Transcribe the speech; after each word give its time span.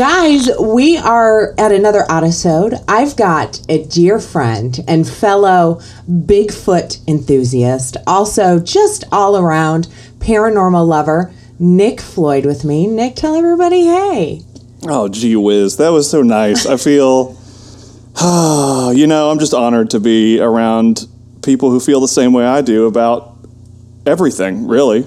Guys, 0.00 0.48
we 0.58 0.96
are 0.96 1.52
at 1.58 1.72
another 1.72 2.06
episode. 2.08 2.72
I've 2.88 3.16
got 3.16 3.60
a 3.68 3.84
dear 3.84 4.18
friend 4.18 4.80
and 4.88 5.06
fellow 5.06 5.74
Bigfoot 6.10 7.06
enthusiast, 7.06 7.98
also 8.06 8.58
just 8.58 9.04
all 9.12 9.36
around 9.36 9.88
paranormal 10.18 10.88
lover, 10.88 11.30
Nick 11.58 12.00
Floyd 12.00 12.46
with 12.46 12.64
me. 12.64 12.86
Nick, 12.86 13.14
tell 13.14 13.34
everybody 13.34 13.82
hey. 13.82 14.40
Oh, 14.84 15.06
gee 15.08 15.36
whiz. 15.36 15.76
That 15.76 15.90
was 15.90 16.08
so 16.08 16.22
nice. 16.22 16.64
I 16.64 16.78
feel, 16.78 17.32
you 18.96 19.06
know, 19.06 19.30
I'm 19.30 19.38
just 19.38 19.52
honored 19.52 19.90
to 19.90 20.00
be 20.00 20.40
around 20.40 21.06
people 21.42 21.70
who 21.70 21.78
feel 21.78 22.00
the 22.00 22.08
same 22.08 22.32
way 22.32 22.46
I 22.46 22.62
do 22.62 22.86
about 22.86 23.36
everything, 24.06 24.66
really. 24.66 25.04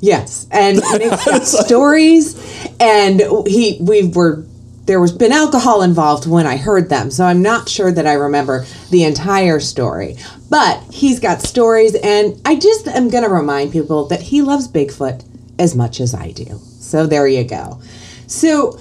Yes, 0.00 0.46
and 0.50 0.76
Nick's 0.98 1.24
got 1.24 1.44
stories, 1.46 2.36
and 2.78 3.20
he 3.46 3.78
we 3.80 4.08
were 4.08 4.44
there 4.86 5.00
was 5.00 5.12
been 5.12 5.32
alcohol 5.32 5.82
involved 5.82 6.26
when 6.26 6.46
I 6.46 6.56
heard 6.56 6.88
them, 6.88 7.10
so 7.10 7.24
I'm 7.24 7.42
not 7.42 7.68
sure 7.68 7.90
that 7.90 8.06
I 8.06 8.12
remember 8.12 8.64
the 8.90 9.04
entire 9.04 9.58
story. 9.58 10.16
But 10.48 10.80
he's 10.92 11.18
got 11.18 11.42
stories, 11.42 11.94
and 11.96 12.40
I 12.44 12.56
just 12.56 12.86
am 12.86 13.10
going 13.10 13.24
to 13.24 13.30
remind 13.30 13.72
people 13.72 14.06
that 14.06 14.22
he 14.22 14.42
loves 14.42 14.68
Bigfoot 14.68 15.24
as 15.58 15.74
much 15.74 16.00
as 16.00 16.14
I 16.14 16.30
do. 16.30 16.60
So 16.78 17.06
there 17.06 17.26
you 17.26 17.42
go. 17.42 17.80
So, 18.28 18.78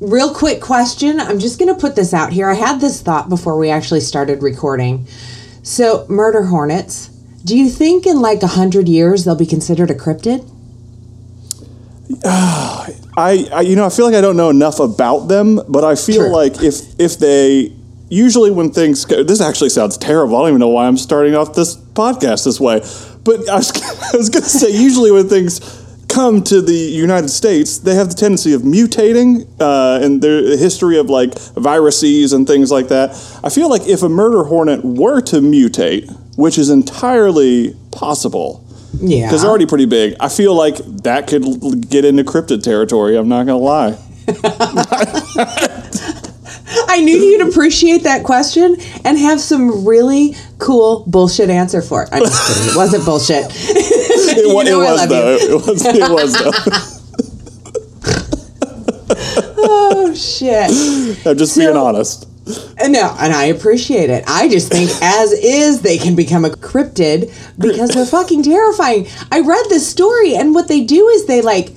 real 0.00 0.34
quick 0.34 0.60
question. 0.60 1.20
I'm 1.20 1.38
just 1.38 1.58
going 1.58 1.72
to 1.72 1.80
put 1.80 1.94
this 1.94 2.12
out 2.12 2.32
here. 2.32 2.50
I 2.50 2.54
had 2.54 2.80
this 2.80 3.00
thought 3.00 3.28
before 3.28 3.56
we 3.56 3.70
actually 3.70 4.00
started 4.00 4.42
recording. 4.42 5.06
So, 5.62 6.04
murder 6.08 6.44
hornets. 6.44 7.08
Do 7.44 7.56
you 7.56 7.68
think 7.68 8.06
in 8.06 8.20
like 8.20 8.42
a 8.42 8.48
hundred 8.48 8.88
years 8.88 9.24
they'll 9.24 9.36
be 9.36 9.46
considered 9.46 9.90
a 9.90 9.94
cryptid? 9.94 10.50
I, 12.24 13.48
I, 13.52 13.60
you 13.62 13.76
know, 13.76 13.86
I 13.86 13.88
feel 13.88 14.04
like 14.04 14.14
I 14.14 14.20
don't 14.20 14.36
know 14.36 14.50
enough 14.50 14.80
about 14.80 15.28
them, 15.28 15.60
but 15.68 15.84
I 15.84 15.94
feel 15.94 16.30
like 16.30 16.62
if 16.62 16.98
if 16.98 17.18
they 17.18 17.72
usually 18.08 18.50
when 18.50 18.70
things 18.70 19.04
go, 19.04 19.22
this 19.22 19.40
actually 19.40 19.70
sounds 19.70 19.96
terrible. 19.96 20.36
I 20.36 20.40
don't 20.40 20.48
even 20.48 20.60
know 20.60 20.68
why 20.68 20.86
I'm 20.86 20.96
starting 20.96 21.34
off 21.34 21.54
this 21.54 21.76
podcast 21.76 22.44
this 22.44 22.60
way, 22.60 22.80
but 23.24 23.48
I 23.48 23.56
was, 23.56 23.70
I 24.14 24.16
was 24.16 24.28
going 24.28 24.42
to 24.42 24.48
say 24.48 24.70
usually 24.70 25.10
when 25.10 25.28
things 25.28 25.60
come 26.08 26.44
to 26.44 26.62
the 26.62 26.72
United 26.72 27.28
States, 27.28 27.78
they 27.78 27.94
have 27.96 28.08
the 28.08 28.14
tendency 28.14 28.52
of 28.52 28.62
mutating, 28.62 29.48
uh, 29.58 30.04
and 30.04 30.22
their 30.22 30.56
history 30.56 30.96
of 30.98 31.10
like 31.10 31.36
viruses 31.56 32.32
and 32.32 32.46
things 32.46 32.70
like 32.70 32.88
that. 32.88 33.10
I 33.42 33.48
feel 33.48 33.68
like 33.68 33.88
if 33.88 34.02
a 34.02 34.08
murder 34.08 34.44
hornet 34.44 34.84
were 34.84 35.20
to 35.22 35.36
mutate, 35.36 36.08
which 36.36 36.56
is 36.56 36.70
entirely 36.70 37.74
possible, 37.90 38.63
Yeah. 39.00 39.26
because 39.26 39.42
they're 39.42 39.50
already 39.50 39.66
pretty 39.66 39.86
big. 39.86 40.14
I 40.20 40.28
feel 40.28 40.54
like 40.54 40.76
that 41.02 41.26
could 41.26 41.44
l- 41.44 41.72
get 41.72 42.04
into 42.04 42.24
cryptid 42.24 42.62
territory. 42.62 43.16
I'm 43.16 43.28
not 43.28 43.44
gonna 43.46 43.58
lie. 43.58 43.96
I 46.88 47.00
knew 47.02 47.16
you'd 47.16 47.46
appreciate 47.48 48.02
that 48.04 48.24
question 48.24 48.76
and 49.04 49.18
have 49.18 49.40
some 49.40 49.84
really 49.84 50.34
cool 50.58 51.04
bullshit 51.06 51.50
answer 51.50 51.82
for 51.82 52.02
it. 52.04 52.08
I'm 52.12 52.22
just 52.22 52.46
kidding. 52.56 52.72
It 52.72 52.76
wasn't 52.76 53.04
bullshit. 53.04 53.44
It, 54.36 54.52
wa- 54.52 54.62
You 54.62 54.70
know 54.70 54.80
it 54.80 54.90
was 54.90 55.08
though. 55.08 55.36
you. 55.36 55.58
It 55.58 55.66
was. 55.66 55.84
It 55.86 56.10
was 56.10 56.32
though. 56.42 56.90
Oh 59.66 60.14
shit. 60.14 60.70
I'm 61.26 61.36
just 61.38 61.56
being 61.56 61.76
honest. 61.76 62.26
No, 62.46 63.16
and 63.18 63.32
I 63.32 63.46
appreciate 63.46 64.10
it. 64.10 64.24
I 64.26 64.48
just 64.48 64.70
think 64.70 64.90
as 65.02 65.32
is 65.32 65.80
they 65.80 65.98
can 65.98 66.14
become 66.14 66.44
a 66.44 66.50
cryptid 66.50 67.32
because 67.58 67.90
they're 67.90 68.06
fucking 68.06 68.42
terrifying. 68.42 69.06
I 69.32 69.40
read 69.40 69.64
this 69.68 69.88
story 69.88 70.34
and 70.34 70.54
what 70.54 70.68
they 70.68 70.84
do 70.84 71.08
is 71.08 71.26
they 71.26 71.40
like 71.40 71.70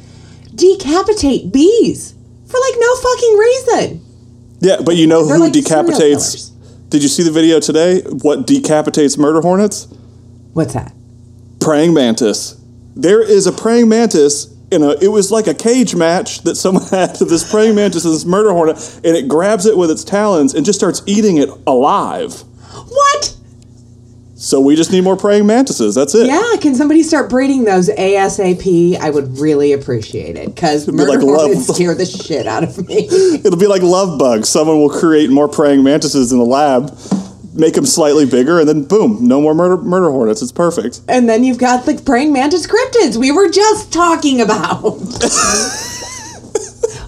decapitate 0.53 1.51
bees 1.53 2.13
for 2.45 2.59
like 2.59 2.73
no 2.77 2.95
fucking 2.95 3.37
reason. 3.37 4.05
Yeah, 4.59 4.77
but 4.83 4.95
you 4.95 5.07
know 5.07 5.25
They're 5.25 5.37
who 5.37 5.43
like 5.43 5.53
decapitates? 5.53 6.51
Did 6.89 7.03
you 7.03 7.09
see 7.09 7.23
the 7.23 7.31
video 7.31 7.59
today? 7.59 8.01
What 8.01 8.47
decapitates 8.47 9.17
murder 9.17 9.41
hornets? 9.41 9.87
What's 10.53 10.73
that? 10.73 10.93
Praying 11.59 11.93
mantis. 11.93 12.59
There 12.95 13.21
is 13.21 13.45
a 13.45 13.51
praying 13.51 13.89
mantis 13.89 14.56
in 14.71 14.83
a. 14.83 14.91
It 15.01 15.09
was 15.09 15.31
like 15.31 15.47
a 15.47 15.53
cage 15.53 15.95
match 15.95 16.41
that 16.41 16.55
someone 16.55 16.85
had 16.91 17.15
to 17.15 17.25
this 17.25 17.49
praying 17.49 17.75
mantis 17.75 18.05
and 18.05 18.13
this 18.13 18.25
murder 18.25 18.51
hornet, 18.51 18.77
and 19.03 19.15
it 19.15 19.27
grabs 19.27 19.65
it 19.65 19.77
with 19.77 19.91
its 19.91 20.03
talons 20.03 20.53
and 20.53 20.65
just 20.65 20.79
starts 20.79 21.01
eating 21.05 21.37
it 21.37 21.49
alive. 21.65 22.41
What? 22.87 23.37
So 24.35 24.61
we 24.61 24.75
just 24.75 24.91
need 24.91 25.01
more 25.03 25.17
praying 25.17 25.47
mantises. 25.47 25.95
That's 25.95 26.13
it. 26.13 26.27
Yeah, 26.27 26.57
can 26.61 26.75
somebody 26.75 27.01
start 27.01 27.27
breeding 27.27 27.63
those 27.63 27.89
ASAP? 27.89 28.95
I 28.99 29.09
would 29.09 29.39
really 29.39 29.73
appreciate 29.73 30.35
it 30.35 30.53
because 30.53 30.85
be 30.85 30.91
murder 30.91 31.13
like 31.13 31.21
love- 31.23 31.37
hornets 31.47 31.73
scare 31.73 31.95
the 31.95 32.05
shit 32.23 32.45
out 32.45 32.63
of 32.63 32.87
me. 32.87 33.07
It'll 33.43 33.57
be 33.57 33.65
like 33.65 33.81
love 33.81 34.19
bugs. 34.19 34.47
Someone 34.47 34.77
will 34.77 34.91
create 34.91 35.31
more 35.31 35.47
praying 35.47 35.83
mantises 35.83 36.31
in 36.31 36.37
the 36.37 36.45
lab, 36.45 36.95
make 37.57 37.73
them 37.73 37.85
slightly 37.85 38.25
bigger, 38.25 38.59
and 38.59 38.67
then 38.67 38.83
boom, 38.83 39.27
no 39.27 39.41
more 39.41 39.53
murder 39.53 39.77
murder 39.77 40.09
hornets. 40.11 40.41
It's 40.41 40.51
perfect. 40.51 41.01
and 41.07 41.27
then 41.27 41.43
you've 41.43 41.57
got 41.57 41.85
the 41.85 42.01
praying 42.05 42.33
mantis 42.33 42.67
cryptids 42.67 43.17
we 43.17 43.31
were 43.31 43.49
just 43.49 43.91
talking 43.91 44.41
about. 44.41 44.81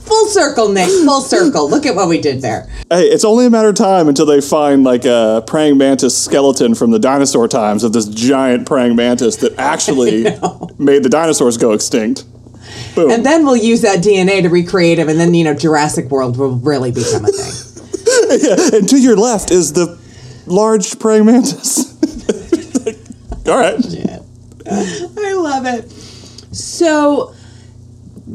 full 0.10 0.28
circle, 0.28 0.70
Nick. 0.70 0.90
Full 0.90 1.22
circle. 1.22 1.70
Look 1.70 1.86
at 1.86 1.96
what 1.96 2.10
we 2.10 2.20
did 2.20 2.42
there. 2.42 2.68
Hey, 2.90 3.04
it's 3.04 3.24
only 3.24 3.46
a 3.46 3.50
matter 3.50 3.70
of 3.70 3.76
time 3.76 4.08
until 4.08 4.26
they 4.26 4.42
find 4.42 4.84
like 4.84 5.06
a 5.06 5.44
praying 5.46 5.78
mantis 5.78 6.18
skeleton 6.18 6.74
from 6.76 6.92
the 6.92 7.00
dinosaur 7.00 7.48
times 7.48 7.84
of 7.84 7.94
this 7.94 8.08
giant 8.08 8.66
praying 8.68 8.96
mantis 8.96 9.38
that 9.38 9.54
actually 9.60 10.24
made 10.78 11.04
the 11.04 11.10
dinosaurs 11.10 11.58
go 11.58 11.72
extinct. 11.74 12.26
Boom. 12.96 13.12
And 13.12 13.26
then 13.26 13.46
we'll 13.46 13.56
use 13.56 13.82
that 13.82 14.00
DNA 14.00 14.42
to 14.42 14.50
recreate 14.50 14.98
them, 14.98 15.10
and 15.10 15.20
then 15.20 15.34
you 15.34 15.44
know 15.44 15.54
Jurassic 15.54 16.10
World 16.10 16.38
will 16.38 16.56
really 16.58 16.92
become 16.92 17.26
a 17.26 17.30
thing. 17.30 17.66
yeah, 18.42 18.78
and 18.78 18.90
to 18.90 18.98
your 19.00 19.16
left 19.16 19.52
is 19.52 19.74
the 19.74 19.99
large 20.50 21.00
praying 21.00 21.26
mantis. 21.26 21.96
All 23.48 23.58
right. 23.58 23.80
Yeah. 23.86 24.20
I 24.70 25.34
love 25.34 25.66
it. 25.66 25.90
So, 26.56 27.34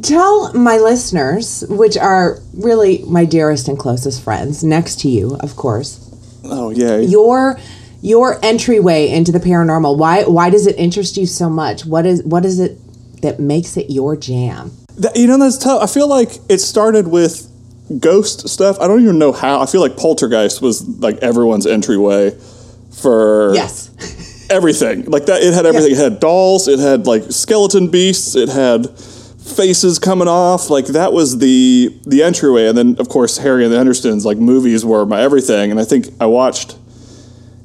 tell 0.03 0.53
my 0.55 0.77
listeners, 0.79 1.65
which 1.69 1.97
are 1.97 2.39
really 2.55 3.05
my 3.07 3.25
dearest 3.25 3.69
and 3.69 3.79
closest 3.79 4.23
friends, 4.23 4.65
next 4.65 5.01
to 5.01 5.09
you, 5.09 5.37
of 5.41 5.57
course, 5.57 6.01
Oh 6.45 6.71
yeah. 6.71 6.99
your 6.99 7.59
your 8.03 8.39
entryway 8.45 9.09
into 9.09 9.33
the 9.33 9.39
paranormal. 9.39 9.97
Why 9.99 10.25
why 10.25 10.51
does 10.51 10.67
it 10.67 10.77
interest 10.77 11.17
you 11.17 11.27
so 11.27 11.49
much? 11.49 11.85
What 11.87 12.07
is 12.07 12.23
what 12.25 12.45
is 12.45 12.59
it 12.59 12.79
that 13.23 13.39
makes 13.41 13.77
it 13.77 13.91
your 13.91 14.17
jam? 14.17 14.73
That, 14.99 15.17
you 15.17 15.27
know, 15.27 15.39
that's 15.39 15.59
tough. 15.59 15.83
I 15.83 15.87
feel 15.87 16.09
like 16.09 16.31
it 16.49 16.59
started 16.59 17.09
with 17.09 17.51
ghost 17.99 18.49
stuff. 18.49 18.79
I 18.81 18.89
don't 18.89 19.03
even 19.03 19.19
know 19.19 19.33
how. 19.33 19.61
I 19.61 19.67
feel 19.67 19.81
like 19.81 19.97
Poltergeist 19.97 20.63
was 20.63 20.87
like 21.01 21.19
everyone's 21.19 21.67
entryway 21.67 22.31
for 23.01 23.55
Yes. 23.55 24.47
everything. 24.51 25.05
Like 25.07 25.27
that, 25.27 25.43
it 25.43 25.53
had 25.55 25.67
everything. 25.67 25.93
It 25.93 25.99
had 25.99 26.21
dolls. 26.21 26.69
It 26.69 26.79
had 26.79 27.07
like 27.07 27.25
skeleton 27.31 27.89
beasts. 27.89 28.35
It 28.37 28.49
had 28.49 28.89
faces 28.99 29.99
coming 29.99 30.29
off. 30.29 30.71
Like 30.71 30.87
that 30.87 31.13
was 31.13 31.39
the 31.39 31.95
the 32.07 32.23
entryway. 32.23 32.67
And 32.69 32.77
then 32.77 32.97
of 32.99 33.09
course 33.09 33.39
Harry 33.39 33.65
and 33.65 33.73
the 33.73 33.77
Hendersons. 33.77 34.25
Like 34.25 34.39
movies 34.39 34.85
were 34.85 35.05
my 35.07 35.21
everything. 35.21 35.71
And 35.71 35.79
I 35.79 35.85
think 35.85 36.07
I 36.21 36.27
watched 36.27 36.77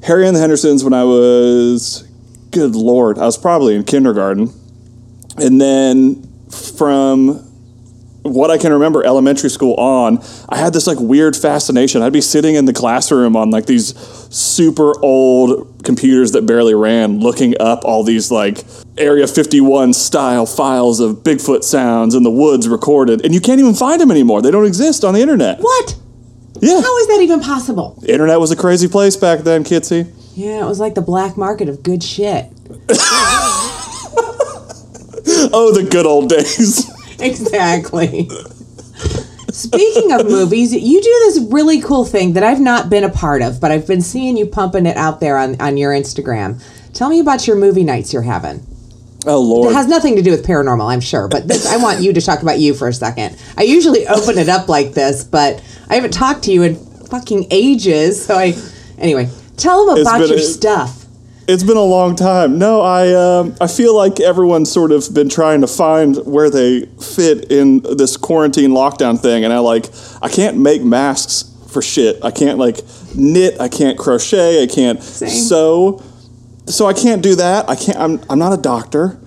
Harry 0.03 0.27
and 0.27 0.35
the 0.35 0.39
Hendersons 0.39 0.83
when 0.83 0.93
I 0.93 1.03
was, 1.03 2.07
good 2.51 2.73
lord, 2.75 3.17
I 3.17 3.25
was 3.25 3.37
probably 3.37 3.75
in 3.75 3.83
kindergarten. 3.83 4.53
And 5.37 5.59
then 5.59 6.23
from 6.49 7.45
what 8.23 8.51
I 8.51 8.57
can 8.57 8.73
remember 8.73 9.03
elementary 9.03 9.49
school 9.49 9.75
on, 9.75 10.19
I 10.49 10.57
had 10.57 10.73
this 10.73 10.87
like 10.87 10.99
weird 10.99 11.35
fascination. 11.35 12.01
I'd 12.01 12.13
be 12.13 12.21
sitting 12.21 12.55
in 12.55 12.65
the 12.65 12.73
classroom 12.73 13.35
on 13.35 13.49
like 13.49 13.65
these 13.65 13.97
super 14.33 14.99
old 15.01 15.83
computers 15.83 16.33
that 16.33 16.45
barely 16.45 16.75
ran, 16.75 17.19
looking 17.19 17.55
up 17.59 17.85
all 17.85 18.03
these 18.03 18.31
like 18.31 18.63
Area 18.97 19.27
51 19.27 19.93
style 19.93 20.45
files 20.45 20.99
of 20.99 21.17
Bigfoot 21.17 21.63
sounds 21.63 22.15
in 22.15 22.23
the 22.23 22.31
woods 22.31 22.67
recorded, 22.67 23.23
and 23.23 23.33
you 23.33 23.39
can't 23.39 23.59
even 23.59 23.73
find 23.73 24.01
them 24.01 24.11
anymore. 24.11 24.41
They 24.41 24.51
don't 24.51 24.65
exist 24.65 25.03
on 25.03 25.13
the 25.13 25.21
internet. 25.21 25.59
What? 25.59 25.95
Yeah. 26.61 26.81
How 26.81 26.97
is 26.97 27.07
that 27.07 27.19
even 27.21 27.39
possible? 27.39 27.97
The 28.01 28.11
internet 28.11 28.39
was 28.39 28.51
a 28.51 28.55
crazy 28.55 28.89
place 28.89 29.15
back 29.15 29.39
then, 29.39 29.63
Kitsy. 29.63 30.13
Yeah, 30.35 30.63
it 30.63 30.65
was 30.65 30.79
like 30.79 30.95
the 30.95 31.01
black 31.01 31.37
market 31.37 31.69
of 31.69 31.83
good 31.83 32.03
shit. 32.03 32.47
Oh, 35.51 35.71
the 35.73 35.83
good 35.89 36.05
old 36.05 36.29
days. 36.29 36.91
Exactly. 37.25 38.29
Speaking 39.51 40.11
of 40.11 40.25
movies, 40.29 40.73
you 40.73 41.01
do 41.01 41.09
this 41.25 41.39
really 41.51 41.81
cool 41.81 42.05
thing 42.05 42.33
that 42.33 42.43
I've 42.43 42.59
not 42.59 42.89
been 42.89 43.03
a 43.03 43.09
part 43.09 43.41
of, 43.41 43.59
but 43.59 43.71
I've 43.71 43.87
been 43.87 44.01
seeing 44.01 44.37
you 44.37 44.45
pumping 44.45 44.85
it 44.85 44.95
out 44.95 45.19
there 45.19 45.37
on, 45.37 45.59
on 45.59 45.75
your 45.77 45.91
Instagram. 45.91 46.61
Tell 46.93 47.09
me 47.09 47.19
about 47.19 47.47
your 47.47 47.55
movie 47.55 47.83
nights 47.83 48.13
you're 48.13 48.21
having. 48.21 48.65
Oh, 49.25 49.41
Lord. 49.41 49.71
It 49.71 49.75
has 49.75 49.87
nothing 49.87 50.15
to 50.15 50.21
do 50.21 50.31
with 50.31 50.45
paranormal, 50.45 50.91
I'm 50.91 51.01
sure, 51.01 51.27
but 51.27 51.47
this, 51.47 51.65
I 51.65 51.77
want 51.77 51.99
you 52.01 52.13
to 52.13 52.21
talk 52.21 52.41
about 52.41 52.59
you 52.59 52.73
for 52.73 52.87
a 52.87 52.93
second. 52.93 53.37
I 53.57 53.63
usually 53.63 54.07
open 54.07 54.37
it 54.37 54.47
up 54.49 54.69
like 54.69 54.93
this, 54.93 55.23
but 55.23 55.61
I 55.89 55.95
haven't 55.95 56.13
talked 56.13 56.43
to 56.43 56.51
you 56.51 56.63
in 56.63 56.75
fucking 57.07 57.47
ages, 57.51 58.25
so 58.25 58.35
I. 58.35 58.53
Anyway, 58.97 59.29
tell 59.57 59.85
them 59.87 59.99
about 60.01 60.27
your 60.27 60.37
a- 60.37 60.41
stuff. 60.41 60.98
It's 61.51 61.63
been 61.63 61.77
a 61.77 61.83
long 61.83 62.15
time. 62.15 62.59
No, 62.59 62.81
I 62.81 63.11
um, 63.15 63.55
I 63.59 63.65
feel 63.65 63.95
like 63.95 64.19
everyone's 64.19 64.71
sort 64.71 64.91
of 64.91 65.11
been 65.13 65.29
trying 65.29 65.61
to 65.61 65.67
find 65.67 66.15
where 66.17 66.49
they 66.51 66.81
fit 67.01 67.51
in 67.51 67.81
this 67.97 68.17
quarantine 68.17 68.69
lockdown 68.69 69.19
thing, 69.19 69.43
and 69.43 69.51
I 69.51 69.57
like 69.57 69.87
I 70.21 70.29
can't 70.29 70.57
make 70.57 70.83
masks 70.83 71.51
for 71.71 71.81
shit. 71.81 72.23
I 72.23 72.29
can't 72.29 72.59
like 72.59 72.77
knit. 73.15 73.59
I 73.59 73.67
can't 73.67 73.97
crochet. 73.97 74.61
I 74.61 74.67
can't 74.67 75.01
Same. 75.01 75.29
sew. 75.29 76.03
So 76.67 76.85
I 76.85 76.93
can't 76.93 77.23
do 77.23 77.33
that. 77.37 77.67
I 77.67 77.75
can't. 77.75 77.97
I'm 77.97 78.21
I'm 78.29 78.37
not 78.37 78.53
a 78.53 78.61
doctor. 78.61 79.19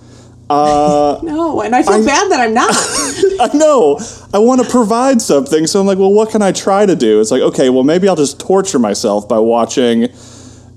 Uh, 0.49 1.19
No, 1.23 1.61
and 1.61 1.75
I 1.75 1.83
feel 1.83 1.95
I- 1.95 2.05
bad 2.05 2.31
that 2.31 2.39
I'm 2.39 2.53
not. 2.53 2.69
I 3.53 3.57
know. 3.57 3.99
I 4.33 4.39
want 4.39 4.63
to 4.63 4.69
provide 4.69 5.21
something, 5.21 5.67
so 5.67 5.81
I'm 5.81 5.85
like, 5.87 5.97
well, 5.97 6.13
what 6.13 6.29
can 6.31 6.41
I 6.41 6.53
try 6.53 6.85
to 6.85 6.95
do? 6.95 7.19
It's 7.19 7.31
like, 7.31 7.41
okay, 7.41 7.69
well, 7.69 7.83
maybe 7.83 8.07
I'll 8.07 8.15
just 8.15 8.39
torture 8.39 8.79
myself 8.79 9.27
by 9.27 9.39
watching 9.39 10.07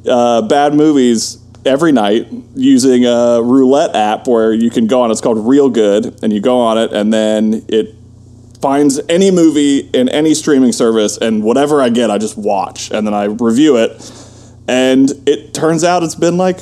uh, 0.08 0.42
bad 0.42 0.74
movies 0.74 1.38
every 1.64 1.92
night 1.92 2.28
using 2.54 3.04
a 3.04 3.42
roulette 3.42 3.94
app 3.94 4.28
where 4.28 4.52
you 4.52 4.70
can 4.70 4.86
go 4.86 5.02
on. 5.02 5.10
It's 5.10 5.20
called 5.20 5.38
Reelgood, 5.38 6.22
and 6.22 6.32
you 6.32 6.40
go 6.40 6.58
on 6.58 6.78
it, 6.78 6.92
and 6.92 7.12
then 7.12 7.64
it 7.68 7.94
finds 8.60 9.00
any 9.08 9.30
movie 9.30 9.80
in 9.80 10.08
any 10.08 10.34
streaming 10.34 10.72
service, 10.72 11.18
and 11.18 11.42
whatever 11.42 11.82
I 11.82 11.88
get, 11.88 12.10
I 12.10 12.18
just 12.18 12.38
watch, 12.38 12.90
and 12.90 13.06
then 13.06 13.14
I 13.14 13.24
review 13.24 13.76
it. 13.76 14.12
And 14.68 15.10
it 15.26 15.54
turns 15.54 15.84
out 15.84 16.02
it's 16.02 16.14
been 16.14 16.36
like 16.36 16.60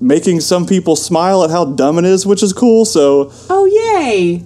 making 0.00 0.40
some 0.40 0.66
people 0.66 0.96
smile 0.96 1.42
at 1.44 1.50
how 1.50 1.64
dumb 1.64 1.98
it 1.98 2.04
is, 2.04 2.26
which 2.26 2.42
is 2.42 2.52
cool. 2.52 2.84
So 2.84 3.32
oh, 3.48 3.64
yay. 3.64 4.42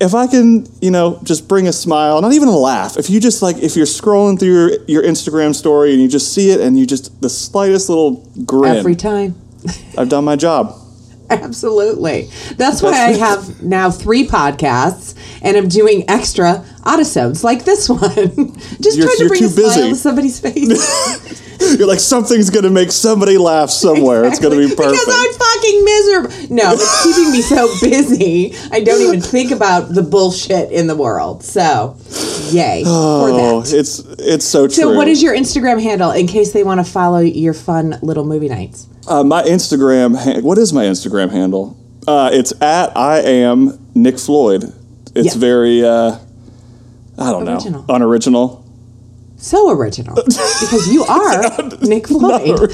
If 0.00 0.14
I 0.14 0.26
can, 0.26 0.66
you 0.80 0.90
know, 0.90 1.20
just 1.22 1.48
bring 1.48 1.68
a 1.68 1.72
smile, 1.72 2.20
not 2.20 2.32
even 2.32 2.48
a 2.48 2.56
laugh. 2.56 2.96
If 2.96 3.08
you 3.10 3.20
just 3.20 3.42
like, 3.42 3.58
if 3.58 3.76
you're 3.76 3.86
scrolling 3.86 4.38
through 4.38 4.48
your, 4.48 4.84
your 4.86 5.02
Instagram 5.02 5.54
story 5.54 5.92
and 5.92 6.02
you 6.02 6.08
just 6.08 6.34
see 6.34 6.50
it 6.50 6.60
and 6.60 6.78
you 6.78 6.86
just 6.86 7.20
the 7.20 7.30
slightest 7.30 7.88
little 7.88 8.28
grin, 8.44 8.76
Every 8.76 8.96
time. 8.96 9.34
I've 9.96 10.08
done 10.08 10.24
my 10.24 10.36
job. 10.36 10.80
Absolutely. 11.30 12.28
That's 12.56 12.82
why 12.82 12.90
I 12.90 13.12
have 13.12 13.62
now 13.62 13.90
three 13.90 14.26
podcasts 14.26 15.16
and 15.44 15.56
I'm 15.56 15.68
doing 15.68 16.08
extra 16.08 16.64
autosodes 16.82 17.44
like 17.44 17.64
this 17.64 17.88
one. 17.88 18.02
Just 18.80 18.96
You're- 18.96 19.06
trying 19.06 19.18
to 19.18 19.28
bring 19.28 19.44
a 19.44 19.48
smile 19.48 19.66
busy. 19.68 19.88
to 19.90 19.94
somebody's 19.94 20.40
face. 20.40 21.40
You're 21.78 21.86
like 21.86 22.00
something's 22.00 22.50
gonna 22.50 22.70
make 22.70 22.90
somebody 22.90 23.38
laugh 23.38 23.70
somewhere. 23.70 24.24
It's 24.24 24.40
gonna 24.40 24.56
be 24.56 24.68
perfect. 24.68 24.90
Because 24.90 25.08
I'm 25.08 25.32
fucking 25.32 25.84
miserable. 25.84 26.54
No, 26.54 26.72
it's 26.72 27.04
keeping 27.04 27.32
me 27.32 27.42
so 27.42 27.68
busy. 27.80 28.54
I 28.72 28.80
don't 28.80 29.00
even 29.00 29.20
think 29.20 29.50
about 29.50 29.94
the 29.94 30.02
bullshit 30.02 30.72
in 30.72 30.86
the 30.88 30.96
world. 30.96 31.44
So, 31.44 31.96
yay 32.50 32.82
oh, 32.86 33.62
for 33.62 33.70
that. 33.70 33.78
it's 33.78 34.00
it's 34.18 34.44
so 34.44 34.66
true. 34.66 34.74
So, 34.74 34.92
what 34.94 35.08
is 35.08 35.22
your 35.22 35.34
Instagram 35.34 35.80
handle 35.80 36.10
in 36.10 36.26
case 36.26 36.52
they 36.52 36.64
want 36.64 36.84
to 36.84 36.90
follow 36.90 37.20
your 37.20 37.54
fun 37.54 37.98
little 38.02 38.24
movie 38.24 38.48
nights? 38.48 38.88
uh, 39.06 39.22
my 39.22 39.42
Instagram? 39.42 40.16
Ha- 40.16 40.40
what 40.40 40.58
is 40.58 40.72
my 40.72 40.84
Instagram 40.84 41.30
handle? 41.30 41.76
Uh, 42.06 42.30
it's 42.32 42.52
at 42.60 42.96
I 42.96 43.20
am 43.20 43.78
Nick 43.94 44.18
Floyd. 44.18 44.72
It's 45.14 45.34
Yeah. 45.34 45.40
very 45.40 45.84
uh, 45.84 46.16
I 47.18 47.30
don't 47.30 47.48
Original. 47.48 47.84
know 47.86 47.94
unoriginal. 47.94 48.60
So 49.36 49.70
original 49.70 50.14
because 50.16 50.88
you 50.92 51.04
are 51.04 51.42
Nick 51.82 52.06
Floyd. 52.08 52.60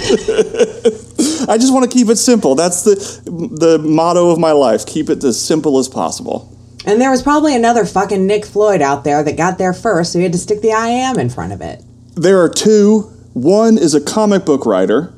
I 1.48 1.56
just 1.58 1.72
want 1.72 1.90
to 1.90 1.96
keep 1.96 2.08
it 2.08 2.16
simple. 2.16 2.54
That's 2.54 2.82
the 2.82 2.94
the 3.24 3.78
motto 3.78 4.30
of 4.30 4.38
my 4.38 4.52
life. 4.52 4.86
Keep 4.86 5.10
it 5.10 5.24
as 5.24 5.40
simple 5.40 5.78
as 5.78 5.88
possible. 5.88 6.46
And 6.86 7.00
there 7.00 7.10
was 7.10 7.22
probably 7.22 7.54
another 7.54 7.84
fucking 7.84 8.26
Nick 8.26 8.46
Floyd 8.46 8.80
out 8.82 9.04
there 9.04 9.22
that 9.22 9.36
got 9.36 9.58
there 9.58 9.72
first, 9.74 10.12
so 10.12 10.18
you 10.18 10.24
had 10.24 10.32
to 10.32 10.38
stick 10.38 10.62
the 10.62 10.72
I 10.72 10.88
am 10.88 11.18
in 11.18 11.28
front 11.28 11.52
of 11.52 11.60
it. 11.60 11.82
There 12.14 12.40
are 12.40 12.48
two. 12.48 13.02
One 13.34 13.76
is 13.76 13.94
a 13.94 14.00
comic 14.00 14.44
book 14.44 14.64
writer, 14.64 15.12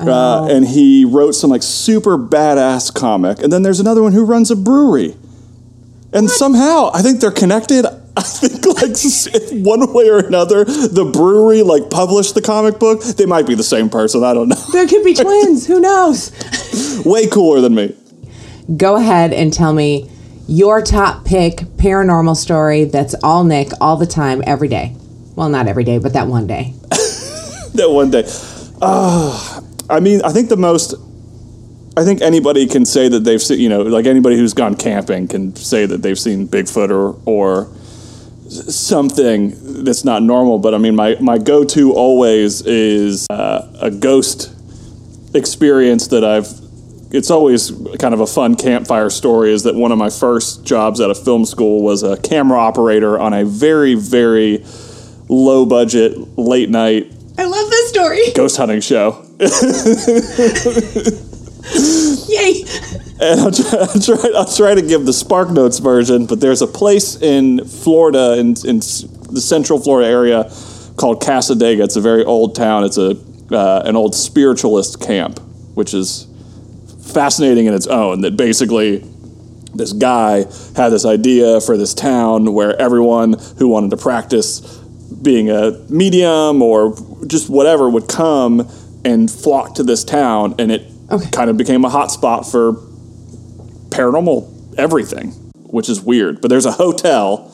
Oh. 0.00 0.10
uh, 0.10 0.48
and 0.50 0.66
he 0.66 1.04
wrote 1.04 1.32
some 1.32 1.50
like 1.50 1.62
super 1.62 2.16
badass 2.18 2.92
comic. 2.94 3.40
And 3.42 3.52
then 3.52 3.62
there's 3.62 3.80
another 3.80 4.02
one 4.02 4.12
who 4.12 4.24
runs 4.24 4.50
a 4.50 4.56
brewery. 4.56 5.14
And 6.12 6.30
somehow, 6.30 6.90
I 6.92 7.02
think 7.02 7.20
they're 7.20 7.30
connected. 7.30 7.86
I 8.16 8.22
think 8.22 8.66
like 8.66 8.96
one 9.64 9.92
way 9.92 10.08
or 10.10 10.18
another, 10.18 10.64
the 10.64 11.08
brewery 11.12 11.62
like 11.62 11.90
published 11.90 12.34
the 12.34 12.42
comic 12.42 12.78
book. 12.78 13.02
They 13.02 13.26
might 13.26 13.46
be 13.46 13.54
the 13.54 13.62
same 13.62 13.88
person. 13.88 14.24
I 14.24 14.34
don't 14.34 14.48
know. 14.48 14.62
There 14.72 14.86
could 14.86 15.04
be 15.04 15.14
twins. 15.22 15.66
Who 15.66 15.80
knows? 15.80 16.32
Way 17.04 17.28
cooler 17.28 17.60
than 17.60 17.74
me. 17.74 17.94
Go 18.76 18.96
ahead 18.96 19.32
and 19.32 19.52
tell 19.52 19.72
me 19.72 20.10
your 20.48 20.82
top 20.82 21.24
pick 21.24 21.58
paranormal 21.76 22.36
story 22.36 22.84
that's 22.84 23.14
all 23.22 23.44
Nick 23.44 23.70
all 23.80 23.96
the 23.96 24.06
time, 24.06 24.42
every 24.46 24.68
day. 24.68 24.96
Well, 25.36 25.48
not 25.48 25.68
every 25.68 25.84
day, 25.84 25.98
but 25.98 26.12
that 26.14 26.26
one 26.26 26.48
day. 26.48 26.74
that 26.90 27.88
one 27.88 28.10
day. 28.10 28.24
Uh, 28.82 29.60
I 29.88 30.00
mean, 30.00 30.22
I 30.22 30.32
think 30.32 30.48
the 30.48 30.56
most. 30.56 30.94
I 31.96 32.04
think 32.04 32.22
anybody 32.22 32.66
can 32.66 32.84
say 32.84 33.08
that 33.08 33.24
they've 33.24 33.42
seen, 33.42 33.58
you 33.58 33.68
know, 33.68 33.82
like 33.82 34.06
anybody 34.06 34.36
who's 34.36 34.54
gone 34.54 34.76
camping 34.76 35.28
can 35.28 35.54
say 35.56 35.86
that 35.86 36.02
they've 36.02 36.18
seen 36.18 36.46
Bigfoot 36.46 36.90
or, 36.90 37.20
or 37.26 37.68
something 38.48 39.84
that's 39.84 40.04
not 40.04 40.22
normal. 40.22 40.58
But 40.58 40.74
I 40.74 40.78
mean, 40.78 40.94
my, 40.94 41.16
my 41.20 41.38
go 41.38 41.64
to 41.64 41.92
always 41.92 42.62
is 42.62 43.26
uh, 43.30 43.68
a 43.80 43.90
ghost 43.90 44.54
experience 45.34 46.08
that 46.08 46.24
I've. 46.24 46.48
It's 47.12 47.28
always 47.28 47.72
kind 47.98 48.14
of 48.14 48.20
a 48.20 48.26
fun 48.26 48.54
campfire 48.54 49.10
story. 49.10 49.52
Is 49.52 49.64
that 49.64 49.74
one 49.74 49.90
of 49.90 49.98
my 49.98 50.10
first 50.10 50.64
jobs 50.64 51.00
at 51.00 51.10
a 51.10 51.14
film 51.14 51.44
school 51.44 51.82
was 51.82 52.04
a 52.04 52.16
camera 52.18 52.60
operator 52.60 53.18
on 53.18 53.32
a 53.32 53.44
very, 53.44 53.96
very 53.96 54.64
low 55.28 55.66
budget, 55.66 56.16
late 56.38 56.70
night 56.70 57.12
I 57.40 57.44
love 57.46 57.70
this 57.70 57.88
story. 57.88 58.20
ghost 58.34 58.58
hunting 58.58 58.82
show. 58.82 59.24
And 63.20 63.40
I'll 63.40 63.50
try, 63.50 63.78
I'll, 63.80 64.00
try, 64.00 64.30
I'll 64.34 64.44
try 64.56 64.74
to 64.74 64.82
give 64.82 65.04
the 65.06 65.12
Spark 65.12 65.50
Notes 65.50 65.78
version, 65.78 66.26
but 66.26 66.40
there's 66.40 66.62
a 66.62 66.66
place 66.66 67.20
in 67.20 67.64
Florida, 67.66 68.38
in, 68.38 68.54
in 68.66 68.78
the 68.78 69.40
central 69.40 69.78
Florida 69.78 70.08
area, 70.08 70.44
called 70.96 71.22
Cassadaga. 71.22 71.84
It's 71.84 71.96
a 71.96 72.00
very 72.00 72.24
old 72.24 72.54
town. 72.54 72.84
It's 72.84 72.98
a 72.98 73.16
uh, 73.50 73.82
an 73.84 73.96
old 73.96 74.14
spiritualist 74.14 75.00
camp, 75.00 75.40
which 75.74 75.92
is 75.92 76.26
fascinating 77.12 77.66
in 77.66 77.74
its 77.74 77.86
own. 77.86 78.20
That 78.20 78.36
basically 78.36 79.04
this 79.74 79.92
guy 79.92 80.44
had 80.76 80.90
this 80.90 81.04
idea 81.04 81.60
for 81.60 81.76
this 81.76 81.94
town 81.94 82.52
where 82.52 82.80
everyone 82.80 83.34
who 83.58 83.68
wanted 83.68 83.90
to 83.90 83.96
practice 83.96 84.60
being 85.22 85.50
a 85.50 85.72
medium 85.88 86.62
or 86.62 86.94
just 87.26 87.50
whatever 87.50 87.88
would 87.90 88.08
come 88.08 88.68
and 89.04 89.30
flock 89.30 89.74
to 89.74 89.82
this 89.82 90.04
town, 90.04 90.54
and 90.58 90.70
it 90.70 90.86
Okay. 91.10 91.28
kind 91.30 91.50
of 91.50 91.56
became 91.56 91.84
a 91.84 91.90
hotspot 91.90 92.48
for 92.48 92.74
paranormal 94.00 94.78
everything, 94.78 95.30
which 95.56 95.88
is 95.88 96.00
weird. 96.00 96.40
But 96.40 96.48
there's 96.48 96.66
a 96.66 96.72
hotel. 96.72 97.46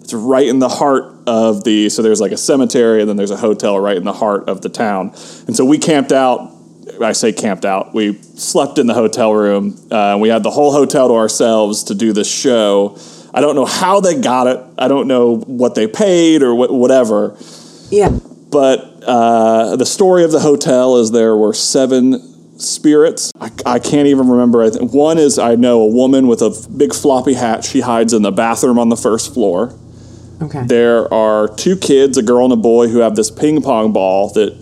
It's 0.00 0.12
right 0.12 0.46
in 0.46 0.58
the 0.58 0.68
heart 0.68 1.12
of 1.26 1.64
the. 1.64 1.88
So 1.88 2.02
there's 2.02 2.20
like 2.20 2.32
a 2.32 2.36
cemetery, 2.36 3.00
and 3.00 3.08
then 3.08 3.16
there's 3.16 3.30
a 3.30 3.36
hotel 3.36 3.78
right 3.78 3.96
in 3.96 4.04
the 4.04 4.12
heart 4.12 4.48
of 4.48 4.62
the 4.62 4.68
town. 4.68 5.08
And 5.46 5.54
so 5.54 5.64
we 5.64 5.78
camped 5.78 6.12
out. 6.12 6.50
I 7.00 7.12
say 7.12 7.32
camped 7.32 7.64
out. 7.64 7.94
We 7.94 8.14
slept 8.14 8.78
in 8.78 8.86
the 8.86 8.94
hotel 8.94 9.32
room. 9.32 9.78
Uh, 9.90 10.18
we 10.20 10.28
had 10.28 10.42
the 10.42 10.50
whole 10.50 10.72
hotel 10.72 11.08
to 11.08 11.14
ourselves 11.14 11.84
to 11.84 11.94
do 11.94 12.12
this 12.12 12.30
show. 12.30 12.98
I 13.34 13.40
don't 13.40 13.54
know 13.54 13.64
how 13.64 14.00
they 14.00 14.20
got 14.20 14.46
it. 14.46 14.62
I 14.76 14.88
don't 14.88 15.08
know 15.08 15.36
what 15.36 15.74
they 15.74 15.86
paid 15.86 16.42
or 16.42 16.54
what, 16.54 16.72
whatever. 16.72 17.36
Yeah. 17.90 18.10
But 18.50 19.02
uh, 19.04 19.76
the 19.76 19.86
story 19.86 20.24
of 20.24 20.32
the 20.32 20.40
hotel 20.40 20.98
is 20.98 21.12
there 21.12 21.36
were 21.36 21.54
seven 21.54 22.31
spirits. 22.56 23.32
I, 23.40 23.50
I 23.66 23.78
can't 23.78 24.06
even 24.08 24.28
remember. 24.28 24.68
One 24.70 25.18
is 25.18 25.38
I 25.38 25.54
know 25.54 25.80
a 25.82 25.86
woman 25.86 26.26
with 26.26 26.42
a 26.42 26.50
big 26.76 26.94
floppy 26.94 27.34
hat. 27.34 27.64
She 27.64 27.80
hides 27.80 28.12
in 28.12 28.22
the 28.22 28.32
bathroom 28.32 28.78
on 28.78 28.88
the 28.88 28.96
first 28.96 29.32
floor. 29.34 29.74
Okay. 30.40 30.64
There 30.66 31.12
are 31.12 31.48
two 31.48 31.76
kids, 31.76 32.18
a 32.18 32.22
girl 32.22 32.44
and 32.44 32.52
a 32.52 32.56
boy, 32.56 32.88
who 32.88 32.98
have 32.98 33.14
this 33.16 33.30
ping 33.30 33.62
pong 33.62 33.92
ball 33.92 34.30
that 34.34 34.58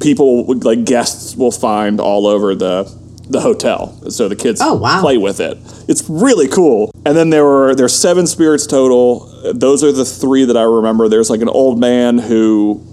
people, 0.00 0.44
like 0.58 0.84
guests, 0.84 1.36
will 1.36 1.50
find 1.52 2.00
all 2.00 2.26
over 2.26 2.54
the 2.54 3.00
the 3.28 3.40
hotel. 3.40 3.98
So 4.10 4.28
the 4.28 4.36
kids 4.36 4.60
Oh, 4.62 4.74
wow. 4.74 5.00
play 5.00 5.16
with 5.16 5.40
it. 5.40 5.56
It's 5.88 6.08
really 6.10 6.48
cool. 6.48 6.90
And 7.06 7.16
then 7.16 7.30
there 7.30 7.44
were 7.44 7.74
there's 7.74 7.94
seven 7.98 8.26
spirits 8.26 8.66
total. 8.66 9.20
Those 9.54 9.82
are 9.82 9.90
the 9.92 10.04
three 10.04 10.44
that 10.44 10.56
I 10.56 10.62
remember. 10.64 11.08
There's 11.08 11.30
like 11.30 11.40
an 11.40 11.48
old 11.48 11.78
man 11.80 12.18
who 12.18 12.84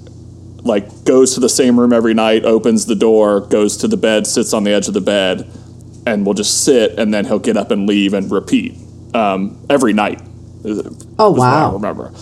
like 0.63 1.06
goes 1.06 1.34
to 1.36 1.39
the 1.39 1.50
same 1.50 1.80
room 1.80 1.94
every 1.94 2.13
night, 2.13 2.46
opens 2.46 2.86
the 2.86 2.96
door, 2.96 3.42
goes 3.42 3.78
to 3.78 3.88
the 3.88 3.98
bed, 3.98 4.28
sits 4.28 4.54
on 4.54 4.63
the 4.63 4.72
edge 4.72 4.88
of 4.88 4.94
the 4.94 5.01
bed, 5.01 5.50
and 6.06 6.25
will 6.25 6.34
just 6.34 6.63
sit, 6.63 6.98
and 6.98 7.13
then 7.13 7.25
he'll 7.25 7.39
get 7.39 7.58
up 7.58 7.72
and 7.72 7.88
leave 7.88 8.13
and 8.13 8.32
repeat 8.32 8.75
um, 9.13 9.66
every 9.70 9.94
night. 9.94 10.22
Oh, 11.18 11.32
wow. 11.32 11.74
remember. 11.74 12.13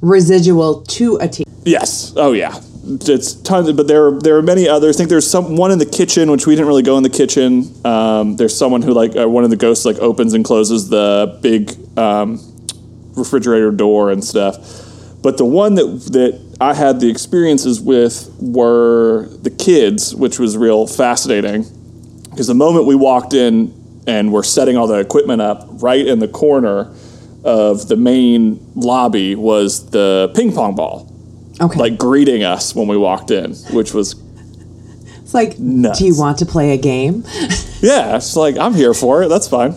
Residual 0.00 0.82
to 0.82 1.16
a 1.16 1.28
T. 1.28 1.44
Yes. 1.64 2.12
Oh 2.16 2.32
yeah. 2.32 2.60
It's 2.84 3.34
tons, 3.34 3.70
but 3.72 3.86
there 3.86 4.10
there 4.10 4.36
are 4.36 4.42
many 4.42 4.68
others. 4.68 4.96
I 4.96 4.98
think 4.98 5.10
there's 5.10 5.30
some 5.30 5.56
one 5.56 5.70
in 5.70 5.78
the 5.78 5.86
kitchen, 5.86 6.30
which 6.30 6.46
we 6.46 6.54
didn't 6.56 6.66
really 6.66 6.82
go 6.82 6.96
in 6.96 7.04
the 7.04 7.10
kitchen. 7.10 7.72
Um, 7.84 8.34
there's 8.34 8.56
someone 8.56 8.82
who 8.82 8.92
like 8.92 9.14
uh, 9.16 9.28
one 9.28 9.44
of 9.44 9.50
the 9.50 9.56
ghosts 9.56 9.84
like 9.84 9.98
opens 9.98 10.34
and 10.34 10.44
closes 10.44 10.88
the 10.88 11.38
big 11.40 11.72
um, 11.96 12.40
refrigerator 13.14 13.70
door 13.70 14.10
and 14.10 14.24
stuff. 14.24 14.56
But 15.22 15.38
the 15.38 15.44
one 15.44 15.76
that 15.76 15.84
that 16.12 16.51
I 16.62 16.74
had 16.74 17.00
the 17.00 17.10
experiences 17.10 17.80
with 17.80 18.30
were 18.40 19.28
the 19.42 19.50
kids, 19.50 20.14
which 20.14 20.38
was 20.38 20.56
real 20.56 20.86
fascinating. 20.86 21.66
Because 22.30 22.46
the 22.46 22.54
moment 22.54 22.86
we 22.86 22.94
walked 22.94 23.34
in 23.34 23.74
and 24.06 24.32
we're 24.32 24.42
setting 24.42 24.76
all 24.76 24.86
the 24.86 24.98
equipment 24.98 25.42
up, 25.42 25.66
right 25.82 26.06
in 26.06 26.18
the 26.18 26.28
corner 26.28 26.94
of 27.44 27.88
the 27.88 27.96
main 27.96 28.64
lobby 28.74 29.34
was 29.34 29.90
the 29.90 30.30
ping 30.34 30.52
pong 30.52 30.74
ball, 30.76 31.12
Okay. 31.60 31.78
like 31.78 31.98
greeting 31.98 32.42
us 32.44 32.74
when 32.74 32.86
we 32.88 32.96
walked 32.96 33.30
in, 33.30 33.54
which 33.72 33.92
was 33.92 34.14
it's 35.22 35.34
like, 35.34 35.58
nuts. 35.58 35.98
do 35.98 36.06
you 36.06 36.16
want 36.16 36.38
to 36.38 36.46
play 36.46 36.72
a 36.72 36.76
game? 36.78 37.24
yeah, 37.80 38.16
it's 38.16 38.36
like 38.36 38.56
I'm 38.56 38.74
here 38.74 38.94
for 38.94 39.22
it. 39.24 39.28
That's 39.28 39.48
fine. 39.48 39.72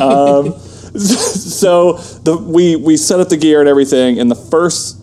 Um, 0.00 0.58
so 0.98 1.94
the 2.24 2.36
we 2.36 2.76
we 2.76 2.96
set 2.96 3.20
up 3.20 3.28
the 3.28 3.36
gear 3.36 3.60
and 3.60 3.68
everything, 3.68 4.18
and 4.18 4.30
the 4.30 4.34
first 4.36 4.98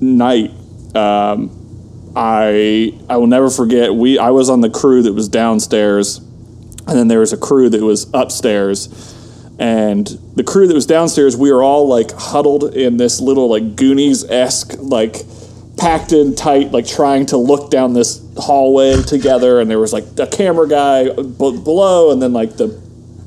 night, 0.00 0.52
um, 0.96 2.12
I 2.16 2.98
I 3.08 3.18
will 3.18 3.26
never 3.26 3.50
forget. 3.50 3.94
We 3.94 4.18
I 4.18 4.30
was 4.30 4.48
on 4.50 4.62
the 4.62 4.70
crew 4.70 5.02
that 5.02 5.12
was 5.12 5.28
downstairs, 5.28 6.18
and 6.18 6.98
then 6.98 7.08
there 7.08 7.20
was 7.20 7.32
a 7.32 7.36
crew 7.36 7.68
that 7.68 7.82
was 7.82 8.08
upstairs, 8.14 8.88
and 9.58 10.06
the 10.34 10.42
crew 10.44 10.66
that 10.66 10.74
was 10.74 10.86
downstairs, 10.86 11.36
we 11.36 11.52
were 11.52 11.62
all 11.62 11.86
like 11.88 12.10
huddled 12.12 12.74
in 12.74 12.96
this 12.96 13.20
little 13.20 13.48
like 13.48 13.76
Goonies 13.76 14.24
esque 14.24 14.74
like 14.78 15.22
packed 15.76 16.12
in 16.12 16.34
tight, 16.34 16.72
like 16.72 16.86
trying 16.86 17.26
to 17.26 17.36
look 17.36 17.70
down 17.70 17.92
this 17.92 18.22
hallway 18.38 19.02
together, 19.02 19.60
and 19.60 19.70
there 19.70 19.78
was 19.78 19.92
like 19.92 20.04
a 20.18 20.26
camera 20.26 20.68
guy 20.68 21.04
b- 21.04 21.12
below, 21.62 22.12
and 22.12 22.20
then 22.20 22.32
like 22.32 22.56
the 22.56 22.80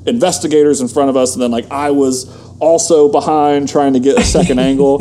investigators 0.05 0.81
in 0.81 0.87
front 0.87 1.09
of 1.09 1.17
us, 1.17 1.33
and 1.33 1.41
then 1.41 1.51
like 1.51 1.69
I 1.71 1.91
was 1.91 2.27
also 2.59 3.09
behind 3.11 3.69
trying 3.69 3.93
to 3.93 3.99
get 3.99 4.17
a 4.17 4.23
second 4.23 4.59
angle, 4.69 4.99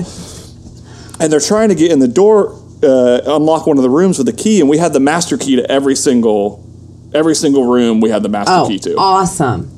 and 1.21 1.33
they're 1.33 1.41
trying 1.41 1.69
to 1.71 1.75
get 1.75 1.91
in 1.91 1.99
the 1.99 2.09
door, 2.09 2.53
uh, 2.83 3.21
unlock 3.27 3.67
one 3.67 3.77
of 3.77 3.83
the 3.83 3.91
rooms 3.91 4.19
with 4.19 4.29
a 4.29 4.33
key, 4.33 4.61
and 4.61 4.69
we 4.69 4.79
had 4.79 4.93
the 4.93 5.01
master 5.01 5.37
key 5.37 5.57
to 5.57 5.71
every 5.71 5.95
single. 5.97 6.65
Every 7.15 7.35
single 7.35 7.65
room 7.65 8.01
we 8.03 8.11
had 8.11 8.23
the 8.23 8.29
master 8.29 8.53
Oh, 8.55 8.69
key 8.69 8.79
to 8.81 8.95
awesome. 8.97 9.71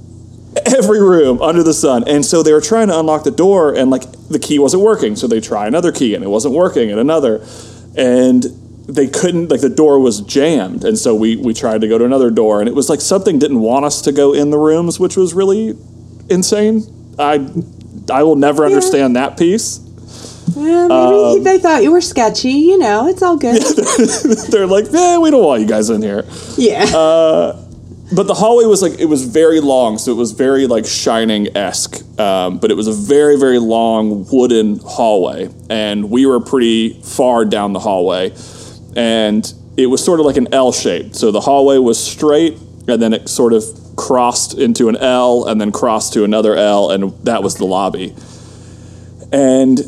every 0.67 1.01
room 1.01 1.41
under 1.41 1.63
the 1.63 1.73
sun. 1.73 2.03
And 2.09 2.27
so 2.27 2.43
they 2.43 2.53
were 2.53 2.61
trying 2.61 2.89
to 2.89 2.99
unlock 2.99 3.23
the 3.23 3.31
door, 3.31 3.73
and 3.73 3.89
like 3.89 4.03
the 4.29 4.41
key 4.41 4.59
wasn't 4.59 4.83
working. 4.83 5.15
So 5.15 5.29
they 5.29 5.41
try 5.41 5.69
another 5.69 5.93
key, 5.93 6.15
and 6.17 6.25
it 6.25 6.29
wasn't 6.29 6.55
working, 6.55 6.91
and 6.91 6.99
another, 6.99 7.41
and 7.97 8.43
they 8.89 9.07
couldn't. 9.07 9.49
Like 9.49 9.61
the 9.61 9.69
door 9.69 10.01
was 10.01 10.21
jammed, 10.23 10.85
and 10.85 10.99
so 10.99 11.15
we 11.15 11.37
we 11.37 11.55
tried 11.55 11.83
to 11.83 11.89
go 11.89 11.99
to 11.99 12.05
another 12.05 12.31
door, 12.33 12.59
and 12.59 12.69
it 12.69 12.75
was 12.75 12.89
like 12.91 13.01
something 13.01 13.39
didn't 13.39 13.61
want 13.61 13.85
us 13.85 14.03
to 14.03 14.13
go 14.13 14.33
in 14.33 14.51
the 14.51 14.59
rooms, 14.59 14.99
which 14.99 15.17
was 15.17 15.33
really 15.33 15.77
insane. 16.29 16.83
I 17.17 17.47
I 18.13 18.25
will 18.25 18.37
never 18.37 18.65
understand 18.65 19.15
that 19.15 19.39
piece. 19.39 19.79
Yeah, 20.57 20.89
maybe 20.89 21.39
Um, 21.39 21.45
they 21.45 21.59
thought 21.59 21.83
you 21.83 21.93
were 21.93 22.01
sketchy. 22.01 22.53
You 22.53 22.79
know, 22.79 23.07
it's 23.09 23.23
all 23.23 23.37
good. 23.37 23.63
They're 24.51 24.67
like, 24.67 24.87
yeah, 24.91 25.19
we 25.19 25.31
don't 25.31 25.45
want 25.45 25.61
you 25.63 25.69
guys 25.69 25.91
in 25.91 26.03
here. 26.03 26.25
yeah. 26.57 26.85
Uh, 26.85 27.67
but 28.13 28.27
the 28.27 28.35
hallway 28.35 28.65
was 28.65 28.83
like 28.83 28.99
it 28.99 29.05
was 29.05 29.25
very 29.25 29.61
long, 29.61 29.97
so 29.97 30.11
it 30.11 30.17
was 30.17 30.33
very 30.33 30.67
like 30.67 30.85
shining 30.85 31.57
esque. 31.57 32.03
Um, 32.19 32.59
but 32.59 32.71
it 32.73 32.75
was 32.75 32.89
a 32.89 32.93
very 32.93 33.39
very 33.39 33.61
long 33.61 34.27
wooden 34.33 34.81
hallway, 34.81 35.49
and 35.71 36.11
we 36.11 36.27
were 36.27 36.41
pretty 36.41 37.01
far 37.03 37.45
down 37.45 37.73
the 37.73 37.79
hallway, 37.79 38.33
and 38.97 39.53
it 39.77 39.87
was 39.87 40.05
sort 40.05 40.19
of 40.19 40.27
like 40.27 40.37
an 40.37 40.53
L 40.53 40.73
shape. 40.73 41.15
So 41.15 41.31
the 41.31 41.41
hallway 41.41 41.79
was 41.79 42.05
straight, 42.05 42.59
and 42.89 43.01
then 43.01 43.13
it 43.13 43.29
sort 43.29 43.53
of 43.53 43.63
crossed 43.95 44.59
into 44.59 44.89
an 44.89 44.97
L, 44.97 45.47
and 45.47 45.61
then 45.61 45.71
crossed 45.71 46.13
to 46.15 46.25
another 46.25 46.57
L, 46.57 46.91
and 46.91 47.13
that 47.25 47.45
was 47.45 47.55
the 47.57 47.65
lobby. 47.65 48.13
And 49.33 49.79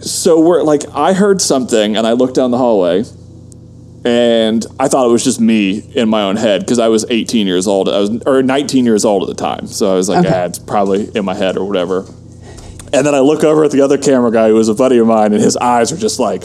so 0.00 0.40
we're 0.40 0.62
like, 0.62 0.82
I 0.94 1.12
heard 1.12 1.40
something, 1.40 1.96
and 1.96 2.06
I 2.06 2.12
looked 2.12 2.34
down 2.34 2.50
the 2.50 2.58
hallway, 2.58 3.04
and 4.04 4.64
I 4.78 4.88
thought 4.88 5.06
it 5.06 5.12
was 5.12 5.24
just 5.24 5.40
me 5.40 5.78
in 5.94 6.08
my 6.08 6.22
own 6.22 6.36
head 6.36 6.60
because 6.60 6.78
I 6.78 6.88
was 6.88 7.04
18 7.10 7.46
years 7.46 7.66
old. 7.66 7.88
I 7.88 7.98
was 7.98 8.22
or 8.24 8.42
19 8.42 8.84
years 8.84 9.04
old 9.04 9.22
at 9.28 9.28
the 9.36 9.40
time, 9.40 9.66
so 9.66 9.92
I 9.92 9.94
was 9.94 10.08
like, 10.08 10.24
Okay. 10.24 10.34
ah, 10.34 10.44
it's 10.46 10.58
probably 10.58 11.10
in 11.14 11.24
my 11.24 11.34
head 11.34 11.56
or 11.56 11.64
whatever. 11.66 12.06
And 12.92 13.06
then 13.06 13.14
I 13.14 13.20
look 13.20 13.44
over 13.44 13.62
at 13.64 13.70
the 13.70 13.82
other 13.82 13.98
camera 13.98 14.32
guy 14.32 14.48
who 14.48 14.54
was 14.54 14.68
a 14.68 14.74
buddy 14.74 14.98
of 14.98 15.06
mine, 15.06 15.32
and 15.32 15.42
his 15.42 15.56
eyes 15.56 15.92
were 15.92 15.98
just 15.98 16.18
like 16.18 16.44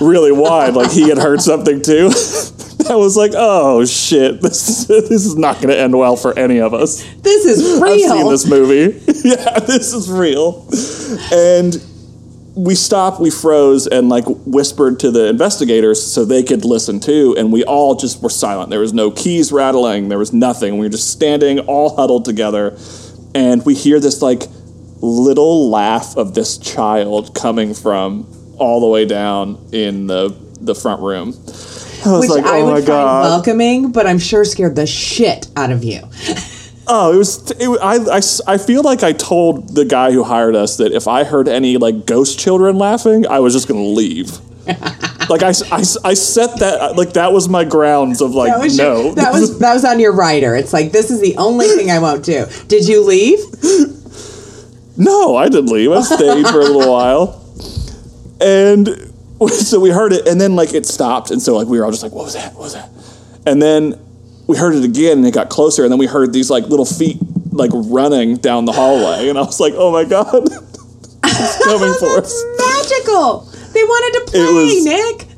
really 0.00 0.32
wide, 0.32 0.74
like 0.74 0.90
he 0.90 1.08
had 1.08 1.18
heard 1.18 1.40
something 1.42 1.82
too. 1.82 2.06
I 2.88 2.94
was 2.94 3.16
like, 3.16 3.32
oh 3.34 3.84
shit, 3.84 4.40
this 4.40 4.86
this 4.86 5.10
is 5.10 5.36
not 5.36 5.56
going 5.56 5.68
to 5.68 5.78
end 5.78 5.96
well 5.98 6.16
for 6.16 6.38
any 6.38 6.60
of 6.60 6.72
us. 6.72 7.04
this 7.20 7.44
is 7.44 7.80
real. 7.82 7.84
I've 7.84 8.00
seen 8.18 8.28
this 8.30 8.46
movie. 8.48 8.98
yeah, 9.28 9.58
this 9.60 9.92
is 9.92 10.10
real. 10.10 10.66
And 11.32 11.74
we 12.56 12.74
stopped, 12.74 13.20
we 13.20 13.30
froze, 13.30 13.86
and 13.86 14.08
like 14.08 14.24
whispered 14.26 14.98
to 15.00 15.10
the 15.10 15.28
investigators 15.28 16.02
so 16.02 16.24
they 16.24 16.42
could 16.42 16.64
listen 16.64 16.98
too. 16.98 17.34
And 17.38 17.52
we 17.52 17.62
all 17.64 17.94
just 17.94 18.22
were 18.22 18.30
silent. 18.30 18.70
There 18.70 18.80
was 18.80 18.94
no 18.94 19.10
keys 19.10 19.52
rattling. 19.52 20.08
There 20.08 20.18
was 20.18 20.32
nothing. 20.32 20.78
We 20.78 20.86
were 20.86 20.90
just 20.90 21.10
standing, 21.10 21.58
all 21.60 21.94
huddled 21.94 22.24
together, 22.24 22.76
and 23.34 23.64
we 23.66 23.74
hear 23.74 24.00
this 24.00 24.22
like 24.22 24.44
little 25.02 25.68
laugh 25.70 26.16
of 26.16 26.34
this 26.34 26.56
child 26.56 27.34
coming 27.34 27.74
from 27.74 28.26
all 28.58 28.80
the 28.80 28.86
way 28.86 29.04
down 29.04 29.68
in 29.72 30.06
the 30.06 30.34
the 30.62 30.74
front 30.74 31.02
room. 31.02 31.28
I 32.06 32.12
was 32.12 32.20
Which 32.20 32.30
like, 32.30 32.46
I 32.46 32.60
oh 32.60 32.64
would 32.64 32.70
my 32.70 32.76
find 32.76 32.86
god. 32.86 33.22
welcoming, 33.24 33.92
but 33.92 34.06
I'm 34.06 34.18
sure 34.18 34.44
scared 34.44 34.76
the 34.76 34.86
shit 34.86 35.48
out 35.56 35.70
of 35.70 35.84
you. 35.84 36.00
Oh, 36.88 37.14
it 37.14 37.16
was. 37.16 37.50
It, 37.52 37.68
I, 37.80 37.96
I 38.16 38.54
I 38.54 38.58
feel 38.58 38.82
like 38.82 39.02
I 39.02 39.12
told 39.12 39.74
the 39.74 39.84
guy 39.84 40.12
who 40.12 40.22
hired 40.22 40.54
us 40.54 40.76
that 40.76 40.92
if 40.92 41.08
I 41.08 41.24
heard 41.24 41.48
any 41.48 41.76
like 41.78 42.06
ghost 42.06 42.38
children 42.38 42.76
laughing, 42.76 43.26
I 43.26 43.40
was 43.40 43.54
just 43.54 43.66
gonna 43.68 43.80
leave. 43.80 44.38
like 45.28 45.42
I, 45.42 45.50
I, 45.70 45.84
I 46.04 46.14
set 46.14 46.58
that 46.58 46.78
uh, 46.80 46.94
like 46.96 47.12
that 47.12 47.32
was 47.32 47.48
my 47.48 47.64
grounds 47.64 48.20
of 48.20 48.32
like 48.32 48.52
That 48.52 48.60
was 48.60 48.76
no. 48.76 49.02
your, 49.04 49.14
that 49.14 49.32
was 49.32 49.58
that 49.60 49.74
was 49.74 49.84
on 49.84 50.00
your 50.00 50.12
rider. 50.12 50.56
It's 50.56 50.72
like 50.72 50.92
this 50.92 51.10
is 51.10 51.20
the 51.20 51.36
only 51.36 51.66
thing 51.68 51.90
I 51.90 51.98
won't 51.98 52.24
do. 52.24 52.46
Did 52.66 52.88
you 52.88 53.04
leave? 53.04 53.38
no, 54.96 55.36
I 55.36 55.48
didn't 55.48 55.70
leave. 55.72 55.92
I 55.92 56.02
stayed 56.02 56.46
for 56.48 56.60
a 56.60 56.64
little 56.64 56.90
while, 56.90 57.44
and 58.40 58.88
so 59.48 59.80
we 59.80 59.90
heard 59.90 60.12
it, 60.12 60.26
and 60.26 60.40
then 60.40 60.56
like 60.56 60.74
it 60.74 60.86
stopped, 60.86 61.30
and 61.30 61.40
so 61.40 61.56
like 61.56 61.68
we 61.68 61.78
were 61.78 61.84
all 61.84 61.90
just 61.90 62.02
like, 62.02 62.12
what 62.12 62.24
was 62.24 62.34
that? 62.34 62.52
What 62.54 62.62
was 62.62 62.74
that? 62.74 62.90
And 63.46 63.62
then 63.62 63.94
we 64.46 64.56
heard 64.56 64.74
it 64.74 64.84
again, 64.84 65.18
and 65.18 65.26
it 65.26 65.34
got 65.34 65.48
closer, 65.48 65.82
and 65.84 65.90
then 65.92 65.98
we 65.98 66.06
heard 66.06 66.32
these 66.32 66.50
like 66.50 66.64
little 66.64 66.84
feet 66.86 67.18
like 67.52 67.70
running 67.74 68.36
down 68.36 68.64
the 68.64 68.72
hallway, 68.72 69.28
and 69.28 69.38
I 69.38 69.42
was 69.42 69.58
like, 69.60 69.74
oh 69.76 69.90
my 69.92 70.04
god, 70.04 70.44
it's 71.24 71.64
coming 71.64 71.94
for 71.98 72.18
us. 72.18 72.44
Magical. 72.58 73.40
They 73.72 73.82
wanted 73.84 74.24
to 74.26 74.30
play, 74.30 74.52
was- 74.52 74.84
Nick. 74.84 75.28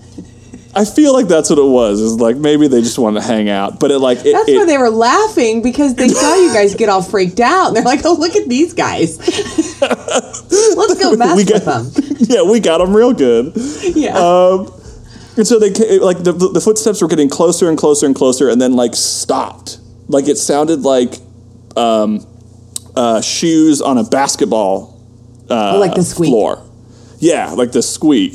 I 0.75 0.85
feel 0.85 1.13
like 1.13 1.27
that's 1.27 1.49
what 1.51 1.59
it 1.59 1.63
was. 1.65 1.99
Is 2.01 2.21
like 2.21 2.37
maybe 2.37 2.69
they 2.69 2.83
just 2.83 2.99
wanted 2.99 3.21
to 3.23 3.27
hang 3.27 3.49
out, 3.49 3.81
but 3.81 3.91
it 3.91 3.99
like 3.99 4.19
it, 4.25 4.33
That's 4.33 4.49
it- 4.49 4.57
why 4.59 4.65
they 4.67 4.79
were 4.79 4.91
laughing 4.91 5.61
because 5.63 5.95
they 5.97 6.09
saw 6.09 6.35
you 6.37 6.53
guys 6.53 6.75
get 6.77 6.89
all 6.89 7.03
freaked 7.03 7.41
out. 7.41 7.69
And 7.69 7.77
they're 7.77 7.83
like, 7.85 8.05
"Oh, 8.05 8.13
look 8.13 8.37
at 8.37 8.49
these 8.49 8.75
guys. 8.75 9.19
Let's 9.81 10.99
go 11.01 11.17
mess 11.17 11.37
We 11.37 11.45
with 11.45 11.65
got- 11.65 11.85
them." 11.93 12.17
yeah, 12.21 12.43
we 12.43 12.61
got 12.61 12.79
them 12.79 12.95
real 12.95 13.13
good. 13.13 13.53
Yeah. 13.83 14.17
Um, 14.19 14.73
and 15.39 15.47
so 15.47 15.59
they 15.59 15.99
like 15.99 16.19
the, 16.23 16.33
the 16.33 16.61
footsteps 16.61 17.01
were 17.01 17.09
getting 17.09 17.31
closer 17.31 17.69
and 17.71 17.79
closer 17.79 18.05
and 18.05 18.15
closer, 18.15 18.51
and 18.51 18.61
then 18.61 18.75
like 18.75 18.95
stopped. 18.95 19.79
Like 20.09 20.29
it 20.29 20.37
sounded 20.37 20.83
like 20.83 21.15
um, 21.77 22.27
uh, 22.95 23.21
shoes 23.23 23.81
on 23.81 23.97
a 23.99 24.05
basketball 24.05 24.97
Oh, 25.51 25.79
like 25.81 25.95
the 25.95 26.03
squeak. 26.03 26.29
floor. 26.29 26.63
Yeah, 27.21 27.53
like 27.53 27.73
the 27.73 27.81
squeak. 27.83 28.35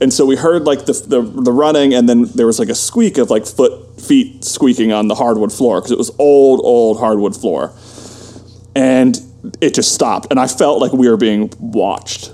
And 0.00 0.12
so 0.12 0.24
we 0.26 0.34
heard 0.36 0.64
like 0.64 0.86
the, 0.86 0.92
the 0.92 1.20
the 1.22 1.52
running, 1.52 1.92
and 1.94 2.08
then 2.08 2.24
there 2.34 2.46
was 2.46 2.58
like 2.58 2.68
a 2.70 2.74
squeak 2.74 3.18
of 3.18 3.30
like 3.30 3.46
foot 3.46 4.00
feet 4.00 4.44
squeaking 4.44 4.92
on 4.92 5.08
the 5.08 5.14
hardwood 5.14 5.52
floor 5.52 5.80
because 5.80 5.90
it 5.92 5.98
was 5.98 6.10
old 6.18 6.60
old 6.64 6.98
hardwood 6.98 7.34
floor, 7.36 7.72
and 8.74 9.18
it 9.60 9.74
just 9.74 9.92
stopped, 9.94 10.26
and 10.30 10.38
I 10.40 10.46
felt 10.46 10.80
like 10.80 10.92
we 10.92 11.08
were 11.08 11.16
being 11.16 11.52
watched 11.58 12.32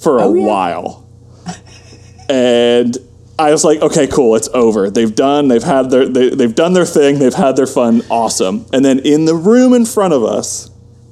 for 0.00 0.18
a 0.18 0.22
Oh, 0.22 0.34
yeah. 0.34 0.46
while, 0.46 1.08
and. 2.28 2.96
I 3.38 3.50
was 3.50 3.64
like, 3.64 3.80
okay, 3.80 4.06
cool, 4.06 4.34
it's 4.34 4.48
over. 4.48 4.88
They've 4.90 5.14
done, 5.14 5.48
they've 5.48 5.62
had 5.62 5.90
their, 5.90 6.08
they, 6.08 6.30
they've 6.30 6.54
done 6.54 6.72
their 6.72 6.86
thing, 6.86 7.18
they've 7.18 7.34
had 7.34 7.56
their 7.56 7.66
fun, 7.66 8.02
awesome. 8.10 8.66
And 8.72 8.84
then 8.84 8.98
in 9.00 9.26
the 9.26 9.34
room 9.34 9.74
in 9.74 9.84
front 9.84 10.14
of 10.14 10.24
us, 10.24 10.70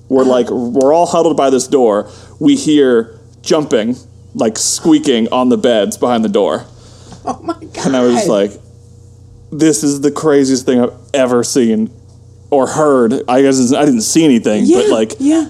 we're 0.08 0.24
like, 0.24 0.48
we're 0.48 0.92
all 0.92 1.06
huddled 1.06 1.36
by 1.36 1.50
this 1.50 1.68
door. 1.68 2.10
We 2.40 2.56
hear 2.56 3.20
jumping, 3.42 3.96
like 4.34 4.56
squeaking 4.56 5.28
on 5.32 5.50
the 5.50 5.58
beds 5.58 5.98
behind 5.98 6.24
the 6.24 6.28
door. 6.28 6.64
oh 7.24 7.40
my 7.42 7.54
god. 7.54 7.86
And 7.86 7.96
I 7.96 8.02
was 8.02 8.26
like, 8.26 8.52
this 9.52 9.84
is 9.84 10.00
the 10.00 10.10
craziest 10.10 10.66
thing 10.66 10.80
I've 10.80 10.94
ever 11.12 11.44
seen 11.44 11.90
or 12.50 12.66
heard. 12.66 13.22
I 13.28 13.42
guess 13.42 13.72
I 13.72 13.84
didn't 13.84 14.02
see 14.02 14.24
anything, 14.24 14.64
yeah, 14.64 14.78
but 14.78 14.88
like 14.88 15.12
yeah. 15.18 15.48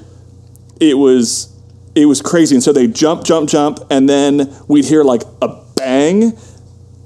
it 0.80 0.94
was 0.94 1.54
it 1.94 2.06
was 2.06 2.20
crazy. 2.20 2.56
And 2.56 2.62
so 2.62 2.72
they 2.72 2.86
jump, 2.86 3.24
jump, 3.24 3.48
jump, 3.48 3.78
and 3.90 4.08
then 4.08 4.54
we'd 4.68 4.84
hear 4.84 5.04
like 5.04 5.22
a 5.40 5.48
bang, 5.76 6.32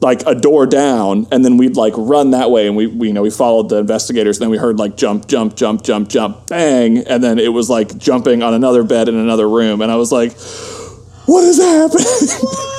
like 0.00 0.22
a 0.26 0.34
door 0.34 0.66
down, 0.66 1.26
and 1.30 1.44
then 1.44 1.56
we'd 1.56 1.76
like 1.76 1.94
run 1.96 2.30
that 2.30 2.50
way, 2.50 2.66
and 2.66 2.76
we, 2.76 2.86
we 2.86 3.08
you 3.08 3.12
know 3.12 3.22
we 3.22 3.30
followed 3.30 3.68
the 3.68 3.78
investigators. 3.78 4.38
And 4.38 4.42
then 4.42 4.50
we 4.50 4.58
heard 4.58 4.78
like 4.78 4.96
jump, 4.96 5.26
jump, 5.26 5.56
jump, 5.56 5.82
jump, 5.82 6.08
jump, 6.08 6.46
bang, 6.46 6.98
and 6.98 7.22
then 7.22 7.38
it 7.38 7.52
was 7.52 7.68
like 7.68 7.96
jumping 7.98 8.42
on 8.42 8.54
another 8.54 8.82
bed 8.82 9.08
in 9.08 9.16
another 9.16 9.48
room, 9.48 9.80
and 9.80 9.90
I 9.90 9.96
was 9.96 10.12
like, 10.12 10.32
what 11.26 11.44
is 11.44 11.58
happening? 11.58 12.06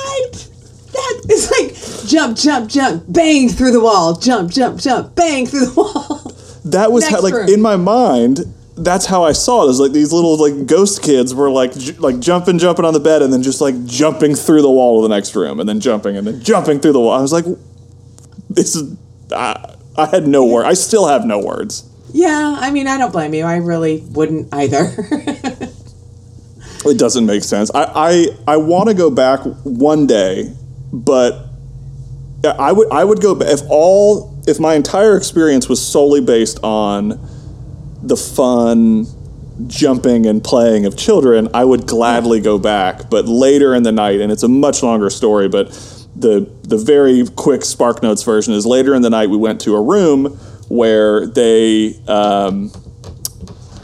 What? 0.92 1.30
It's 1.32 1.50
like 1.50 2.08
jump, 2.08 2.36
jump, 2.36 2.68
jump, 2.68 3.04
bang 3.08 3.48
through 3.48 3.70
the 3.70 3.80
wall, 3.80 4.14
jump, 4.14 4.50
jump, 4.50 4.80
jump, 4.80 5.14
bang 5.14 5.46
through 5.46 5.66
the 5.66 5.74
wall. 5.74 6.32
That 6.64 6.92
was 6.92 7.08
how, 7.08 7.20
like 7.20 7.32
room. 7.32 7.48
in 7.48 7.62
my 7.62 7.76
mind. 7.76 8.40
That's 8.82 9.06
how 9.06 9.24
I 9.24 9.32
saw 9.32 9.66
it. 9.66 9.70
Is 9.70 9.80
like 9.80 9.92
these 9.92 10.12
little 10.12 10.36
like 10.36 10.66
ghost 10.66 11.02
kids 11.02 11.34
were 11.34 11.50
like 11.50 11.76
j- 11.76 11.92
like 11.94 12.18
jumping, 12.18 12.58
jumping 12.58 12.84
on 12.84 12.94
the 12.94 13.00
bed, 13.00 13.22
and 13.22 13.32
then 13.32 13.42
just 13.42 13.60
like 13.60 13.84
jumping 13.84 14.34
through 14.34 14.62
the 14.62 14.70
wall 14.70 15.02
to 15.02 15.08
the 15.08 15.14
next 15.14 15.34
room, 15.36 15.60
and 15.60 15.68
then 15.68 15.80
jumping, 15.80 16.16
and 16.16 16.26
then 16.26 16.40
jumping 16.42 16.80
through 16.80 16.92
the 16.92 17.00
wall. 17.00 17.12
I 17.12 17.20
was 17.20 17.32
like, 17.32 17.44
this 18.48 18.74
is. 18.74 18.96
I, 19.32 19.76
I 19.96 20.06
had 20.06 20.26
no 20.26 20.44
word. 20.46 20.64
I 20.64 20.74
still 20.74 21.06
have 21.06 21.24
no 21.24 21.38
words. 21.38 21.88
Yeah, 22.12 22.56
I 22.58 22.70
mean, 22.70 22.88
I 22.88 22.98
don't 22.98 23.12
blame 23.12 23.34
you. 23.34 23.44
I 23.44 23.56
really 23.56 24.00
wouldn't 24.10 24.52
either. 24.52 24.94
It 26.84 26.98
doesn't 26.98 27.26
make 27.26 27.42
sense. 27.44 27.70
I 27.74 27.84
I, 27.94 28.26
I 28.54 28.56
want 28.56 28.88
to 28.88 28.94
go 28.94 29.10
back 29.10 29.40
one 29.64 30.06
day, 30.06 30.54
but 30.92 31.46
I 32.42 32.72
would 32.72 32.90
I 32.90 33.04
would 33.04 33.20
go 33.20 33.38
if 33.40 33.60
all 33.68 34.42
if 34.46 34.58
my 34.58 34.74
entire 34.74 35.16
experience 35.16 35.68
was 35.68 35.84
solely 35.84 36.20
based 36.20 36.58
on 36.62 37.20
the 38.02 38.16
fun 38.16 39.06
jumping 39.66 40.26
and 40.26 40.42
playing 40.42 40.86
of 40.86 40.96
children, 40.96 41.48
I 41.52 41.64
would 41.64 41.86
gladly 41.86 42.40
go 42.40 42.58
back. 42.58 43.10
But 43.10 43.26
later 43.26 43.74
in 43.74 43.82
the 43.82 43.92
night, 43.92 44.20
and 44.20 44.32
it's 44.32 44.42
a 44.42 44.48
much 44.48 44.82
longer 44.82 45.10
story, 45.10 45.48
but 45.48 45.70
the 46.16 46.50
the 46.62 46.76
very 46.76 47.24
quick 47.36 47.64
Spark 47.64 48.02
Notes 48.02 48.22
version 48.22 48.54
is 48.54 48.66
later 48.66 48.94
in 48.94 49.02
the 49.02 49.10
night 49.10 49.30
we 49.30 49.36
went 49.36 49.60
to 49.62 49.76
a 49.76 49.82
room 49.82 50.26
where 50.68 51.26
they 51.26 51.94
um, 52.06 52.72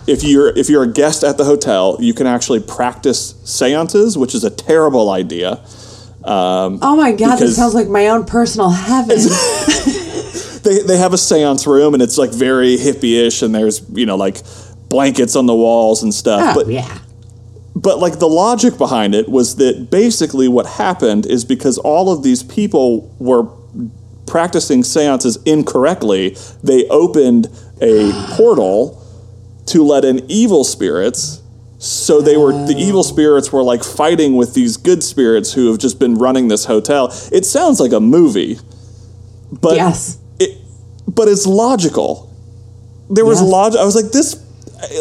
if 0.06 0.23
you're 0.23 0.49
if 0.56 0.68
you're 0.68 0.85
a 0.85 0.92
guest 0.92 1.25
at 1.25 1.37
the 1.37 1.44
hotel, 1.44 1.96
you 2.00 2.14
can 2.14 2.26
actually 2.26 2.61
practice 2.61 3.35
seances, 3.44 4.16
which 4.16 4.35
is 4.35 4.44
a 4.44 4.50
terrible 4.50 5.11
idea. 5.11 5.64
oh 6.82 6.96
my 6.96 7.12
God, 7.12 7.37
this 7.37 7.56
sounds 7.56 7.75
like 7.75 7.88
my 7.88 8.08
own 8.08 8.25
personal 8.25 8.70
heaven. 8.70 9.18
They 10.66 10.80
they 10.80 10.96
have 10.96 11.12
a 11.12 11.18
seance 11.18 11.64
room 11.66 11.94
and 11.94 12.02
it's 12.02 12.18
like 12.18 12.32
very 12.32 12.76
hippie-ish 12.76 13.42
and 13.42 13.54
there's, 13.54 13.88
you 13.90 14.04
know, 14.04 14.16
like 14.16 14.38
blankets 14.88 15.37
on 15.37 15.46
the 15.46 15.54
walls 15.54 16.02
and 16.02 16.12
stuff. 16.12 16.56
oh, 16.56 16.61
but 16.61 16.73
yeah. 16.73 16.99
but 17.76 17.99
like 18.00 18.18
the 18.18 18.28
logic 18.28 18.76
behind 18.76 19.14
it 19.14 19.28
was 19.28 19.56
that 19.56 19.90
basically 19.90 20.49
what 20.49 20.66
happened 20.66 21.25
is 21.25 21.44
because 21.44 21.78
all 21.78 22.12
of 22.12 22.25
these 22.25 22.42
people 22.42 23.14
were 23.20 23.44
practicing 24.26 24.82
seances 24.82 25.38
incorrectly, 25.44 26.37
they 26.64 26.88
opened 26.88 27.46
a 27.80 28.11
portal 28.37 29.00
to 29.66 29.85
let 29.85 30.04
in 30.04 30.25
evil 30.28 30.64
spirits. 30.64 31.42
So 31.78 32.20
they 32.20 32.37
were 32.37 32.52
the 32.66 32.75
evil 32.76 33.00
oh. 33.00 33.02
spirits 33.02 33.52
were 33.52 33.62
like 33.62 33.85
fighting 33.85 34.35
with 34.35 34.54
these 34.54 34.76
good 34.76 35.02
spirits 35.02 35.52
who 35.52 35.70
have 35.70 35.78
just 35.78 36.00
been 36.00 36.16
running 36.16 36.49
this 36.49 36.64
hotel. 36.64 37.12
It 37.30 37.44
sounds 37.44 37.78
like 37.78 37.92
a 37.92 38.00
movie, 38.00 38.58
but 39.52 39.76
Yes. 39.76 40.18
But 41.08 41.28
it's 41.28 41.46
logical. 41.46 42.32
There 43.10 43.25
was 43.25 43.40
logic. 43.40 43.80
I 43.80 43.84
was 43.84 43.94
like, 43.94 44.10
this, 44.12 44.42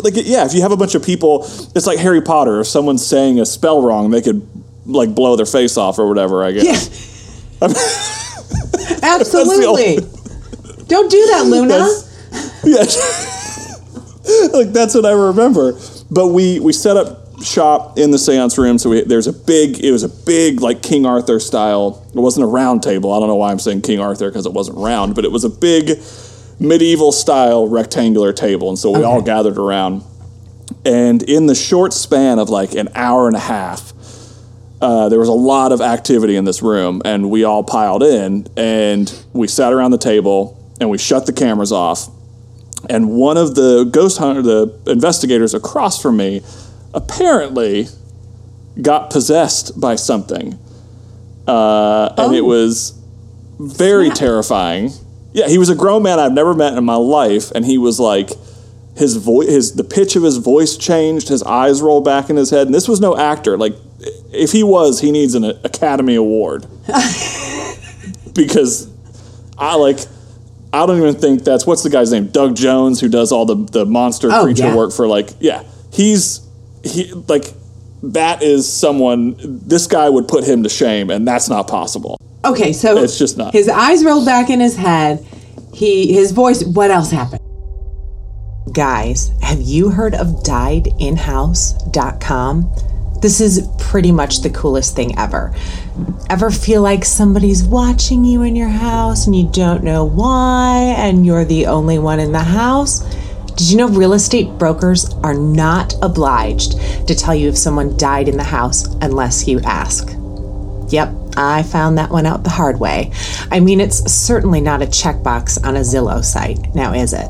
like, 0.03 0.13
yeah. 0.15 0.45
If 0.45 0.53
you 0.53 0.61
have 0.61 0.71
a 0.71 0.77
bunch 0.77 0.93
of 0.95 1.03
people, 1.03 1.43
it's 1.75 1.87
like 1.87 1.97
Harry 1.99 2.21
Potter. 2.21 2.59
If 2.61 2.67
someone's 2.67 3.05
saying 3.05 3.39
a 3.39 3.45
spell 3.45 3.81
wrong, 3.81 4.11
they 4.11 4.21
could 4.21 4.47
like 4.85 5.15
blow 5.15 5.35
their 5.35 5.47
face 5.47 5.77
off 5.77 5.97
or 5.97 6.07
whatever. 6.07 6.43
I 6.43 6.51
guess. 6.51 7.57
Yeah. 7.61 7.67
Absolutely. 9.03 9.97
Don't 10.87 11.09
do 11.09 11.25
that, 11.27 11.45
Luna. 11.47 11.67
That's- 11.69 12.11
Yeah. 12.63 12.83
like 14.53 14.73
that's 14.73 14.93
what 14.95 15.05
I 15.05 15.11
remember. 15.11 15.73
But 16.11 16.27
we 16.27 16.59
we 16.59 16.73
set 16.73 16.97
up 16.97 17.24
shop 17.45 17.97
in 17.97 18.11
the 18.11 18.19
seance 18.19 18.57
room. 18.57 18.77
So 18.77 18.89
we, 18.89 19.01
there's 19.01 19.27
a 19.27 19.33
big. 19.33 19.83
It 19.83 19.91
was 19.91 20.03
a 20.03 20.09
big 20.09 20.61
like 20.61 20.81
King 20.81 21.05
Arthur 21.05 21.39
style. 21.39 22.05
It 22.13 22.19
wasn't 22.19 22.43
a 22.43 22.47
round 22.47 22.83
table. 22.83 23.13
I 23.13 23.19
don't 23.19 23.27
know 23.27 23.35
why 23.35 23.51
I'm 23.51 23.59
saying 23.59 23.81
King 23.81 23.99
Arthur 23.99 24.29
because 24.29 24.45
it 24.45 24.53
wasn't 24.53 24.77
round, 24.77 25.15
but 25.15 25.25
it 25.25 25.31
was 25.31 25.43
a 25.43 25.49
big 25.49 25.99
medieval 26.59 27.11
style 27.11 27.67
rectangular 27.67 28.33
table. 28.33 28.69
And 28.69 28.79
so 28.79 28.91
we 28.91 29.03
all 29.03 29.21
gathered 29.21 29.57
around. 29.57 30.03
And 30.85 31.23
in 31.23 31.47
the 31.47 31.55
short 31.55 31.93
span 31.93 32.39
of 32.39 32.49
like 32.49 32.73
an 32.73 32.89
hour 32.95 33.27
and 33.27 33.35
a 33.35 33.39
half, 33.39 33.93
uh, 34.81 35.09
there 35.09 35.19
was 35.19 35.29
a 35.29 35.33
lot 35.33 35.71
of 35.71 35.81
activity 35.81 36.35
in 36.35 36.45
this 36.45 36.61
room, 36.61 37.01
and 37.05 37.29
we 37.31 37.43
all 37.43 37.63
piled 37.63 38.03
in, 38.03 38.47
and 38.55 39.11
we 39.33 39.47
sat 39.47 39.73
around 39.73 39.91
the 39.91 39.97
table, 39.97 40.61
and 40.79 40.89
we 40.89 40.97
shut 40.97 41.25
the 41.25 41.33
cameras 41.33 41.71
off. 41.71 42.09
And 42.89 43.09
one 43.09 43.37
of 43.37 43.55
the 43.55 43.85
ghost 43.85 44.19
hunter, 44.19 44.41
the 44.41 44.79
investigators 44.85 45.53
across 45.53 45.99
from 45.99 46.17
me, 46.17 46.41
apparently 46.95 47.87
got 48.81 49.09
possessed 49.09 49.79
by 49.79 49.95
something, 49.95 50.57
uh, 51.47 52.13
and 52.17 52.35
it 52.35 52.41
was 52.45 52.99
very 53.59 54.07
Snap. 54.07 54.17
terrifying. 54.17 54.91
Yeah, 55.33 55.47
he 55.47 55.57
was 55.57 55.69
a 55.69 55.75
grown 55.75 56.01
man 56.03 56.17
I've 56.19 56.31
never 56.33 56.53
met 56.53 56.77
in 56.77 56.83
my 56.85 56.95
life, 56.95 57.51
and 57.51 57.65
he 57.65 57.77
was 57.77 57.99
like, 57.99 58.29
his 58.97 59.17
voice, 59.17 59.49
his 59.49 59.75
the 59.75 59.83
pitch 59.83 60.15
of 60.15 60.23
his 60.23 60.37
voice 60.37 60.77
changed. 60.77 61.27
His 61.27 61.43
eyes 61.43 61.81
rolled 61.81 62.05
back 62.05 62.29
in 62.29 62.37
his 62.37 62.49
head, 62.49 62.67
and 62.67 62.73
this 62.73 62.87
was 62.87 63.01
no 63.01 63.17
actor. 63.17 63.57
Like, 63.57 63.75
if 64.31 64.51
he 64.53 64.63
was, 64.63 65.01
he 65.01 65.11
needs 65.11 65.35
an 65.35 65.43
Academy 65.43 66.15
Award 66.15 66.65
because 68.33 68.89
I 69.57 69.75
like. 69.75 69.99
I 70.73 70.85
don't 70.85 70.97
even 70.97 71.15
think 71.15 71.43
that's 71.45 71.65
what's 71.65 71.83
the 71.83 71.89
guy's 71.89 72.11
name, 72.11 72.27
Doug 72.27 72.53
Jones, 72.57 72.99
who 72.99 73.07
does 73.07 73.31
all 73.31 73.45
the 73.45 73.55
the 73.55 73.85
monster 73.85 74.27
Oh, 74.31 74.43
creature 74.43 74.63
yeah. 74.65 74.75
work 74.75 74.91
for 74.91 75.07
like 75.07 75.29
yeah. 75.39 75.63
He's 75.93 76.44
he 76.85 77.11
like 77.27 77.53
that 78.03 78.43
is 78.43 78.71
someone 78.71 79.35
this 79.39 79.87
guy 79.87 80.07
would 80.09 80.27
put 80.27 80.43
him 80.43 80.61
to 80.63 80.69
shame, 80.69 81.09
and 81.09 81.27
that's 81.27 81.49
not 81.49 81.67
possible. 81.67 82.19
Okay, 82.43 82.73
so 82.73 82.97
It's 82.97 83.17
just 83.17 83.37
not. 83.37 83.53
His 83.53 83.67
eyes 83.67 84.05
rolled 84.05 84.25
back 84.25 84.51
in 84.51 84.59
his 84.59 84.75
head. 84.75 85.25
He 85.73 86.13
his 86.13 86.31
voice. 86.31 86.63
What 86.63 86.91
else 86.91 87.09
happened? 87.11 87.41
Guys, 88.71 89.31
have 89.41 89.61
you 89.61 89.89
heard 89.89 90.13
of 90.13 90.27
diedinhouse.com? 90.43 92.71
This 93.21 93.39
is 93.41 93.67
pretty 93.79 94.11
much 94.11 94.41
the 94.41 94.49
coolest 94.49 94.93
thing 94.95 95.17
ever. 95.17 95.55
Ever 96.29 96.51
feel 96.51 96.81
like 96.81 97.05
somebody's 97.05 97.63
watching 97.63 98.25
you 98.25 98.43
in 98.43 98.55
your 98.55 98.69
house 98.69 99.25
and 99.25 99.35
you 99.35 99.49
don't 99.51 99.83
know 99.83 100.05
why 100.05 100.93
and 100.97 101.25
you're 101.25 101.45
the 101.45 101.65
only 101.65 101.97
one 101.97 102.19
in 102.19 102.33
the 102.33 102.43
house? 102.43 103.03
Did 103.55 103.71
you 103.71 103.77
know 103.77 103.87
real 103.87 104.13
estate 104.13 104.49
brokers 104.57 105.13
are 105.23 105.33
not 105.33 105.93
obliged 106.01 106.73
to 107.07 107.15
tell 107.15 107.33
you 107.33 107.47
if 107.47 107.57
someone 107.57 107.95
died 107.95 108.27
in 108.27 108.35
the 108.35 108.43
house 108.43 108.85
unless 109.01 109.47
you 109.47 109.61
ask? 109.61 110.09
Yep, 110.89 111.13
I 111.37 111.63
found 111.63 111.97
that 111.97 112.11
one 112.11 112.25
out 112.25 112.43
the 112.43 112.49
hard 112.49 112.81
way. 112.81 113.11
I 113.51 113.61
mean, 113.61 113.79
it's 113.79 114.11
certainly 114.11 114.59
not 114.59 114.81
a 114.81 114.87
checkbox 114.87 115.65
on 115.65 115.77
a 115.77 115.81
Zillow 115.81 116.23
site, 116.23 116.75
now 116.75 116.93
is 116.93 117.13
it? 117.13 117.27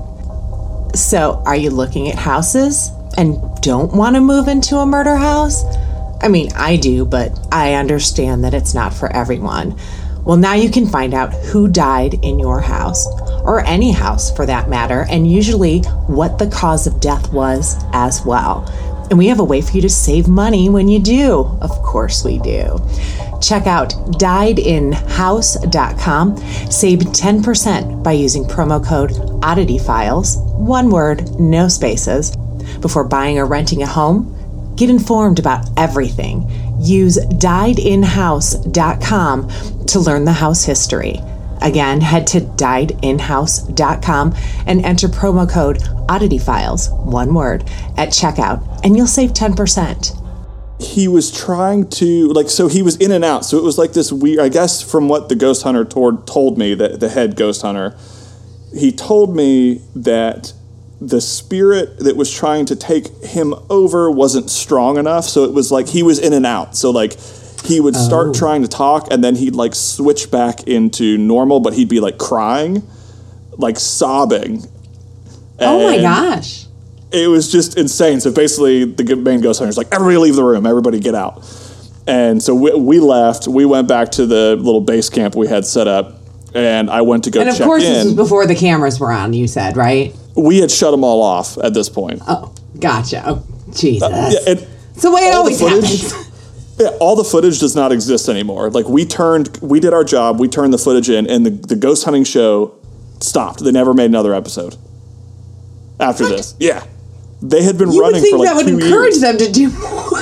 So, 0.97 1.43
are 1.45 1.55
you 1.55 1.69
looking 1.69 2.09
at 2.09 2.15
houses 2.15 2.89
and 3.17 3.39
don't 3.61 3.93
want 3.93 4.15
to 4.15 4.21
move 4.21 4.47
into 4.47 4.77
a 4.77 4.85
murder 4.85 5.15
house? 5.15 5.63
I 6.21 6.27
mean, 6.27 6.51
I 6.55 6.77
do, 6.77 7.05
but 7.05 7.37
I 7.51 7.73
understand 7.75 8.43
that 8.45 8.53
it's 8.55 8.73
not 8.73 8.93
for 8.93 9.11
everyone. 9.15 9.77
Well, 10.23 10.37
now 10.37 10.53
you 10.53 10.71
can 10.71 10.87
find 10.87 11.13
out 11.13 11.33
who 11.33 11.67
died 11.67 12.15
in 12.23 12.39
your 12.39 12.61
house, 12.61 13.05
or 13.45 13.65
any 13.65 13.91
house 13.91 14.35
for 14.35 14.45
that 14.45 14.69
matter, 14.69 15.05
and 15.09 15.31
usually 15.31 15.79
what 16.07 16.39
the 16.39 16.47
cause 16.47 16.87
of 16.87 16.99
death 16.99 17.31
was 17.31 17.77
as 17.93 18.25
well. 18.25 18.65
And 19.09 19.17
we 19.19 19.27
have 19.27 19.39
a 19.39 19.43
way 19.43 19.61
for 19.61 19.73
you 19.73 19.81
to 19.81 19.89
save 19.89 20.27
money 20.27 20.67
when 20.69 20.87
you 20.87 20.99
do. 20.99 21.41
Of 21.61 21.69
course, 21.83 22.23
we 22.23 22.39
do. 22.39 22.79
Check 23.41 23.67
out 23.67 23.89
diedinhouse.com. 24.19 26.37
Save 26.71 26.99
10% 26.99 28.03
by 28.03 28.13
using 28.13 28.45
promo 28.45 28.83
code 28.83 29.11
ODDITYFILES, 29.11 30.37
one 30.55 30.89
word, 30.89 31.39
no 31.39 31.67
spaces. 31.67 32.35
Before 32.81 33.03
buying 33.03 33.37
or 33.37 33.45
renting 33.45 33.83
a 33.83 33.87
home, 33.87 34.73
get 34.75 34.89
informed 34.89 35.37
about 35.37 35.69
everything. 35.77 36.49
Use 36.79 37.17
diedinhouse.com 37.17 39.49
to 39.85 39.99
learn 39.99 40.25
the 40.25 40.33
house 40.33 40.63
history. 40.63 41.21
Again, 41.61 42.01
head 42.01 42.27
to 42.27 42.41
diedinhouse.com 42.41 44.35
and 44.67 44.85
enter 44.85 45.07
promo 45.07 45.49
code 45.49 45.77
ODDITYFILES, 46.09 47.05
one 47.05 47.33
word, 47.33 47.63
at 47.97 48.09
checkout, 48.09 48.81
and 48.83 48.95
you'll 48.95 49.07
save 49.07 49.31
10%. 49.31 50.21
he 50.79 51.07
was 51.07 51.31
trying 51.31 51.89
to 51.89 52.27
like 52.33 52.49
so 52.49 52.67
he 52.67 52.81
was 52.81 52.97
in 52.97 53.11
and 53.11 53.23
out. 53.23 53.45
So 53.45 53.57
it 53.57 53.63
was 53.63 53.77
like 53.77 53.93
this 53.93 54.11
weird 54.11 54.39
i 54.39 54.49
guess 54.49 54.81
from 54.81 55.07
what 55.07 55.29
the 55.29 55.35
ghost 55.35 55.63
hunter 55.63 55.85
told, 55.85 56.27
told 56.27 56.57
me 56.57 56.75
that 56.75 56.99
the 56.99 57.07
head 57.07 57.37
ghost 57.37 57.61
hunter 57.61 57.95
he 58.75 58.91
told 58.91 59.35
me 59.35 59.81
that 59.95 60.53
the 60.99 61.21
spirit 61.21 61.99
that 61.99 62.15
was 62.15 62.31
trying 62.33 62.65
to 62.65 62.75
take 62.75 63.07
him 63.23 63.53
over 63.69 64.09
wasn't 64.11 64.49
strong 64.49 64.97
enough. 64.97 65.25
So 65.25 65.43
it 65.43 65.53
was 65.53 65.71
like 65.71 65.87
he 65.87 66.03
was 66.03 66.19
in 66.19 66.33
and 66.33 66.45
out. 66.45 66.75
So 66.75 66.91
like 66.91 67.13
he 67.65 67.79
would 67.79 67.95
start 67.95 68.27
oh. 68.27 68.33
trying 68.33 68.61
to 68.61 68.67
talk 68.67 69.07
and 69.11 69.23
then 69.23 69.35
he'd 69.35 69.55
like 69.55 69.75
switch 69.75 70.31
back 70.31 70.63
into 70.63 71.17
normal 71.17 71.59
but 71.59 71.73
he'd 71.73 71.89
be 71.89 71.99
like 71.99 72.17
crying 72.17 72.81
like 73.57 73.79
sobbing 73.79 74.61
Oh 75.59 75.83
my 75.83 75.97
gosh. 76.01 76.65
it 77.11 77.27
was 77.27 77.51
just 77.51 77.77
insane. 77.77 78.19
So 78.19 78.31
basically, 78.31 78.85
the 78.85 79.15
main 79.15 79.41
ghost 79.41 79.59
hunter's 79.59 79.77
like, 79.77 79.87
everybody 79.93 80.17
leave 80.17 80.35
the 80.35 80.43
room, 80.43 80.65
everybody 80.65 80.99
get 80.99 81.15
out. 81.15 81.43
And 82.07 82.41
so 82.41 82.53
we, 82.53 82.73
we 82.73 82.99
left. 82.99 83.47
We 83.47 83.65
went 83.65 83.87
back 83.87 84.11
to 84.11 84.25
the 84.25 84.55
little 84.55 84.81
base 84.81 85.09
camp 85.09 85.35
we 85.35 85.47
had 85.47 85.65
set 85.65 85.87
up, 85.87 86.19
and 86.53 86.89
I 86.89 87.01
went 87.01 87.23
to 87.23 87.31
go 87.31 87.41
And 87.41 87.49
of 87.49 87.57
course, 87.59 87.83
this 87.83 88.05
was 88.05 88.13
before 88.13 88.45
the 88.45 88.55
cameras 88.55 88.99
were 88.99 89.11
on. 89.11 89.33
You 89.33 89.47
said 89.47 89.75
right? 89.75 90.15
we 90.35 90.59
had 90.59 90.69
shut 90.69 90.91
them 90.91 91.03
all 91.03 91.21
off 91.21 91.57
at 91.57 91.73
this 91.73 91.89
point. 91.89 92.21
Oh, 92.27 92.53
gotcha. 92.79 93.23
Oh, 93.25 93.43
Jesus. 93.71 94.03
Uh, 94.03 94.29
yeah, 94.31 94.51
it, 94.51 94.67
it's 94.91 95.01
the 95.01 95.11
way 95.11 95.21
it 95.21 95.33
always 95.33 95.59
footage- 95.59 96.03
happens. 96.03 96.24
Yeah, 96.77 96.89
all 96.99 97.15
the 97.15 97.23
footage 97.23 97.59
does 97.59 97.75
not 97.75 97.91
exist 97.91 98.27
anymore. 98.27 98.69
Like 98.69 98.87
we 98.87 99.05
turned, 99.05 99.57
we 99.61 99.79
did 99.79 99.93
our 99.93 100.03
job, 100.03 100.39
we 100.39 100.47
turned 100.49 100.73
the 100.73 100.77
footage 100.77 101.09
in, 101.09 101.25
and 101.29 101.45
the, 101.45 101.49
the 101.51 101.75
ghost 101.75 102.03
hunting 102.03 102.23
show 102.25 102.75
stopped. 103.21 103.63
They 103.63 103.71
never 103.71 103.93
made 103.93 104.05
another 104.05 104.33
episode 104.33 104.75
after 105.99 106.27
this. 106.27 106.53
Yeah, 106.59 106.85
they 107.41 107.63
had 107.63 107.77
been 107.77 107.91
You 107.91 107.97
would 107.99 108.01
running 108.07 108.21
think 108.21 108.33
for 108.33 108.39
like 108.39 108.49
that 108.49 108.55
would 108.57 108.67
two 108.67 108.77
encourage 108.79 109.13
years. 109.15 109.21
them 109.21 109.37
to 109.37 109.51
do 109.51 109.69
more. 109.79 110.19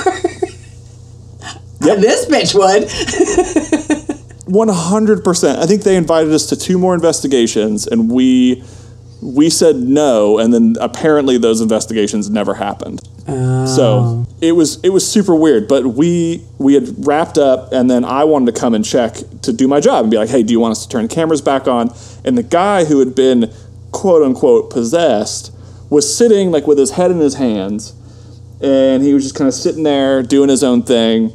Yep. 1.80 1.98
Uh, 1.98 2.00
this 2.00 2.26
bitch 2.26 2.54
would. 2.54 4.44
One 4.46 4.68
hundred 4.68 5.24
percent. 5.24 5.58
I 5.58 5.66
think 5.66 5.82
they 5.82 5.96
invited 5.96 6.32
us 6.32 6.46
to 6.46 6.56
two 6.56 6.78
more 6.78 6.94
investigations, 6.94 7.86
and 7.86 8.10
we 8.10 8.62
we 9.24 9.48
said 9.48 9.76
no, 9.76 10.38
and 10.38 10.52
then 10.52 10.76
apparently 10.80 11.38
those 11.38 11.62
investigations 11.62 12.28
never 12.28 12.54
happened. 12.54 13.00
So 13.26 13.82
oh. 13.82 14.26
it 14.42 14.52
was 14.52 14.78
it 14.84 14.90
was 14.90 15.10
super 15.10 15.34
weird. 15.34 15.66
But 15.66 15.86
we 15.86 16.44
we 16.58 16.74
had 16.74 17.06
wrapped 17.06 17.38
up, 17.38 17.72
and 17.72 17.90
then 17.90 18.04
I 18.04 18.24
wanted 18.24 18.54
to 18.54 18.60
come 18.60 18.74
and 18.74 18.84
check 18.84 19.16
to 19.42 19.52
do 19.52 19.66
my 19.66 19.80
job 19.80 20.04
and 20.04 20.10
be 20.10 20.18
like, 20.18 20.28
"Hey, 20.28 20.42
do 20.42 20.52
you 20.52 20.60
want 20.60 20.72
us 20.72 20.84
to 20.84 20.88
turn 20.90 21.08
cameras 21.08 21.40
back 21.40 21.66
on?" 21.66 21.90
And 22.22 22.36
the 22.36 22.42
guy 22.42 22.84
who 22.84 22.98
had 22.98 23.14
been 23.14 23.50
quote 23.92 24.22
unquote 24.22 24.68
possessed 24.68 25.52
was 25.88 26.14
sitting 26.14 26.50
like 26.50 26.66
with 26.66 26.76
his 26.76 26.90
head 26.90 27.10
in 27.10 27.18
his 27.18 27.36
hands, 27.36 27.94
and 28.60 29.02
he 29.02 29.14
was 29.14 29.22
just 29.22 29.34
kind 29.34 29.48
of 29.48 29.54
sitting 29.54 29.84
there 29.84 30.22
doing 30.22 30.50
his 30.50 30.62
own 30.62 30.82
thing 30.82 31.32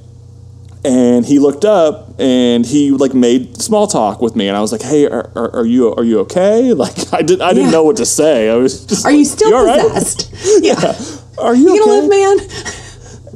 and 0.85 1.25
he 1.25 1.39
looked 1.39 1.65
up 1.65 2.15
and 2.19 2.65
he 2.65 2.91
like 2.91 3.13
made 3.13 3.61
small 3.61 3.85
talk 3.87 4.21
with 4.21 4.35
me 4.35 4.47
and 4.47 4.55
I 4.55 4.61
was 4.61 4.71
like 4.71 4.81
hey 4.81 5.05
are, 5.07 5.29
are, 5.35 5.55
are 5.57 5.65
you 5.65 5.93
are 5.93 6.03
you 6.05 6.19
okay 6.21 6.73
like 6.83 7.13
I 7.13 7.21
did 7.21 7.41
I 7.41 7.49
didn't 7.49 7.65
Yeah. 7.65 7.71
know 7.71 7.83
what 7.83 7.97
to 7.97 8.05
say 8.05 8.49
I 8.49 8.55
was 8.55 8.85
just 8.85 9.05
Are 9.05 9.11
like, 9.11 9.19
you 9.19 9.25
still 9.25 9.53
all 9.55 9.65
right?" 9.65 9.81
possessed? 9.81 10.31
Yeah. 10.63 10.93
are 11.37 11.55
you, 11.55 11.73
You 11.73 11.79
gonna 11.85 12.07
live, 12.07 12.09
man? 12.09 12.37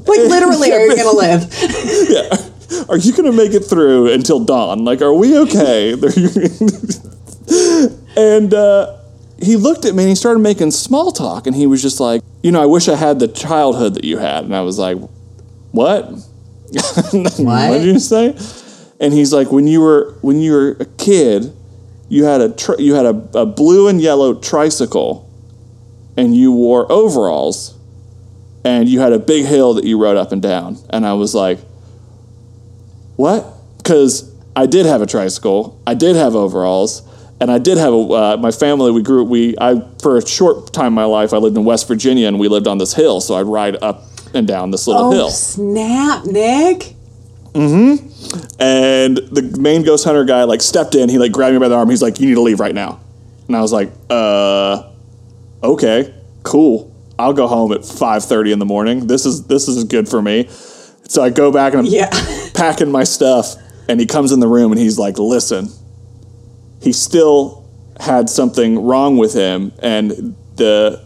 Like 0.06 0.19
literally, 0.36 0.71
are 0.71 0.86
you 0.86 0.95
gonna 0.95 1.17
live? 1.17 1.53
yeah 2.10 2.49
are 2.89 2.97
you 2.97 3.13
gonna 3.13 3.32
make 3.32 3.53
it 3.53 3.62
through 3.65 4.12
until 4.12 4.39
dawn 4.39 4.84
like 4.84 5.01
are 5.01 5.13
we 5.13 5.38
okay 5.39 5.93
and 8.17 8.53
uh, 8.53 8.97
he 9.41 9.56
looked 9.58 9.86
at 9.86 9.93
me 9.93 10.03
and 10.03 10.10
he 10.10 10.15
started 10.15 10.39
making 10.39 10.71
small 10.71 11.12
talk 11.12 11.45
and 11.47 11.56
he 11.56 11.67
was 11.67 11.82
just 11.82 11.99
like 11.99 12.21
you 12.41 12.51
know 12.51 12.62
I 12.62 12.65
wish 12.65 12.88
I 12.88 12.95
had 12.95 13.19
the 13.19 13.27
childhood 13.27 13.95
that 13.95 14.03
you 14.03 14.17
had 14.17 14.43
and 14.45 14.56
I 14.56 14.62
was 14.62 14.79
like 14.79 14.97
what 15.71 16.12
what 17.69 17.77
did 17.77 17.86
you 17.86 17.99
say? 17.99 18.36
And 18.99 19.13
he's 19.13 19.33
like, 19.33 19.51
when 19.51 19.67
you 19.67 19.81
were 19.81 20.13
when 20.21 20.39
you 20.39 20.53
were 20.53 20.77
a 20.79 20.86
kid, 20.86 21.53
you 22.09 22.25
had 22.25 22.41
a 22.41 22.49
tri- 22.49 22.77
you 22.79 22.95
had 22.95 23.05
a, 23.05 23.29
a 23.33 23.45
blue 23.45 23.88
and 23.88 24.01
yellow 24.01 24.33
tricycle, 24.36 25.29
and 26.15 26.36
you 26.36 26.51
wore 26.51 26.91
overalls, 26.91 27.77
and 28.63 28.88
you 28.88 28.99
had 28.99 29.13
a 29.13 29.19
big 29.19 29.45
hill 29.45 29.73
that 29.75 29.83
you 29.83 30.01
rode 30.01 30.17
up 30.17 30.31
and 30.31 30.41
down. 30.41 30.77
And 30.89 31.05
I 31.05 31.13
was 31.13 31.36
like, 31.36 31.59
what? 33.15 33.45
Because 33.77 34.33
I 34.55 34.65
did 34.65 34.86
have 34.86 35.01
a 35.01 35.05
tricycle, 35.05 35.81
I 35.86 35.93
did 35.93 36.15
have 36.15 36.36
overalls, 36.36 37.01
and 37.41 37.51
I 37.51 37.59
did 37.59 37.77
have 37.77 37.93
a 37.93 37.97
uh, 37.97 38.38
my 38.38 38.51
family. 38.51 38.91
We 38.91 39.01
grew 39.01 39.23
we 39.23 39.55
I 39.59 39.81
for 40.01 40.17
a 40.17 40.25
short 40.25 40.71
time 40.71 40.88
in 40.88 40.93
my 40.93 41.05
life 41.05 41.33
I 41.33 41.38
lived 41.38 41.57
in 41.57 41.65
West 41.65 41.88
Virginia, 41.88 42.27
and 42.27 42.39
we 42.39 42.47
lived 42.47 42.67
on 42.67 42.77
this 42.77 42.93
hill, 42.93 43.21
so 43.21 43.36
I'd 43.36 43.47
ride 43.47 43.75
up 43.81 44.12
and 44.34 44.48
down 44.48 44.72
this 44.72 44.88
little 44.88 45.06
Oh 45.06 45.12
hill. 45.12 45.30
snap, 45.30 46.26
Nick! 46.26 46.96
Mm-hmm. 47.54 48.08
And 48.60 49.17
the 49.17 49.58
main 49.60 49.84
ghost 49.84 50.06
hunter 50.06 50.24
guy 50.26 50.43
like 50.43 50.62
stepped 50.62 50.96
in. 50.96 51.10
He 51.10 51.17
like 51.19 51.32
grabbed 51.32 51.54
me 51.54 51.60
by 51.60 51.67
the 51.67 51.76
arm. 51.76 51.89
He's 51.89 52.02
like, 52.02 52.19
"You 52.19 52.28
need 52.28 52.36
to 52.36 52.41
leave 52.41 52.60
right 52.60 52.74
now." 52.74 53.00
And 53.48 53.56
I 53.56 53.62
was 53.62 53.72
like, 53.72 53.91
"Uh, 54.10 54.89
okay, 55.63 56.13
cool. 56.43 56.91
I'll 57.19 57.34
go 57.34 57.48
home 57.48 57.72
at 57.74 57.86
five 57.86 58.24
thirty 58.26 58.52
in 58.52 58.60
the 58.60 58.65
morning. 58.65 59.06
This 59.08 59.26
is 59.26 59.43
this 59.46 59.67
is 59.67 59.84
good 59.84 60.10
for 60.10 60.22
me." 60.22 60.48
So 61.08 61.22
I 61.22 61.30
go 61.30 61.52
back 61.52 61.74
and 61.74 61.86
I'm 61.86 61.93
Yeah. 61.93 62.10
packing 62.56 62.89
my 62.91 63.04
stuff, 63.04 63.56
and 63.88 64.00
he 64.00 64.06
comes 64.08 64.32
in 64.32 64.39
the 64.39 64.48
room 64.48 64.72
and 64.72 64.80
he's 64.82 64.98
like, 64.98 65.19
"Listen." 65.19 65.69
He 66.82 66.91
still 66.91 67.65
had 68.00 68.30
something 68.30 68.84
wrong 68.84 69.17
with 69.17 69.34
him, 69.34 69.72
and 69.80 70.36
the 70.56 71.02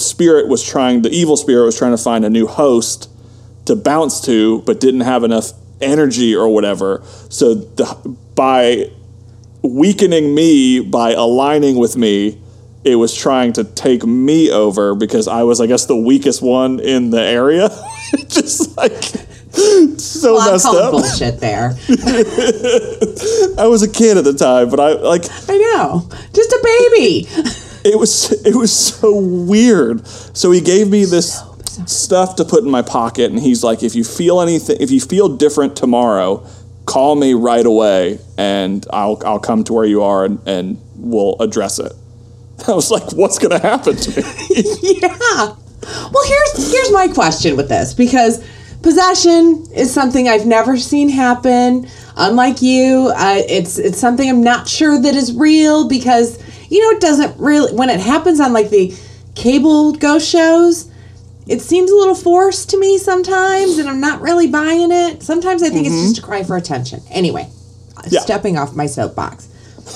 spirit 0.00 0.48
was 0.48 0.62
trying. 0.64 1.02
The 1.02 1.10
evil 1.10 1.36
spirit 1.36 1.64
was 1.64 1.78
trying 1.78 1.92
to 1.96 2.02
find 2.02 2.24
a 2.24 2.30
new 2.30 2.46
host 2.46 3.08
to 3.66 3.76
bounce 3.76 4.20
to, 4.22 4.62
but 4.62 4.80
didn't 4.80 5.00
have 5.02 5.22
enough 5.24 5.52
energy 5.80 6.34
or 6.34 6.48
whatever. 6.48 7.02
So 7.28 7.54
the, 7.54 8.16
by 8.34 8.90
weakening 9.62 10.34
me, 10.34 10.80
by 10.80 11.12
aligning 11.12 11.76
with 11.76 11.96
me, 11.96 12.40
it 12.82 12.96
was 12.96 13.14
trying 13.14 13.52
to 13.54 13.64
take 13.64 14.04
me 14.06 14.50
over 14.50 14.94
because 14.94 15.28
I 15.28 15.42
was, 15.42 15.60
I 15.60 15.66
guess, 15.66 15.84
the 15.86 15.96
weakest 15.96 16.40
one 16.42 16.80
in 16.80 17.10
the 17.10 17.20
area. 17.20 17.68
Just 18.28 18.76
like 18.76 18.92
so 19.98 20.34
Well, 20.34 20.52
messed 20.52 20.66
up. 20.66 20.92
bullshit 20.92 21.40
there. 21.40 21.74
I 23.58 23.66
was 23.66 23.82
a 23.82 23.88
kid 23.90 24.16
at 24.16 24.24
the 24.24 24.32
time, 24.32 24.70
but 24.70 24.80
I 24.80 24.92
like 24.92 25.24
I 25.48 25.56
know, 25.58 26.08
just 26.32 26.50
a 26.52 26.60
baby. 26.62 27.28
it 27.84 27.98
was 27.98 28.32
it 28.44 28.54
was 28.54 28.72
so 28.72 29.18
weird. 29.18 30.06
So 30.06 30.50
he 30.50 30.60
gave 30.60 30.88
me 30.90 31.04
this 31.04 31.42
stuff 31.86 32.36
to 32.36 32.44
put 32.44 32.64
in 32.64 32.70
my 32.70 32.82
pocket, 32.82 33.30
and 33.30 33.40
he's 33.40 33.62
like, 33.62 33.82
"If 33.82 33.94
you 33.94 34.04
feel 34.04 34.40
anything, 34.40 34.76
if 34.80 34.90
you 34.90 35.00
feel 35.00 35.28
different 35.36 35.76
tomorrow, 35.76 36.46
call 36.86 37.16
me 37.16 37.34
right 37.34 37.64
away, 37.64 38.18
and 38.36 38.86
I'll 38.92 39.20
I'll 39.24 39.40
come 39.40 39.64
to 39.64 39.72
where 39.72 39.84
you 39.84 40.02
are, 40.02 40.24
and, 40.24 40.40
and 40.46 40.80
we'll 40.96 41.36
address 41.40 41.78
it." 41.78 41.92
I 42.68 42.72
was 42.72 42.90
like, 42.90 43.12
"What's 43.12 43.38
gonna 43.38 43.58
happen 43.58 43.96
to 43.96 44.20
me?" 44.20 44.28
yeah. 45.00 45.54
Well, 45.82 46.26
here's 46.26 46.72
here's 46.72 46.92
my 46.92 47.08
question 47.08 47.56
with 47.56 47.68
this 47.68 47.94
because 47.94 48.44
possession 48.82 49.66
is 49.74 49.92
something 49.92 50.28
I've 50.28 50.46
never 50.46 50.76
seen 50.76 51.08
happen. 51.08 51.88
Unlike 52.16 52.60
you, 52.62 53.12
uh, 53.16 53.42
it's 53.48 53.78
it's 53.78 53.98
something 53.98 54.28
I'm 54.28 54.42
not 54.42 54.68
sure 54.68 55.00
that 55.00 55.14
is 55.14 55.34
real 55.34 55.88
because 55.88 56.38
you 56.70 56.80
know 56.80 56.96
it 56.96 57.00
doesn't 57.00 57.38
really 57.38 57.74
when 57.74 57.90
it 57.90 58.00
happens 58.00 58.40
on 58.40 58.52
like 58.52 58.70
the 58.70 58.94
cable 59.34 59.92
ghost 59.92 60.28
shows. 60.28 60.90
It 61.46 61.60
seems 61.60 61.90
a 61.90 61.96
little 61.96 62.14
forced 62.14 62.70
to 62.70 62.78
me 62.78 62.96
sometimes, 62.96 63.78
and 63.78 63.88
I'm 63.88 64.00
not 64.00 64.20
really 64.20 64.46
buying 64.46 64.92
it. 64.92 65.22
Sometimes 65.22 65.62
I 65.62 65.70
think 65.70 65.86
it's 65.86 65.96
just 65.96 66.16
mm-hmm. 66.16 66.24
a 66.24 66.26
cry 66.26 66.42
for 66.44 66.56
attention. 66.56 67.00
Anyway, 67.10 67.48
Yeah. 68.08 68.20
stepping 68.20 68.56
off 68.56 68.74
my 68.74 68.86
soapbox. 68.86 69.48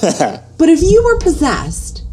But 0.56 0.68
if 0.68 0.82
you 0.82 1.02
were 1.04 1.18
possessed, 1.18 2.04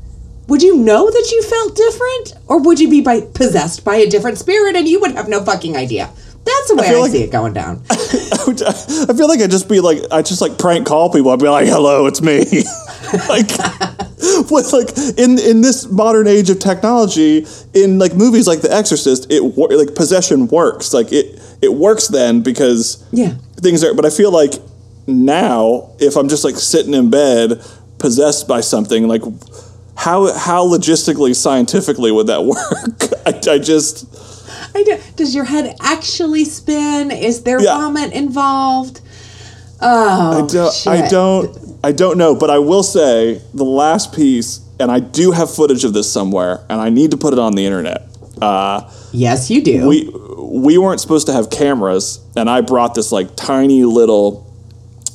would 0.47 0.61
you 0.61 0.77
know 0.77 1.09
that 1.09 1.31
you 1.31 1.41
felt 1.43 1.75
different? 1.75 2.33
Or 2.47 2.59
would 2.59 2.79
you 2.79 2.89
be 2.89 3.01
by, 3.01 3.21
possessed 3.21 3.85
by 3.85 3.95
a 3.95 4.09
different 4.09 4.37
spirit 4.37 4.75
and 4.75 4.87
you 4.87 4.99
would 4.99 5.11
have 5.13 5.29
no 5.29 5.43
fucking 5.43 5.77
idea? 5.77 6.09
That's 6.43 6.67
the 6.69 6.75
way 6.75 6.87
I, 6.87 6.89
feel 6.89 7.01
like- 7.01 7.11
see 7.11 7.23
it 7.23 7.31
going 7.31 7.53
down. 7.53 7.83
I 7.89 9.13
feel 9.15 9.27
like 9.27 9.39
I'd 9.41 9.51
just 9.51 9.69
be 9.69 9.79
like, 9.79 9.99
I 10.11 10.21
just 10.21 10.41
like 10.41 10.57
prank 10.57 10.87
call 10.87 11.11
people. 11.11 11.29
I'd 11.31 11.39
be 11.39 11.47
like, 11.47 11.67
"Hello, 11.67 12.07
it's 12.07 12.21
me." 12.21 12.39
like, 13.29 13.49
with 14.51 14.73
like 14.73 14.97
in 15.19 15.37
in 15.39 15.61
this 15.61 15.89
modern 15.89 16.27
age 16.27 16.49
of 16.49 16.59
technology, 16.59 17.45
in 17.73 17.99
like 17.99 18.15
movies 18.15 18.47
like 18.47 18.61
The 18.61 18.73
Exorcist, 18.73 19.27
it 19.31 19.41
like 19.41 19.95
possession 19.95 20.47
works. 20.47 20.93
Like 20.93 21.11
it 21.11 21.39
it 21.61 21.73
works 21.73 22.07
then 22.07 22.41
because 22.41 23.05
Yeah. 23.11 23.35
things 23.57 23.83
are. 23.83 23.93
But 23.93 24.05
I 24.05 24.09
feel 24.09 24.31
like 24.31 24.53
now, 25.07 25.91
if 25.99 26.15
I'm 26.15 26.27
just 26.29 26.43
like 26.43 26.55
sitting 26.55 26.93
in 26.93 27.09
bed 27.11 27.63
possessed 27.99 28.47
by 28.47 28.61
something, 28.61 29.07
like 29.07 29.21
how 29.95 30.33
how 30.33 30.65
logistically 30.67 31.35
scientifically 31.35 32.11
would 32.11 32.27
that 32.27 32.43
work? 32.45 32.57
I, 33.27 33.53
I 33.55 33.59
just. 33.59 34.07
I 34.75 34.83
do, 34.83 34.97
does 35.15 35.35
your 35.35 35.45
head 35.45 35.75
actually 35.81 36.45
spin? 36.45 37.11
Is 37.11 37.43
there 37.43 37.61
Yeah. 37.61 37.77
vomit 37.77 38.13
involved? 38.13 39.01
Oh, 39.81 40.43
I 40.43 40.47
don't, 40.47 40.73
shit. 40.73 40.87
I 40.93 41.07
don't 41.07 41.57
I 41.83 41.91
don't 41.91 42.17
know, 42.17 42.35
but 42.35 42.49
I 42.51 42.59
will 42.59 42.83
say 42.83 43.41
the 43.55 43.63
last 43.65 44.13
piece, 44.13 44.59
and 44.79 44.91
I 44.91 44.99
do 44.99 45.31
have 45.31 45.53
footage 45.53 45.83
of 45.83 45.93
this 45.93 46.11
somewhere, 46.11 46.63
and 46.69 46.79
I 46.79 46.89
need 46.89 47.09
to 47.11 47.17
put 47.17 47.33
it 47.33 47.39
on 47.39 47.53
the 47.53 47.65
internet. 47.65 48.07
Uh, 48.41 48.89
Yes, 49.11 49.49
you 49.49 49.61
do. 49.63 49.87
we 49.87 50.07
we 50.37 50.77
weren't 50.77 50.99
supposed 51.01 51.25
to 51.27 51.33
have 51.33 51.49
cameras, 51.49 52.19
and 52.35 52.49
I 52.49 52.61
brought 52.61 52.93
this 52.95 53.11
like 53.11 53.35
tiny 53.35 53.83
little. 53.83 54.47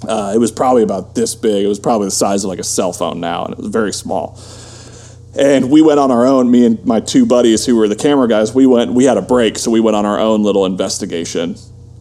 Uh, 0.06 0.32
it 0.34 0.38
was 0.38 0.50
probably 0.52 0.82
about 0.82 1.14
this 1.14 1.34
big. 1.34 1.64
It 1.64 1.68
was 1.68 1.78
probably 1.80 2.08
the 2.08 2.10
size 2.12 2.44
of 2.44 2.48
like 2.50 2.58
a 2.58 2.64
cell 2.64 2.92
phone 2.92 3.20
now, 3.20 3.44
and 3.44 3.52
it 3.54 3.58
was 3.58 3.68
very 3.68 3.92
small. 3.92 4.38
And 5.38 5.70
we 5.70 5.82
went 5.82 6.00
on 6.00 6.10
our 6.10 6.26
own. 6.26 6.50
Me 6.50 6.64
and 6.64 6.84
my 6.86 7.00
two 7.00 7.26
buddies, 7.26 7.66
who 7.66 7.76
were 7.76 7.88
the 7.88 7.96
camera 7.96 8.26
guys, 8.28 8.54
we 8.54 8.66
went. 8.66 8.92
We 8.94 9.04
had 9.04 9.16
a 9.18 9.22
break, 9.22 9.58
so 9.58 9.70
we 9.70 9.80
went 9.80 9.96
on 9.96 10.06
our 10.06 10.18
own 10.18 10.42
little 10.42 10.64
investigation. 10.66 11.56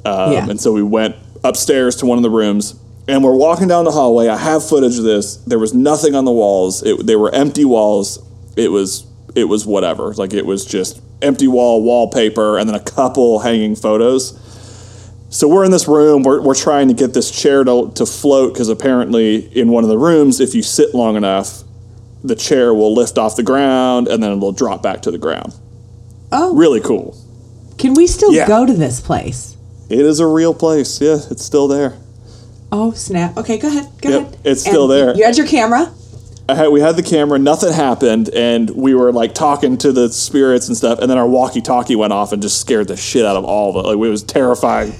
Um, 0.05 0.31
Yeah. 0.33 0.49
And 0.49 0.59
so 0.61 0.71
we 0.71 0.83
went 0.83 1.15
upstairs 1.43 1.95
to 1.97 2.05
one 2.05 2.17
of 2.17 2.23
the 2.23 2.29
rooms, 2.29 2.75
and 3.07 3.23
we're 3.23 3.35
walking 3.35 3.67
down 3.67 3.85
the 3.85 3.91
hallway. 3.91 4.27
I 4.27 4.37
have 4.37 4.67
footage 4.67 4.97
of 4.97 5.03
this. 5.03 5.35
There 5.37 5.59
was 5.59 5.73
nothing 5.73 6.15
on 6.15 6.25
the 6.25 6.31
walls. 6.31 6.81
It, 6.83 7.05
they 7.05 7.15
were 7.15 7.33
empty 7.33 7.65
walls. 7.65 8.19
It 8.55 8.71
was 8.71 9.05
it 9.35 9.45
was 9.45 9.65
whatever. 9.65 10.13
Like 10.13 10.33
it 10.33 10.45
was 10.45 10.65
just 10.65 11.01
empty 11.21 11.47
wall 11.47 11.83
wallpaper, 11.83 12.57
and 12.57 12.69
then 12.69 12.75
a 12.75 12.83
couple 12.83 13.39
hanging 13.39 13.75
photos. 13.75 14.39
so 15.29 15.47
we're 15.49 15.65
in 15.65 15.71
this 15.71 15.87
room. 15.89 16.23
We're, 16.23 16.39
we're 16.41 16.55
trying 16.55 16.87
to 16.87 16.93
get 16.93 17.13
this 17.13 17.29
chair 17.31 17.63
to, 17.65 17.91
to 17.95 18.05
float 18.05 18.53
because 18.53 18.69
apparently 18.69 19.35
in 19.57 19.67
one 19.69 19.83
of 19.83 19.89
the 19.89 19.97
rooms, 19.97 20.39
if 20.39 20.55
you 20.55 20.63
sit 20.63 20.93
long 20.95 21.17
enough, 21.17 21.63
the 22.27 22.35
chair 22.35 22.73
will 22.73 22.93
lift 22.93 23.17
off 23.17 23.35
the 23.35 23.43
ground 23.43 24.07
and 24.07 24.21
then 24.21 24.31
it'll 24.31 24.51
drop 24.51 24.81
back 24.83 25.01
to 25.03 25.11
the 25.11 25.17
ground. 25.17 25.53
Oh, 26.31 26.55
Really 26.55 26.79
cool. 26.81 27.15
can 27.77 27.93
we 27.93 28.07
still 28.07 28.33
Yeah. 28.33 28.47
go 28.47 28.65
to 28.65 28.73
this 28.73 28.99
place? 28.99 29.55
It 29.89 29.99
is 29.99 30.19
a 30.19 30.25
real 30.27 30.53
place. 30.53 30.99
Yeah, 30.99 31.19
it's 31.29 31.43
still 31.45 31.67
there. 31.67 31.93
Oh 32.71 32.91
snap! 32.91 33.37
Okay, 33.37 33.57
go 33.57 33.67
ahead. 33.67 33.87
Go 34.01 34.09
Yep, 34.09 34.21
ahead. 34.21 34.37
it's 34.43 34.61
still 34.61 34.87
there. 34.87 35.15
You 35.15 35.23
had 35.23 35.37
your 35.37 35.45
camera. 35.47 35.91
I 36.49 36.55
had, 36.55 36.67
we 36.69 36.79
had 36.81 36.95
the 36.95 37.03
camera, 37.03 37.39
nothing 37.39 37.71
happened, 37.73 38.29
and 38.29 38.69
we 38.71 38.93
were 38.93 39.11
like 39.11 39.33
talking 39.33 39.77
to 39.79 39.91
the 39.91 40.09
spirits 40.11 40.67
and 40.67 40.75
stuff, 40.77 40.99
and 40.99 41.09
then 41.09 41.17
our 41.17 41.27
walkie-talkie 41.27 41.95
went 41.95 42.13
off 42.13 42.31
and 42.33 42.41
just 42.41 42.59
scared 42.61 42.87
the 42.87 42.97
shit 42.97 43.25
out 43.25 43.35
of 43.35 43.45
all 43.45 43.69
of 43.77 43.83
it. 43.85 43.87
Like 43.87 43.95
it 43.95 44.09
was 44.09 44.23
terrifying, 44.23 44.93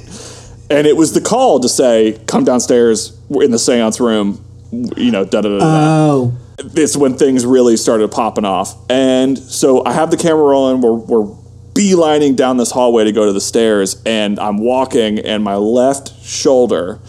and 0.69 0.87
it 0.87 0.95
was 0.95 1.13
the 1.13 1.21
call 1.21 1.59
to 1.59 1.67
say, 1.69 2.17
"Come 2.27 2.43
downstairs. 2.45 3.13
We're 3.29 3.43
in 3.43 3.51
the 3.51 3.57
séance 3.57 3.99
room." 3.99 4.39
You 4.71 5.11
know, 5.11 5.23
da 5.25 5.41
da 5.41 5.49
da. 5.49 5.59
da. 5.59 6.11
Oh, 6.11 6.33
it's 6.57 6.95
when 6.95 7.17
things 7.17 7.45
really 7.45 7.77
started 7.77 8.11
popping 8.11 8.45
off. 8.45 8.75
And 8.89 9.37
so 9.37 9.85
I 9.85 9.93
have 9.93 10.11
the 10.11 10.17
camera 10.17 10.43
rolling. 10.43 10.81
We're, 10.81 10.93
we're 10.93 11.35
beelining 11.73 12.35
down 12.35 12.57
this 12.57 12.71
hallway 12.71 13.03
to 13.03 13.11
go 13.11 13.25
to 13.25 13.33
the 13.33 13.41
stairs. 13.41 14.01
And 14.05 14.39
I'm 14.39 14.57
walking, 14.57 15.19
and 15.19 15.43
my 15.43 15.55
left 15.55 16.23
shoulder, 16.23 16.99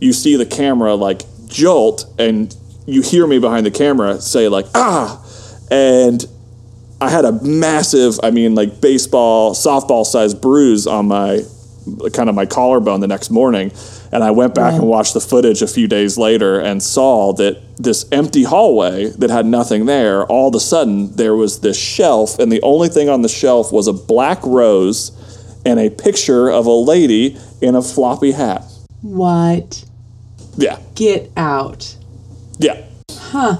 you 0.00 0.12
see 0.12 0.36
the 0.36 0.46
camera 0.46 0.94
like 0.94 1.22
jolt, 1.46 2.06
and 2.18 2.54
you 2.86 3.02
hear 3.02 3.26
me 3.26 3.38
behind 3.38 3.66
the 3.66 3.70
camera 3.70 4.20
say, 4.20 4.48
like, 4.48 4.66
ah. 4.74 5.20
And 5.70 6.24
I 7.00 7.10
had 7.10 7.24
a 7.24 7.32
massive, 7.42 8.18
I 8.22 8.30
mean, 8.30 8.54
like 8.54 8.80
baseball, 8.80 9.54
softball 9.54 10.06
sized 10.06 10.40
bruise 10.40 10.86
on 10.86 11.06
my 11.06 11.42
kind 12.12 12.28
of 12.28 12.34
my 12.34 12.46
collarbone 12.46 13.00
the 13.00 13.06
next 13.08 13.30
morning. 13.30 13.72
And 14.12 14.22
I 14.22 14.30
went 14.30 14.54
back 14.54 14.74
and 14.74 14.84
watched 14.86 15.14
the 15.14 15.20
footage 15.20 15.60
a 15.62 15.66
few 15.66 15.88
days 15.88 16.16
later 16.16 16.60
and 16.60 16.82
saw 16.82 17.32
that 17.34 17.60
this 17.78 18.06
empty 18.12 18.44
hallway 18.44 19.06
that 19.18 19.30
had 19.30 19.44
nothing 19.46 19.86
there, 19.86 20.24
all 20.26 20.48
of 20.48 20.54
a 20.54 20.60
sudden 20.60 21.14
there 21.16 21.34
was 21.34 21.60
this 21.60 21.76
shelf, 21.78 22.38
and 22.38 22.50
the 22.52 22.62
only 22.62 22.88
thing 22.88 23.08
on 23.08 23.22
the 23.22 23.28
shelf 23.28 23.72
was 23.72 23.86
a 23.88 23.92
black 23.92 24.38
rose 24.44 25.10
and 25.66 25.80
a 25.80 25.90
picture 25.90 26.48
of 26.50 26.66
a 26.66 26.70
lady 26.72 27.36
in 27.60 27.74
a 27.74 27.82
floppy 27.82 28.32
hat. 28.32 28.62
what? 29.02 29.84
Yeah. 30.56 30.78
Get 30.94 31.32
out. 31.36 31.96
Yeah. 32.58 32.80
Huh. 33.10 33.56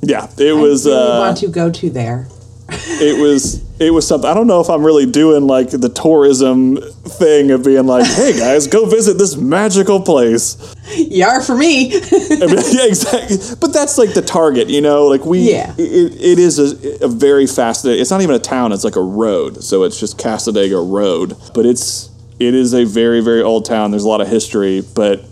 Yeah. 0.00 0.28
It 0.38 0.52
was 0.56 0.86
I 0.86 0.90
really 0.90 1.02
uh 1.12 1.18
want 1.18 1.38
to 1.38 1.48
go 1.48 1.70
to 1.70 1.90
there. 1.90 2.28
It 2.72 3.20
was 3.20 3.64
it 3.80 3.90
was 3.92 4.06
something. 4.06 4.28
I 4.30 4.34
don't 4.34 4.46
know 4.46 4.60
if 4.60 4.68
I'm 4.68 4.84
really 4.84 5.06
doing 5.06 5.46
like 5.46 5.70
the 5.70 5.88
tourism 5.88 6.76
thing 6.76 7.50
of 7.50 7.64
being 7.64 7.86
like, 7.86 8.06
"Hey 8.14 8.36
guys, 8.38 8.66
go 8.66 8.86
visit 8.86 9.18
this 9.18 9.36
magical 9.36 10.00
place." 10.00 10.56
Yar 10.96 11.40
for 11.42 11.56
me. 11.56 11.94
I 11.94 11.98
mean, 12.46 12.58
yeah, 12.70 12.86
exactly. 12.86 13.36
But 13.60 13.72
that's 13.72 13.96
like 13.98 14.12
the 14.14 14.22
target, 14.22 14.68
you 14.68 14.80
know. 14.80 15.06
Like 15.06 15.24
we, 15.24 15.50
Yeah. 15.50 15.72
it, 15.78 16.14
it 16.20 16.38
is 16.38 16.58
a, 16.58 17.04
a 17.04 17.08
very 17.08 17.46
fascinating. 17.46 18.00
It's 18.02 18.10
not 18.10 18.20
even 18.22 18.34
a 18.34 18.40
town; 18.40 18.72
it's 18.72 18.84
like 18.84 18.96
a 18.96 19.02
road. 19.02 19.62
So 19.64 19.84
it's 19.84 19.98
just 19.98 20.18
Cassadaga 20.18 20.80
Road. 20.86 21.36
But 21.54 21.66
it's 21.66 22.10
it 22.38 22.54
is 22.54 22.74
a 22.74 22.84
very 22.84 23.20
very 23.20 23.42
old 23.42 23.64
town. 23.64 23.90
There's 23.90 24.04
a 24.04 24.08
lot 24.08 24.20
of 24.20 24.28
history. 24.28 24.82
But 24.94 25.24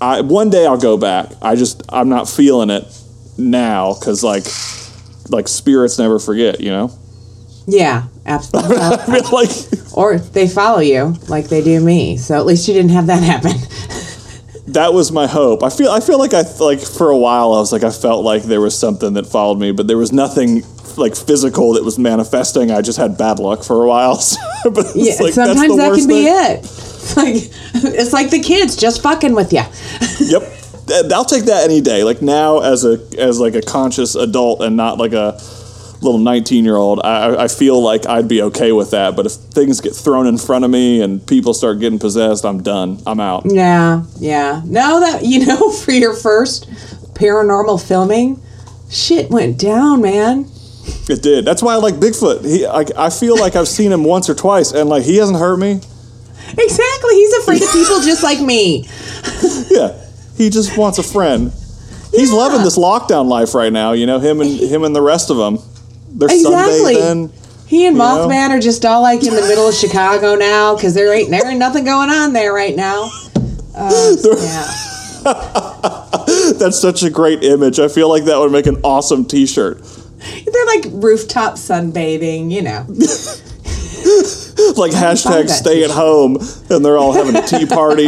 I 0.00 0.20
one 0.22 0.48
day 0.50 0.66
I'll 0.66 0.78
go 0.78 0.96
back. 0.96 1.32
I 1.42 1.54
just 1.56 1.82
I'm 1.88 2.08
not 2.08 2.28
feeling 2.28 2.70
it 2.70 2.84
now 3.36 3.94
because 3.94 4.24
like 4.24 4.44
like 5.30 5.48
spirits 5.48 5.98
never 5.98 6.18
forget, 6.18 6.60
you 6.60 6.70
know. 6.70 6.90
yeah, 7.66 8.04
absolutely. 8.26 8.76
I 8.80 9.06
mean, 9.10 9.24
uh, 9.24 9.30
like 9.30 9.50
or 9.94 10.18
they 10.18 10.48
follow 10.48 10.80
you 10.80 11.14
like 11.28 11.48
they 11.48 11.62
do 11.62 11.80
me. 11.80 12.16
So 12.16 12.36
at 12.36 12.46
least 12.46 12.68
you 12.68 12.74
didn't 12.74 12.90
have 12.90 13.06
that 13.06 13.22
happen. 13.22 13.52
that 14.72 14.92
was 14.92 15.10
my 15.12 15.26
hope. 15.26 15.62
I 15.62 15.70
feel 15.70 15.90
I 15.90 16.00
feel 16.00 16.18
like 16.18 16.34
I 16.34 16.42
like 16.60 16.80
for 16.80 17.10
a 17.10 17.18
while 17.18 17.52
I 17.52 17.58
was 17.58 17.72
like 17.72 17.84
I 17.84 17.90
felt 17.90 18.24
like 18.24 18.42
there 18.42 18.60
was 18.60 18.78
something 18.78 19.14
that 19.14 19.26
followed 19.26 19.58
me, 19.58 19.72
but 19.72 19.86
there 19.86 19.98
was 19.98 20.12
nothing 20.12 20.62
like 20.96 21.14
physical 21.16 21.74
that 21.74 21.84
was 21.84 21.98
manifesting. 21.98 22.70
I 22.70 22.82
just 22.82 22.98
had 22.98 23.16
bad 23.16 23.38
luck 23.38 23.62
for 23.62 23.84
a 23.84 23.88
while. 23.88 24.16
but 24.64 24.86
Yeah, 24.94 25.14
like, 25.20 25.32
sometimes 25.32 25.76
that 25.76 25.94
can 25.94 26.08
be 26.08 26.26
it. 26.26 26.60
It's 26.60 27.16
like 27.16 27.34
it's 27.94 28.12
like 28.12 28.30
the 28.30 28.40
kids 28.40 28.76
just 28.76 29.02
fucking 29.02 29.34
with 29.34 29.52
you. 29.52 29.62
Yep. 30.20 30.57
I'll 31.12 31.24
take 31.24 31.44
that 31.44 31.64
any 31.64 31.80
day. 31.80 32.04
Like 32.04 32.22
now, 32.22 32.60
as 32.60 32.84
a 32.84 33.00
as 33.18 33.38
like 33.40 33.54
a 33.54 33.62
conscious 33.62 34.14
adult 34.14 34.62
and 34.62 34.76
not 34.76 34.98
like 34.98 35.12
a 35.12 35.40
little 36.00 36.18
nineteen 36.18 36.64
year 36.64 36.76
old, 36.76 37.00
I, 37.02 37.44
I 37.44 37.48
feel 37.48 37.80
like 37.82 38.06
I'd 38.06 38.28
be 38.28 38.42
okay 38.42 38.72
with 38.72 38.90
that. 38.92 39.16
But 39.16 39.26
if 39.26 39.32
things 39.32 39.80
get 39.80 39.94
thrown 39.94 40.26
in 40.26 40.38
front 40.38 40.64
of 40.64 40.70
me 40.70 41.02
and 41.02 41.26
people 41.26 41.54
start 41.54 41.80
getting 41.80 41.98
possessed, 41.98 42.44
I'm 42.44 42.62
done. 42.62 43.00
I'm 43.06 43.20
out. 43.20 43.44
Yeah, 43.46 44.04
yeah. 44.18 44.62
Now 44.64 45.00
that 45.00 45.22
you 45.24 45.46
know, 45.46 45.70
for 45.70 45.92
your 45.92 46.14
first 46.14 46.70
paranormal 47.14 47.86
filming, 47.86 48.40
shit 48.90 49.30
went 49.30 49.58
down, 49.58 50.02
man. 50.02 50.46
It 51.08 51.22
did. 51.22 51.44
That's 51.44 51.62
why 51.62 51.74
I 51.74 51.76
like 51.76 51.94
Bigfoot. 51.94 52.44
He, 52.44 52.64
I, 52.64 53.06
I 53.06 53.10
feel 53.10 53.38
like 53.38 53.56
I've 53.56 53.68
seen 53.68 53.92
him 53.92 54.04
once 54.04 54.30
or 54.30 54.34
twice, 54.34 54.72
and 54.72 54.88
like 54.88 55.04
he 55.04 55.16
hasn't 55.16 55.38
hurt 55.38 55.58
me. 55.58 55.80
Exactly. 56.50 57.14
He's 57.14 57.34
afraid 57.34 57.62
of 57.62 57.70
people 57.72 58.00
just 58.00 58.22
like 58.22 58.40
me. 58.40 58.88
Yeah, 59.70 60.07
he 60.38 60.48
just 60.50 60.76
wants 60.78 60.98
a 60.98 61.02
friend. 61.02 61.52
He's 62.12 62.30
Yeah. 62.30 62.36
loving 62.38 62.62
this 62.62 62.78
lockdown 62.78 63.26
life 63.28 63.54
right 63.54 63.72
now. 63.72 63.92
You 63.92 64.06
know 64.06 64.18
him 64.18 64.40
and 64.40 64.50
him 64.58 64.84
and 64.84 64.96
the 64.96 65.02
rest 65.02 65.28
of 65.30 65.36
them. 65.36 65.58
They're 66.14 66.28
Exactly. 66.30 66.94
sunbathing. 66.94 67.30
He 67.66 67.84
and 67.86 67.96
You 67.96 68.02
know? 68.02 68.26
Mothman 68.28 68.48
are 68.50 68.60
just 68.60 68.86
all 68.86 69.02
like 69.02 69.22
in 69.26 69.34
the 69.34 69.42
middle 69.42 69.68
of 69.68 69.74
Chicago 69.74 70.34
now 70.36 70.74
because 70.74 70.94
there 70.94 71.12
ain't 71.12 71.30
there 71.30 71.46
ain't 71.46 71.58
nothing 71.58 71.84
going 71.84 72.08
on 72.08 72.32
there 72.32 72.52
right 72.52 72.74
now. 72.76 73.10
Uh, 73.80 74.16
yeah. 74.42 74.66
That's 76.58 76.80
such 76.80 77.04
a 77.04 77.10
great 77.10 77.44
image. 77.44 77.78
I 77.78 77.86
feel 77.86 78.08
like 78.08 78.24
that 78.24 78.36
would 78.40 78.50
make 78.50 78.66
an 78.66 78.78
awesome 78.82 79.24
T-shirt. 79.24 79.80
They're 80.52 80.66
like 80.66 80.86
rooftop 80.90 81.54
sunbathing, 81.54 82.50
you 82.50 82.62
know. 82.62 82.86
Like 84.76 84.92
hashtag 84.92 85.48
stay 85.48 85.84
at 85.84 85.90
home, 85.90 86.38
and 86.70 86.84
they're 86.84 86.98
all 86.98 87.12
having 87.12 87.36
a 87.36 87.46
tea 87.46 87.66
party. 87.66 88.06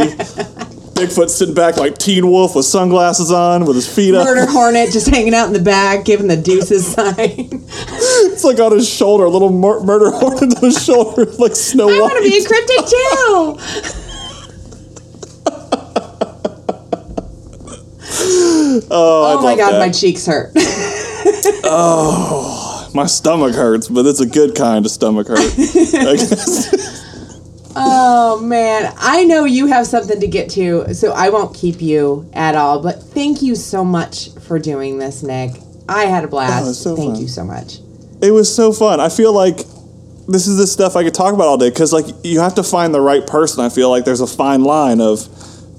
Bigfoot 1.01 1.29
sitting 1.31 1.55
back 1.55 1.77
like 1.77 1.97
Teen 1.99 2.29
Wolf 2.31 2.55
with 2.55 2.67
sunglasses 2.67 3.31
on, 3.33 3.65
with 3.65 3.77
his 3.77 3.93
feet 3.93 4.15
up. 4.15 4.25
Murder 4.27 4.47
hornet 4.51 4.91
just 4.91 5.09
hanging 5.09 5.35
out 5.35 5.47
in 5.47 5.53
the 5.53 5.61
back, 5.61 6.05
giving 6.05 6.27
the 6.27 6.37
deuces 6.37 6.87
sign. 6.95 7.15
It's 7.17 8.45
like 8.45 8.59
on 8.61 8.73
his 8.73 8.89
shoulder, 8.89 9.25
a 9.25 9.31
little 9.31 9.51
mur- 9.51 9.81
murder 9.81 10.11
hornet 10.11 10.57
on 10.57 10.63
his 10.63 10.83
shoulder, 10.85 11.25
like 11.39 11.57
Snow 11.57 11.89
I 11.89 11.93
White. 11.93 12.01
want 12.01 12.25
to 12.25 12.31
be 12.31 12.37
a 12.37 12.41
cryptid 12.41 12.89
too. 12.91 14.11
oh, 18.91 19.39
Oh 19.39 19.43
my 19.43 19.57
god, 19.57 19.73
that. 19.73 19.79
my 19.79 19.91
cheeks 19.91 20.27
hurt. 20.27 20.53
Oh, 21.65 22.91
my 22.95 23.07
stomach 23.07 23.55
hurts, 23.55 23.89
but 23.89 24.07
it's 24.07 24.21
a 24.21 24.27
good 24.27 24.55
kind 24.55 24.85
of 24.85 24.91
stomach 24.91 25.29
hurt. 25.29 25.39
Oh 27.77 28.41
man, 28.41 28.93
I 28.99 29.25
know 29.25 29.45
you 29.45 29.67
have 29.67 29.87
something 29.87 30.21
to 30.21 30.27
get 30.27 30.51
to, 30.51 30.95
so 30.95 31.13
I 31.13 31.31
won't 31.31 31.55
keep 31.55 31.81
you 31.81 32.29
at 32.33 32.55
all. 32.55 32.83
But 32.83 33.03
thank 33.03 33.43
you 33.43 33.55
so 33.55 33.85
much 33.85 34.31
for 34.41 34.59
doing 34.59 34.99
this, 34.99 35.23
Nick. 35.23 35.53
I 35.89 36.05
had 36.05 36.25
a 36.25 36.27
oh, 36.27 36.31
blast. 36.31 36.67
Oh, 36.67 36.73
so 36.73 36.97
thank 36.97 37.15
fun. 37.15 37.23
you 37.23 37.29
so 37.29 37.45
much. 37.45 37.79
it 38.23 38.33
was 38.33 38.55
so 38.55 38.73
fun. 38.73 39.01
I 39.01 39.09
feel 39.09 39.33
like 39.33 39.59
this 40.29 40.47
is 40.47 40.57
the 40.57 40.67
stuff 40.67 40.97
I 40.97 41.05
could 41.05 41.15
talk 41.15 41.35
about 41.35 41.47
all 41.47 41.59
day 41.59 41.71
because, 41.71 41.93
like, 41.93 42.07
you 42.23 42.41
have 42.41 42.55
to 42.57 42.63
find 42.63 42.95
the 42.95 43.01
right 43.01 43.27
person. 43.27 43.65
I 43.65 43.69
feel 43.69 43.91
like 43.91 44.05
there's 44.05 44.21
a 44.21 44.27
fine 44.27 44.63
line 44.65 45.01
of 45.01 45.29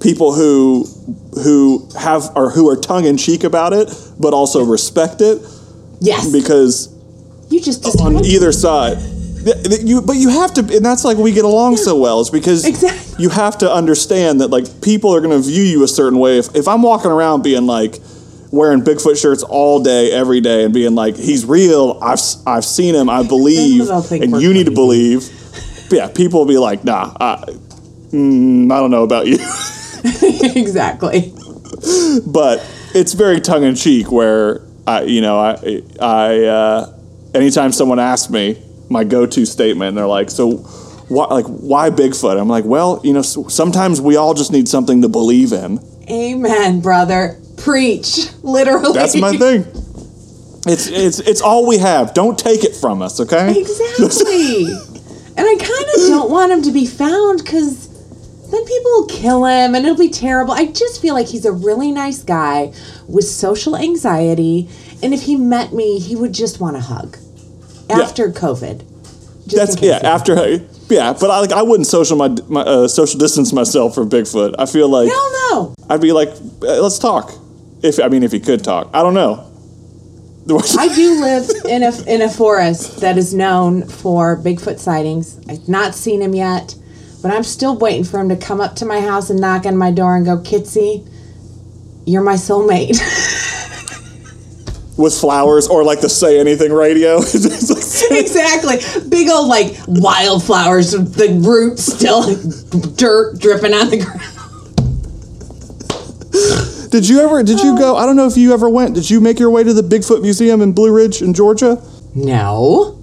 people 0.02 0.34
who 0.34 0.86
who 1.44 1.88
have 2.00 2.32
or 2.36 2.50
who 2.50 2.70
are 2.70 2.76
tongue 2.76 3.06
in 3.06 3.18
cheek 3.18 3.44
about 3.44 3.74
it, 3.74 3.90
but 4.20 4.34
also 4.34 4.64
respect 4.64 5.22
it 5.22 5.42
Yes, 6.02 6.32
because 6.32 6.90
you 7.50 7.62
just 7.62 7.86
on 8.02 8.26
either 8.26 8.52
side. 8.52 8.98
You, 9.44 10.02
but 10.02 10.18
you 10.18 10.30
have 10.30 10.54
to, 10.56 10.62
and 10.62 10.86
that's 10.86 11.04
like 11.04 11.18
we 11.18 11.32
get 11.32 11.46
along 11.46 11.78
so 11.78 11.98
well. 11.98 12.20
Is 12.22 12.30
because 12.30 12.64
Exactly. 12.66 13.24
you 13.24 13.30
have 13.30 13.58
to 13.60 13.72
understand 13.72 14.42
that 14.42 14.50
like 14.50 14.82
people 14.82 15.14
are 15.16 15.22
going 15.22 15.42
to 15.42 15.48
view 15.48 15.64
you 15.64 15.84
a 15.84 15.88
certain 15.88 16.20
way. 16.20 16.38
If, 16.38 16.56
if 16.56 16.68
I'm 16.68 16.82
walking 16.84 17.10
around 17.12 17.42
being 17.44 17.66
like 17.66 17.96
wearing 18.52 18.82
Bigfoot 18.84 19.20
shirts 19.20 19.42
all 19.44 19.82
day, 19.82 20.12
every 20.12 20.42
day, 20.42 20.64
and 20.66 20.74
being 20.74 20.94
like 20.94 21.16
he's 21.16 21.44
real, 21.46 21.98
I've 22.04 22.20
I've 22.46 22.66
seen 22.66 22.94
him, 22.94 23.10
I 23.10 23.24
believe, 23.24 23.90
and 23.90 24.40
you 24.42 24.54
need 24.54 24.66
to 24.68 24.72
believe. 24.72 25.28
Yeah, 25.92 26.08
people 26.08 26.40
will 26.42 26.48
be 26.48 26.58
like, 26.58 26.84
nah, 26.86 27.14
I, 27.20 27.46
mm, 28.12 28.72
I 28.72 28.80
don't 28.80 28.92
know 28.92 29.04
about 29.04 29.26
you, 29.28 29.36
exactly. 30.56 31.34
but 32.28 32.66
it's 32.94 33.14
very 33.14 33.42
tongue 33.42 33.64
in 33.64 33.76
cheek. 33.76 34.12
Where 34.12 34.62
I, 34.86 35.02
you 35.04 35.22
know, 35.22 35.40
I 35.40 35.82
I 36.00 36.44
uh, 36.46 36.94
anytime 37.34 37.72
someone 37.72 38.00
asks 38.00 38.30
me 38.30 38.62
my 38.92 39.04
go-to 39.04 39.46
statement, 39.46 39.90
and 39.90 39.98
they're 39.98 40.08
like, 40.08 40.30
so. 40.30 40.58
Why, 41.08 41.26
like 41.26 41.46
why 41.46 41.90
Bigfoot? 41.90 42.40
I'm 42.40 42.48
like, 42.48 42.64
well, 42.64 43.02
you 43.04 43.12
know, 43.12 43.22
sometimes 43.22 44.00
we 44.00 44.16
all 44.16 44.34
just 44.34 44.54
need 44.54 44.70
something 44.70 45.02
to 45.02 45.10
believe 45.10 45.52
in. 45.52 45.78
Amen, 46.10 46.80
brother. 46.80 47.38
Preach, 47.58 48.30
literally. 48.44 48.94
That's 48.94 49.18
my 49.18 49.36
thing. 49.38 49.66
It's 50.68 50.88
it's 50.88 51.20
it's 51.20 51.42
all 51.42 51.68
we 51.68 51.80
have. 51.80 52.14
Don't 52.14 52.38
take 52.38 52.64
it 52.64 52.76
from 52.76 53.02
us, 53.02 53.20
okay? 53.20 53.60
Exactly. 53.60 54.66
and 55.38 55.40
I 55.40 55.56
kind 55.58 55.86
of 55.96 56.08
don't 56.08 56.32
want 56.32 56.52
him 56.52 56.62
to 56.64 56.72
be 56.72 56.86
found 56.86 57.44
because 57.44 57.88
then 58.52 58.66
people 58.66 58.92
will 58.92 59.08
kill 59.08 59.46
him 59.46 59.74
and 59.74 59.86
it'll 59.86 59.98
be 59.98 60.10
terrible. 60.10 60.54
I 60.54 60.66
just 60.68 61.02
feel 61.02 61.16
like 61.16 61.28
he's 61.28 61.46
a 61.46 61.52
really 61.52 61.92
nice 61.92 62.24
guy 62.24 62.74
with 63.08 63.26
social 63.26 63.76
anxiety. 63.76 64.70
And 65.02 65.14
if 65.14 65.24
he 65.24 65.36
met 65.36 65.74
me, 65.74 66.00
he 66.00 66.16
would 66.16 66.34
just 66.34 66.60
want 66.60 66.78
a 66.78 66.82
hug 66.82 67.18
after 67.92 68.28
yeah. 68.28 68.34
COVID. 68.34 68.88
That's 69.48 69.82
yeah. 69.82 70.00
After 70.04 70.36
yeah, 70.90 71.14
but 71.14 71.32
I 71.32 71.40
like 71.40 71.52
I 71.52 71.62
wouldn't 71.62 71.88
social 71.88 72.18
my, 72.18 72.30
my 72.48 72.62
uh, 72.62 72.88
social 72.88 73.20
distance 73.20 73.54
myself 73.54 73.96
from 73.96 74.10
Bigfoot. 74.10 74.56
I 74.60 74.66
feel 74.66 74.90
like 74.90 75.10
hell 75.10 75.32
no. 75.52 75.76
I'd 75.90 76.02
be 76.02 76.12
like, 76.12 76.30
uh, 76.30 76.82
let's 76.82 77.00
talk. 77.00 77.32
If 77.82 78.00
I 78.00 78.08
mean, 78.08 78.24
if 78.24 78.32
he 78.32 78.40
could 78.40 78.64
talk, 78.64 78.90
I 78.94 79.02
don't 79.02 79.14
know. 79.14 79.48
I 80.80 80.94
do 80.94 81.22
live 81.22 81.50
in 81.66 81.84
a 81.84 82.04
in 82.08 82.22
a 82.22 82.30
forest 82.30 83.00
that 83.02 83.18
is 83.18 83.34
known 83.34 83.88
for 83.88 84.38
Bigfoot 84.38 84.80
sightings. 84.80 85.40
I've 85.48 85.68
not 85.70 85.96
seen 85.96 86.22
him 86.22 86.34
yet, 86.34 86.76
but 87.22 87.32
I'm 87.32 87.44
still 87.44 87.78
waiting 87.78 88.04
for 88.04 88.20
him 88.20 88.30
to 88.30 88.36
come 88.36 88.60
up 88.60 88.76
to 88.78 88.86
my 88.86 89.02
house 89.02 89.30
and 89.30 89.40
knock 89.40 89.66
on 89.66 89.78
my 89.78 89.92
door 89.92 90.16
and 90.16 90.26
go, 90.26 90.38
Kitsy, 90.38 91.08
you're 92.06 92.24
my 92.24 92.34
soulmate. 92.34 93.00
with 95.02 95.14
flowers 95.14 95.68
or 95.68 95.84
like 95.84 96.02
the 96.02 96.10
say 96.10 96.40
anything 96.40 96.72
radio. 96.72 97.18
exactly. 97.22 98.78
Big 99.10 99.30
old 99.30 99.48
like 99.48 99.76
wildflowers 99.88 100.94
with 100.94 101.16
the 101.16 101.40
roots 101.48 101.84
still 101.84 102.24
dirt 102.96 103.40
dripping 103.40 103.74
on 103.74 103.90
the 103.90 103.98
ground. 103.98 104.22
Did 106.92 107.08
you 107.08 107.22
ever 107.22 107.42
did 107.44 107.60
you 107.62 107.74
oh. 107.74 107.78
go 107.78 107.96
I 107.98 108.06
don't 108.06 108.16
know 108.16 108.28
if 108.28 108.38
you 108.38 108.54
ever 108.54 108.70
went. 108.70 108.96
Did 108.96 109.10
you 109.10 109.20
make 109.22 109.40
your 109.40 109.50
way 109.50 109.64
to 109.64 109.74
the 109.74 109.82
Bigfoot 109.82 110.22
Museum 110.22 110.62
in 110.62 110.74
Blue 110.74 110.94
Ridge 110.94 111.22
in 111.22 111.34
Georgia? 111.34 111.82
No. 112.16 112.98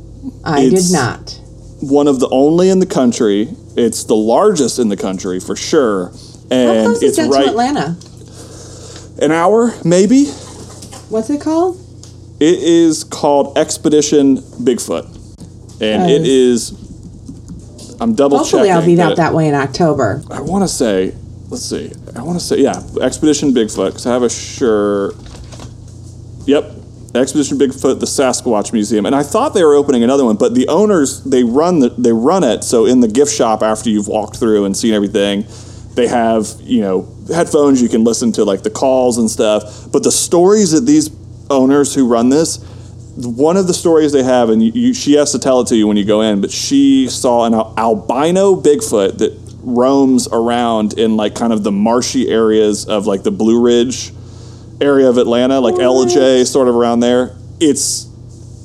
I 0.44 0.62
it's 0.62 0.88
did 0.88 0.94
not. 0.94 1.40
One 1.80 2.06
of 2.06 2.20
the 2.20 2.28
only 2.30 2.70
in 2.70 2.80
the 2.80 2.86
country. 2.86 3.48
It's 3.76 4.04
the 4.04 4.16
largest 4.16 4.78
in 4.78 4.88
the 4.88 4.96
country 4.96 5.40
for 5.40 5.56
sure. 5.56 6.12
And 6.50 6.78
How 6.78 6.84
close 6.84 7.02
it's 7.02 7.18
is 7.18 7.28
that 7.28 7.30
right 7.30 7.44
to 7.44 7.50
Atlanta? 7.50 7.96
An 9.22 9.32
hour, 9.32 9.72
maybe. 9.84 10.26
What's 11.08 11.30
it 11.30 11.40
called? 11.40 11.80
It 12.40 12.62
is 12.62 13.02
called 13.02 13.58
Expedition 13.58 14.36
Bigfoot, 14.36 15.06
and 15.80 16.08
it 16.08 16.26
is. 16.26 16.70
I'm 18.00 18.14
double 18.14 18.38
Hopefully, 18.38 18.68
checking. 18.68 18.76
I'll 18.76 18.86
be 18.86 19.00
out 19.00 19.16
that 19.16 19.34
way 19.34 19.48
in 19.48 19.54
October. 19.54 20.22
I 20.30 20.40
want 20.40 20.62
to 20.62 20.68
say, 20.68 21.14
let's 21.48 21.64
see. 21.64 21.92
I 22.14 22.22
want 22.22 22.38
to 22.38 22.44
say, 22.44 22.60
yeah, 22.60 22.80
Expedition 23.00 23.52
Bigfoot, 23.52 23.88
because 23.88 24.06
I 24.06 24.12
have 24.12 24.22
a 24.22 24.30
sure. 24.30 25.14
Yep, 26.46 26.70
Expedition 27.16 27.58
Bigfoot, 27.58 27.98
the 27.98 28.06
Sasquatch 28.06 28.72
Museum, 28.72 29.04
and 29.04 29.16
I 29.16 29.24
thought 29.24 29.52
they 29.54 29.64
were 29.64 29.74
opening 29.74 30.04
another 30.04 30.24
one, 30.24 30.36
but 30.36 30.54
the 30.54 30.68
owners 30.68 31.24
they 31.24 31.42
run 31.42 31.80
the, 31.80 31.88
they 31.90 32.12
run 32.12 32.44
it 32.44 32.62
so 32.62 32.86
in 32.86 33.00
the 33.00 33.08
gift 33.08 33.32
shop 33.34 33.62
after 33.62 33.90
you've 33.90 34.08
walked 34.08 34.36
through 34.36 34.64
and 34.64 34.76
seen 34.76 34.94
everything, 34.94 35.44
they 35.94 36.06
have 36.06 36.46
you 36.60 36.82
know 36.82 37.08
headphones 37.34 37.82
you 37.82 37.88
can 37.88 38.04
listen 38.04 38.30
to 38.32 38.44
like 38.44 38.62
the 38.62 38.70
calls 38.70 39.18
and 39.18 39.28
stuff, 39.28 39.90
but 39.90 40.04
the 40.04 40.12
stories 40.12 40.70
that 40.70 40.82
these 40.82 41.10
owners 41.50 41.94
who 41.94 42.06
run 42.08 42.28
this, 42.28 42.58
one 43.16 43.56
of 43.56 43.66
the 43.66 43.74
stories 43.74 44.12
they 44.12 44.22
have, 44.22 44.48
and 44.48 44.62
you, 44.62 44.72
you, 44.72 44.94
she 44.94 45.14
has 45.14 45.32
to 45.32 45.38
tell 45.38 45.60
it 45.60 45.68
to 45.68 45.76
you 45.76 45.86
when 45.86 45.96
you 45.96 46.04
go 46.04 46.20
in, 46.20 46.40
but 46.40 46.50
she 46.50 47.08
saw 47.08 47.44
an 47.44 47.54
albino 47.54 48.54
Bigfoot 48.54 49.18
that 49.18 49.36
roams 49.62 50.28
around 50.28 50.98
in 50.98 51.16
like 51.16 51.34
kind 51.34 51.52
of 51.52 51.64
the 51.64 51.72
marshy 51.72 52.28
areas 52.28 52.86
of 52.86 53.06
like 53.06 53.22
the 53.22 53.30
Blue 53.30 53.60
Ridge 53.60 54.12
area 54.80 55.08
of 55.08 55.18
Atlanta, 55.18 55.60
like 55.60 55.74
Ellijay, 55.74 56.46
sort 56.46 56.68
of 56.68 56.76
around 56.76 57.00
there. 57.00 57.36
It's 57.60 58.06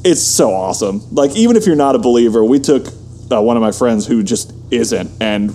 it's 0.06 0.22
so 0.22 0.52
awesome. 0.54 1.02
Like 1.12 1.36
even 1.36 1.56
if 1.56 1.66
you're 1.66 1.76
not 1.76 1.96
a 1.96 2.00
believer, 2.00 2.44
we 2.44 2.60
took 2.60 2.88
uh, 3.32 3.42
one 3.42 3.58
of 3.58 3.62
my 3.62 3.72
friends 3.72 4.06
who 4.06 4.24
just 4.24 4.54
isn't, 4.72 5.10
and 5.22 5.52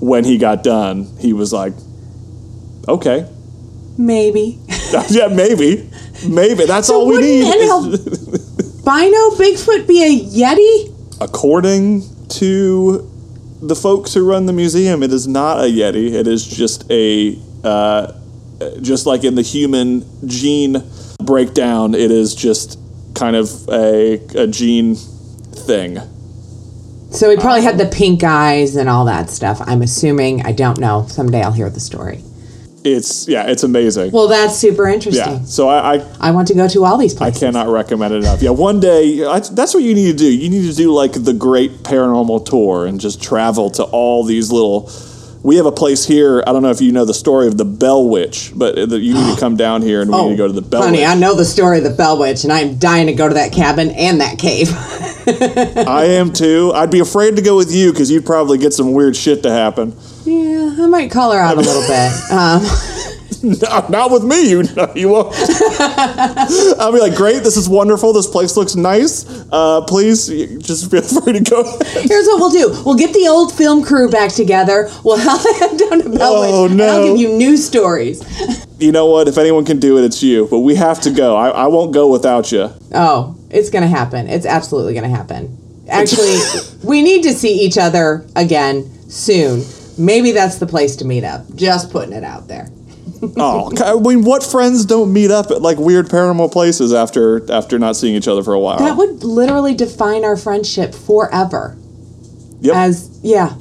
when 0.00 0.24
he 0.24 0.38
got 0.38 0.62
done, 0.62 1.06
he 1.18 1.32
was 1.32 1.52
like, 1.52 1.74
"Okay, 2.88 3.30
maybe." 3.96 4.58
yeah, 5.10 5.28
maybe. 5.28 5.89
Maybe 6.28 6.66
that's 6.66 6.88
so 6.88 7.00
all 7.00 7.08
we 7.08 7.20
need. 7.20 7.44
Bino 8.84 9.30
Bigfoot 9.36 9.86
be 9.86 10.02
a 10.02 10.24
Yeti? 10.24 11.20
According 11.20 12.02
to 12.28 13.10
the 13.62 13.76
folks 13.76 14.14
who 14.14 14.28
run 14.28 14.46
the 14.46 14.52
museum, 14.52 15.02
it 15.02 15.12
is 15.12 15.26
not 15.26 15.58
a 15.58 15.68
Yeti. 15.68 16.12
It 16.12 16.26
is 16.26 16.46
just 16.46 16.90
a, 16.90 17.38
uh, 17.64 18.12
just 18.80 19.06
like 19.06 19.24
in 19.24 19.34
the 19.34 19.42
human 19.42 20.04
gene 20.26 20.82
breakdown, 21.22 21.94
it 21.94 22.10
is 22.10 22.34
just 22.34 22.78
kind 23.14 23.36
of 23.36 23.68
a, 23.68 24.14
a 24.36 24.46
gene 24.46 24.94
thing. 24.94 25.98
So 27.10 27.28
he 27.28 27.36
probably 27.36 27.60
um, 27.60 27.64
had 27.64 27.78
the 27.78 27.86
pink 27.86 28.22
eyes 28.22 28.76
and 28.76 28.88
all 28.88 29.04
that 29.06 29.30
stuff. 29.30 29.60
I'm 29.62 29.82
assuming. 29.82 30.46
I 30.46 30.52
don't 30.52 30.78
know. 30.78 31.06
Someday 31.08 31.42
I'll 31.42 31.52
hear 31.52 31.68
the 31.68 31.80
story 31.80 32.22
it's 32.84 33.28
yeah, 33.28 33.46
it's 33.46 33.62
amazing. 33.62 34.12
Well, 34.12 34.28
that's 34.28 34.56
super 34.56 34.86
interesting. 34.88 35.34
Yeah, 35.34 35.44
so 35.44 35.68
I, 35.68 35.96
I 35.96 36.06
I 36.20 36.30
want 36.30 36.48
to 36.48 36.54
go 36.54 36.68
to 36.68 36.84
all 36.84 36.96
these 36.98 37.14
places. 37.14 37.42
I 37.42 37.46
cannot 37.46 37.68
recommend 37.68 38.14
it 38.14 38.18
enough. 38.18 38.42
Yeah, 38.42 38.50
one 38.50 38.80
day 38.80 39.24
I, 39.24 39.40
that's 39.40 39.74
what 39.74 39.82
you 39.82 39.94
need 39.94 40.12
to 40.12 40.16
do. 40.16 40.32
You 40.32 40.48
need 40.48 40.68
to 40.68 40.74
do 40.74 40.92
like 40.92 41.12
the 41.12 41.34
great 41.34 41.82
paranormal 41.82 42.46
tour 42.46 42.86
and 42.86 43.00
just 43.00 43.22
travel 43.22 43.70
to 43.72 43.84
all 43.84 44.24
these 44.24 44.50
little. 44.50 44.90
We 45.42 45.56
have 45.56 45.64
a 45.64 45.72
place 45.72 46.04
here. 46.04 46.44
I 46.46 46.52
don't 46.52 46.62
know 46.62 46.68
if 46.70 46.82
you 46.82 46.92
know 46.92 47.06
the 47.06 47.14
story 47.14 47.46
of 47.46 47.56
the 47.56 47.64
Bell 47.64 48.06
Witch, 48.06 48.52
but 48.54 48.76
you 48.76 49.14
need 49.14 49.34
to 49.34 49.40
come 49.40 49.56
down 49.56 49.80
here 49.80 50.02
and 50.02 50.10
we 50.10 50.16
oh, 50.16 50.24
need 50.24 50.32
to 50.32 50.36
go 50.36 50.46
to 50.46 50.52
the 50.52 50.60
Bell. 50.60 50.82
Oh, 50.82 50.84
honey, 50.84 50.98
Witch. 50.98 51.08
I 51.08 51.14
know 51.14 51.34
the 51.34 51.46
story 51.46 51.78
of 51.78 51.84
the 51.84 51.94
Bell 51.94 52.18
Witch, 52.18 52.44
and 52.44 52.52
I'm 52.52 52.76
dying 52.76 53.06
to 53.06 53.14
go 53.14 53.26
to 53.26 53.32
that 53.34 53.50
cabin 53.50 53.88
and 53.88 54.20
that 54.20 54.38
cave. 54.38 54.68
I 55.88 56.04
am 56.04 56.34
too. 56.34 56.72
I'd 56.74 56.90
be 56.90 57.00
afraid 57.00 57.36
to 57.36 57.42
go 57.42 57.56
with 57.56 57.74
you 57.74 57.90
because 57.90 58.10
you'd 58.10 58.26
probably 58.26 58.58
get 58.58 58.74
some 58.74 58.92
weird 58.92 59.16
shit 59.16 59.42
to 59.44 59.50
happen. 59.50 59.96
I 60.78 60.86
might 60.86 61.10
call 61.10 61.32
her 61.32 61.38
out 61.40 61.56
a 61.56 61.60
little 61.60 61.82
bit. 61.82 62.12
Um. 62.30 62.62
no, 63.42 63.86
not 63.88 64.10
with 64.10 64.22
me. 64.22 64.50
You, 64.50 64.62
know, 64.62 64.92
you 64.94 65.08
won't. 65.08 65.34
I'll 66.78 66.92
be 66.92 67.00
like, 67.00 67.16
great. 67.16 67.42
This 67.42 67.56
is 67.56 67.68
wonderful. 67.68 68.12
This 68.12 68.26
place 68.26 68.56
looks 68.56 68.76
nice. 68.76 69.24
Uh, 69.50 69.80
please, 69.82 70.26
just 70.58 70.90
feel 70.90 71.02
free 71.22 71.32
to 71.32 71.40
go. 71.40 71.64
Here's 71.86 72.26
what 72.26 72.38
we'll 72.38 72.50
do. 72.50 72.82
We'll 72.84 72.96
get 72.96 73.14
the 73.14 73.26
old 73.28 73.52
film 73.54 73.82
crew 73.82 74.10
back 74.10 74.32
together. 74.32 74.90
We'll 75.04 75.16
head 75.16 75.78
down 75.78 76.02
to. 76.02 76.18
Oh, 76.20 76.68
no. 76.70 76.86
I'll 76.86 77.06
give 77.08 77.16
you 77.16 77.36
new 77.36 77.56
stories. 77.56 78.22
you 78.78 78.92
know 78.92 79.06
what? 79.06 79.26
If 79.26 79.38
anyone 79.38 79.64
can 79.64 79.80
do 79.80 79.96
it, 79.98 80.04
it's 80.04 80.22
you. 80.22 80.46
But 80.50 80.60
we 80.60 80.74
have 80.74 81.00
to 81.02 81.10
go. 81.10 81.36
I, 81.36 81.48
I 81.48 81.66
won't 81.68 81.92
go 81.94 82.08
without 82.10 82.52
you. 82.52 82.70
Oh, 82.92 83.36
it's 83.50 83.70
going 83.70 83.82
to 83.82 83.88
happen. 83.88 84.28
It's 84.28 84.46
absolutely 84.46 84.92
going 84.92 85.10
to 85.10 85.16
happen. 85.16 85.56
Actually, 85.88 86.36
we 86.84 87.02
need 87.02 87.22
to 87.24 87.32
see 87.32 87.52
each 87.60 87.78
other 87.78 88.24
again 88.36 88.84
soon. 89.10 89.64
Maybe 90.00 90.32
that's 90.32 90.58
the 90.58 90.66
place 90.66 90.96
to 90.96 91.04
meet 91.04 91.24
up. 91.24 91.42
Just 91.54 91.90
putting 91.90 92.12
it 92.12 92.24
out 92.24 92.48
there. 92.48 92.68
oh, 93.36 93.70
I 93.84 94.00
mean, 94.00 94.24
what 94.24 94.42
friends 94.42 94.86
don't 94.86 95.12
meet 95.12 95.30
up 95.30 95.50
at 95.50 95.60
like 95.60 95.78
weird 95.78 96.06
paranormal 96.06 96.50
places 96.50 96.94
after 96.94 97.50
after 97.52 97.78
not 97.78 97.96
seeing 97.96 98.14
each 98.14 98.28
other 98.28 98.42
for 98.42 98.54
a 98.54 98.58
while? 98.58 98.78
That 98.78 98.96
would 98.96 99.22
literally 99.22 99.74
define 99.74 100.24
our 100.24 100.36
friendship 100.36 100.94
forever. 100.94 101.76
Yep. 102.60 102.74
As 102.74 103.20
yeah, 103.22 103.54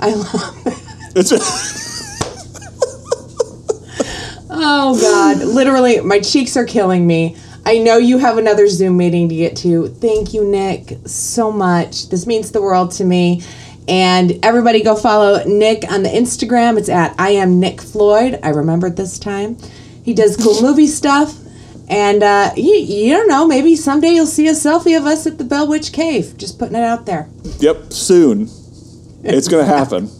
I 0.00 0.14
love 0.14 0.66
it. 0.66 0.82
It's. 1.16 1.32
oh 4.50 5.00
God! 5.00 5.38
Literally, 5.38 6.00
my 6.00 6.20
cheeks 6.20 6.56
are 6.56 6.66
killing 6.66 7.06
me. 7.06 7.36
I 7.64 7.78
know 7.78 7.96
you 7.96 8.18
have 8.18 8.38
another 8.38 8.68
Zoom 8.68 8.98
meeting 8.98 9.28
to 9.28 9.34
get 9.34 9.56
to. 9.58 9.88
Thank 9.88 10.34
you, 10.34 10.44
Nick, 10.44 10.98
so 11.06 11.50
much. 11.50 12.10
This 12.10 12.26
means 12.26 12.52
the 12.52 12.62
world 12.62 12.92
to 12.92 13.04
me. 13.04 13.42
And 13.88 14.44
everybody 14.44 14.82
go 14.82 14.96
follow 14.96 15.44
Nick 15.44 15.90
on 15.90 16.02
the 16.02 16.08
Instagram. 16.08 16.78
It's 16.78 16.88
at 16.88 17.14
I 17.18 17.30
am 17.30 17.60
Nick 17.60 17.80
Floyd. 17.80 18.40
I 18.42 18.48
remembered 18.48 18.96
this 18.96 19.18
time. 19.18 19.56
He 20.04 20.12
does 20.14 20.36
cool 20.36 20.60
movie 20.68 20.86
stuff. 20.86 21.36
And 21.88 22.22
uh, 22.22 22.52
you, 22.56 22.74
you 22.74 23.12
don't 23.14 23.28
know, 23.28 23.46
maybe 23.46 23.76
someday 23.76 24.10
you'll 24.10 24.26
see 24.26 24.48
a 24.48 24.52
selfie 24.52 24.98
of 24.98 25.06
us 25.06 25.26
at 25.26 25.38
the 25.38 25.44
Bell 25.44 25.68
Witch 25.68 25.92
Cave. 25.92 26.36
Just 26.36 26.58
putting 26.58 26.74
it 26.74 26.82
out 26.82 27.06
there. 27.06 27.28
Yep, 27.60 27.92
soon. 27.92 28.48
It's 29.22 29.46
going 29.46 29.64
to 29.64 29.72
happen. 29.72 30.10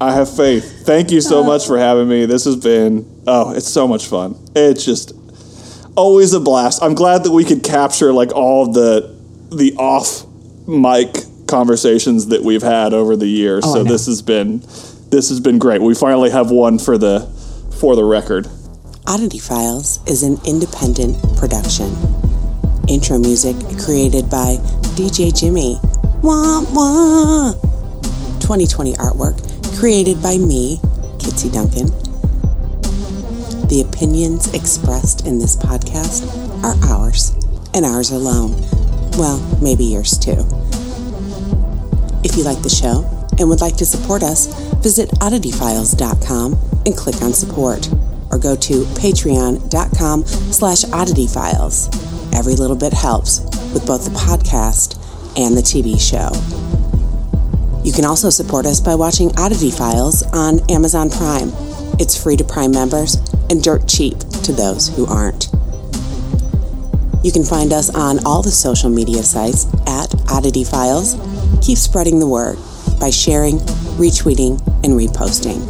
I 0.00 0.12
have 0.12 0.34
faith. 0.34 0.84
Thank 0.84 1.10
you 1.10 1.22
so 1.22 1.42
uh, 1.42 1.46
much 1.46 1.66
for 1.66 1.78
having 1.78 2.08
me. 2.08 2.26
This 2.26 2.44
has 2.44 2.56
been, 2.56 3.22
oh, 3.26 3.54
it's 3.54 3.68
so 3.68 3.88
much 3.88 4.06
fun. 4.06 4.36
It's 4.54 4.84
just 4.84 5.12
always 5.96 6.34
a 6.34 6.40
blast. 6.40 6.82
I'm 6.82 6.94
glad 6.94 7.24
that 7.24 7.32
we 7.32 7.44
could 7.44 7.62
capture 7.62 8.12
like 8.12 8.32
all 8.32 8.72
the 8.72 9.14
the 9.50 9.74
off 9.76 10.26
mic 10.66 11.23
conversations 11.46 12.26
that 12.26 12.42
we've 12.42 12.62
had 12.62 12.92
over 12.92 13.16
the 13.16 13.26
years. 13.26 13.64
Oh, 13.66 13.74
so 13.74 13.84
this 13.84 14.06
has 14.06 14.22
been 14.22 14.60
this 15.10 15.28
has 15.28 15.40
been 15.40 15.58
great. 15.58 15.80
We 15.80 15.94
finally 15.94 16.30
have 16.30 16.50
one 16.50 16.78
for 16.78 16.98
the 16.98 17.20
for 17.78 17.96
the 17.96 18.04
record. 18.04 18.48
Oddity 19.06 19.38
Files 19.38 20.00
is 20.08 20.22
an 20.22 20.38
independent 20.46 21.16
production. 21.36 21.94
Intro 22.88 23.18
music 23.18 23.56
created 23.78 24.30
by 24.30 24.56
DJ 24.96 25.34
Jimmy. 25.38 25.78
Wah 26.22 26.62
wah. 26.72 27.52
2020 28.40 28.94
artwork 28.94 29.54
created 29.78 30.22
by 30.22 30.36
me, 30.38 30.78
Kitsy 31.18 31.52
Duncan. 31.52 31.86
The 33.68 33.80
opinions 33.80 34.52
expressed 34.52 35.26
in 35.26 35.38
this 35.38 35.56
podcast 35.56 36.28
are 36.62 36.76
ours, 36.90 37.34
and 37.74 37.84
ours 37.84 38.10
alone. 38.10 38.52
Well, 39.18 39.38
maybe 39.62 39.84
yours 39.84 40.18
too. 40.18 40.44
If 42.24 42.36
you 42.36 42.42
like 42.42 42.62
the 42.62 42.70
show 42.70 43.04
and 43.38 43.48
would 43.50 43.60
like 43.60 43.76
to 43.76 43.86
support 43.86 44.22
us, 44.22 44.46
visit 44.82 45.10
oddityfiles.com 45.20 46.58
and 46.86 46.96
click 46.96 47.22
on 47.22 47.32
support 47.32 47.88
or 48.30 48.38
go 48.38 48.56
to 48.56 48.84
patreon.com 48.96 50.24
slash 50.24 50.82
oddityfiles. 50.84 52.34
Every 52.34 52.54
little 52.54 52.76
bit 52.76 52.92
helps 52.92 53.40
with 53.72 53.86
both 53.86 54.04
the 54.04 54.18
podcast 54.18 54.96
and 55.36 55.56
the 55.56 55.60
TV 55.60 56.00
show. 56.00 56.32
You 57.84 57.92
can 57.92 58.06
also 58.06 58.30
support 58.30 58.64
us 58.64 58.80
by 58.80 58.94
watching 58.94 59.30
Oddity 59.36 59.70
Files 59.70 60.22
on 60.32 60.60
Amazon 60.70 61.10
Prime. 61.10 61.52
It's 62.00 62.20
free 62.20 62.36
to 62.36 62.44
Prime 62.44 62.72
members 62.72 63.16
and 63.50 63.62
dirt 63.62 63.86
cheap 63.86 64.18
to 64.44 64.52
those 64.52 64.88
who 64.88 65.06
aren't. 65.06 65.50
You 67.22 67.32
can 67.32 67.44
find 67.44 67.72
us 67.72 67.94
on 67.94 68.24
all 68.26 68.42
the 68.42 68.50
social 68.50 68.90
media 68.90 69.22
sites 69.22 69.66
at 69.86 70.14
Oddity 70.30 70.64
Files. 70.64 71.14
Keep 71.62 71.78
spreading 71.78 72.18
the 72.18 72.26
word 72.26 72.56
by 73.00 73.10
sharing, 73.10 73.58
retweeting, 73.98 74.60
and 74.84 74.94
reposting. 74.94 75.60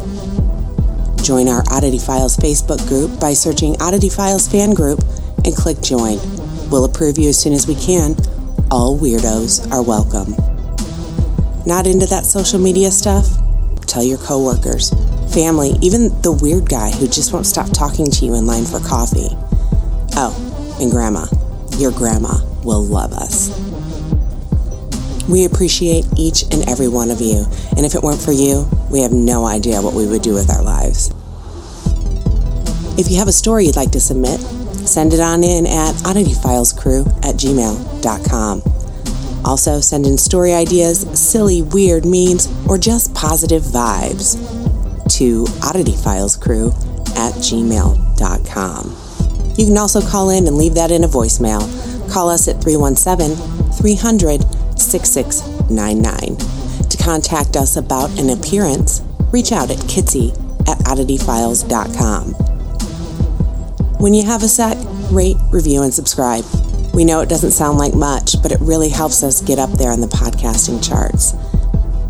Join 1.23 1.47
our 1.47 1.63
Oddity 1.71 1.97
Files 1.97 2.37
Facebook 2.37 2.87
group 2.87 3.19
by 3.19 3.33
searching 3.33 3.75
Oddity 3.81 4.09
Files 4.09 4.47
Fan 4.47 4.73
Group 4.73 4.99
and 5.43 5.55
click 5.55 5.81
Join. 5.81 6.19
We'll 6.69 6.85
approve 6.85 7.17
you 7.17 7.29
as 7.29 7.39
soon 7.39 7.53
as 7.53 7.67
we 7.67 7.75
can. 7.75 8.15
All 8.69 8.97
weirdos 8.97 9.71
are 9.71 9.81
welcome. 9.81 10.35
Not 11.65 11.87
into 11.87 12.05
that 12.07 12.25
social 12.25 12.59
media 12.59 12.91
stuff? 12.91 13.25
Tell 13.87 14.03
your 14.03 14.17
coworkers, 14.19 14.91
family, 15.33 15.71
even 15.81 16.09
the 16.21 16.37
weird 16.41 16.69
guy 16.69 16.91
who 16.91 17.07
just 17.07 17.33
won't 17.33 17.45
stop 17.45 17.71
talking 17.71 18.11
to 18.11 18.25
you 18.25 18.35
in 18.35 18.45
line 18.45 18.65
for 18.65 18.79
coffee. 18.79 19.29
Oh, 20.17 20.77
and 20.79 20.91
grandma. 20.91 21.25
Your 21.77 21.91
grandma 21.91 22.37
will 22.63 22.83
love 22.83 23.13
us. 23.13 23.49
We 25.29 25.45
appreciate 25.45 26.05
each 26.17 26.43
and 26.51 26.67
every 26.69 26.87
one 26.87 27.09
of 27.09 27.19
you, 27.19 27.45
and 27.75 27.85
if 27.85 27.95
it 27.95 28.03
weren't 28.03 28.21
for 28.21 28.31
you, 28.31 28.69
we 28.91 29.01
have 29.01 29.11
no 29.11 29.45
idea 29.45 29.81
what 29.81 29.93
we 29.93 30.07
would 30.07 30.21
do 30.21 30.33
with 30.33 30.49
our 30.51 30.63
lives. 30.63 31.09
If 32.97 33.11
you 33.11 33.17
have 33.17 33.27
a 33.27 33.33
story 33.33 33.65
you'd 33.65 33.75
like 33.75 33.91
to 33.91 33.99
submit, 33.99 34.39
send 34.87 35.13
it 35.13 35.19
on 35.19 35.43
in 35.43 35.65
at 35.65 35.95
oddityfilescrew 35.95 37.25
at 37.25 37.35
gmail.com. 37.35 38.61
Also, 39.43 39.79
send 39.79 40.05
in 40.05 40.17
story 40.17 40.53
ideas, 40.53 41.01
silly, 41.19 41.61
weird 41.61 42.05
memes, 42.05 42.47
or 42.67 42.77
just 42.77 43.13
positive 43.13 43.63
vibes 43.63 44.35
to 45.17 45.43
oddityfilescrew 45.61 46.71
at 47.17 47.33
gmail.com. 47.35 48.95
You 49.57 49.65
can 49.65 49.77
also 49.77 50.01
call 50.01 50.29
in 50.29 50.47
and 50.47 50.57
leave 50.57 50.73
that 50.75 50.91
in 50.91 51.03
a 51.03 51.07
voicemail. 51.07 51.61
Call 52.11 52.29
us 52.29 52.47
at 52.47 52.61
317 52.61 53.35
300 53.73 54.41
6699. 55.03 56.37
To 56.89 56.97
contact 56.97 57.57
us 57.57 57.75
about 57.75 58.17
an 58.19 58.29
appearance, 58.29 59.01
reach 59.31 59.51
out 59.51 59.71
at 59.71 59.77
kitsy 59.79 60.31
at 60.69 60.77
oddityfiles.com. 60.85 62.33
When 63.99 64.13
you 64.13 64.23
have 64.23 64.43
a 64.43 64.47
sec, 64.47 64.77
rate, 65.11 65.37
review, 65.51 65.81
and 65.83 65.93
subscribe. 65.93 66.45
We 66.93 67.03
know 67.03 67.21
it 67.21 67.29
doesn't 67.29 67.51
sound 67.51 67.77
like 67.77 67.93
much, 67.93 68.41
but 68.41 68.51
it 68.51 68.59
really 68.61 68.89
helps 68.89 69.23
us 69.23 69.41
get 69.41 69.59
up 69.59 69.71
there 69.71 69.91
in 69.91 70.01
the 70.01 70.07
podcasting 70.07 70.85
charts. 70.87 71.33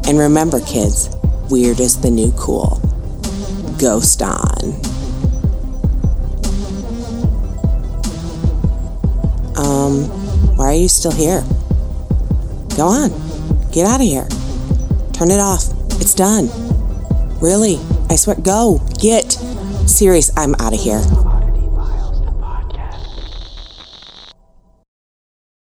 And 0.07 0.19
remember, 0.19 0.59
kids, 0.61 1.09
weird 1.49 1.79
is 1.79 1.99
the 2.01 2.11
new 2.11 2.31
cool. 2.37 2.79
Ghost 3.79 4.21
on. 4.21 4.73
Um, 9.57 10.03
why 10.57 10.65
are 10.67 10.73
you 10.73 10.87
still 10.87 11.11
here? 11.11 11.43
Go 12.75 12.87
on. 12.87 13.09
Get 13.71 13.87
out 13.87 14.01
of 14.01 14.07
here. 14.07 14.27
Turn 15.13 15.31
it 15.31 15.39
off. 15.39 15.63
It's 16.01 16.13
done. 16.13 16.49
Really. 17.39 17.79
I 18.09 18.15
swear. 18.15 18.35
Go. 18.35 18.81
Get. 18.99 19.33
Serious. 19.87 20.31
I'm 20.37 20.55
out 20.55 20.73
of 20.73 20.79
here. 20.79 21.01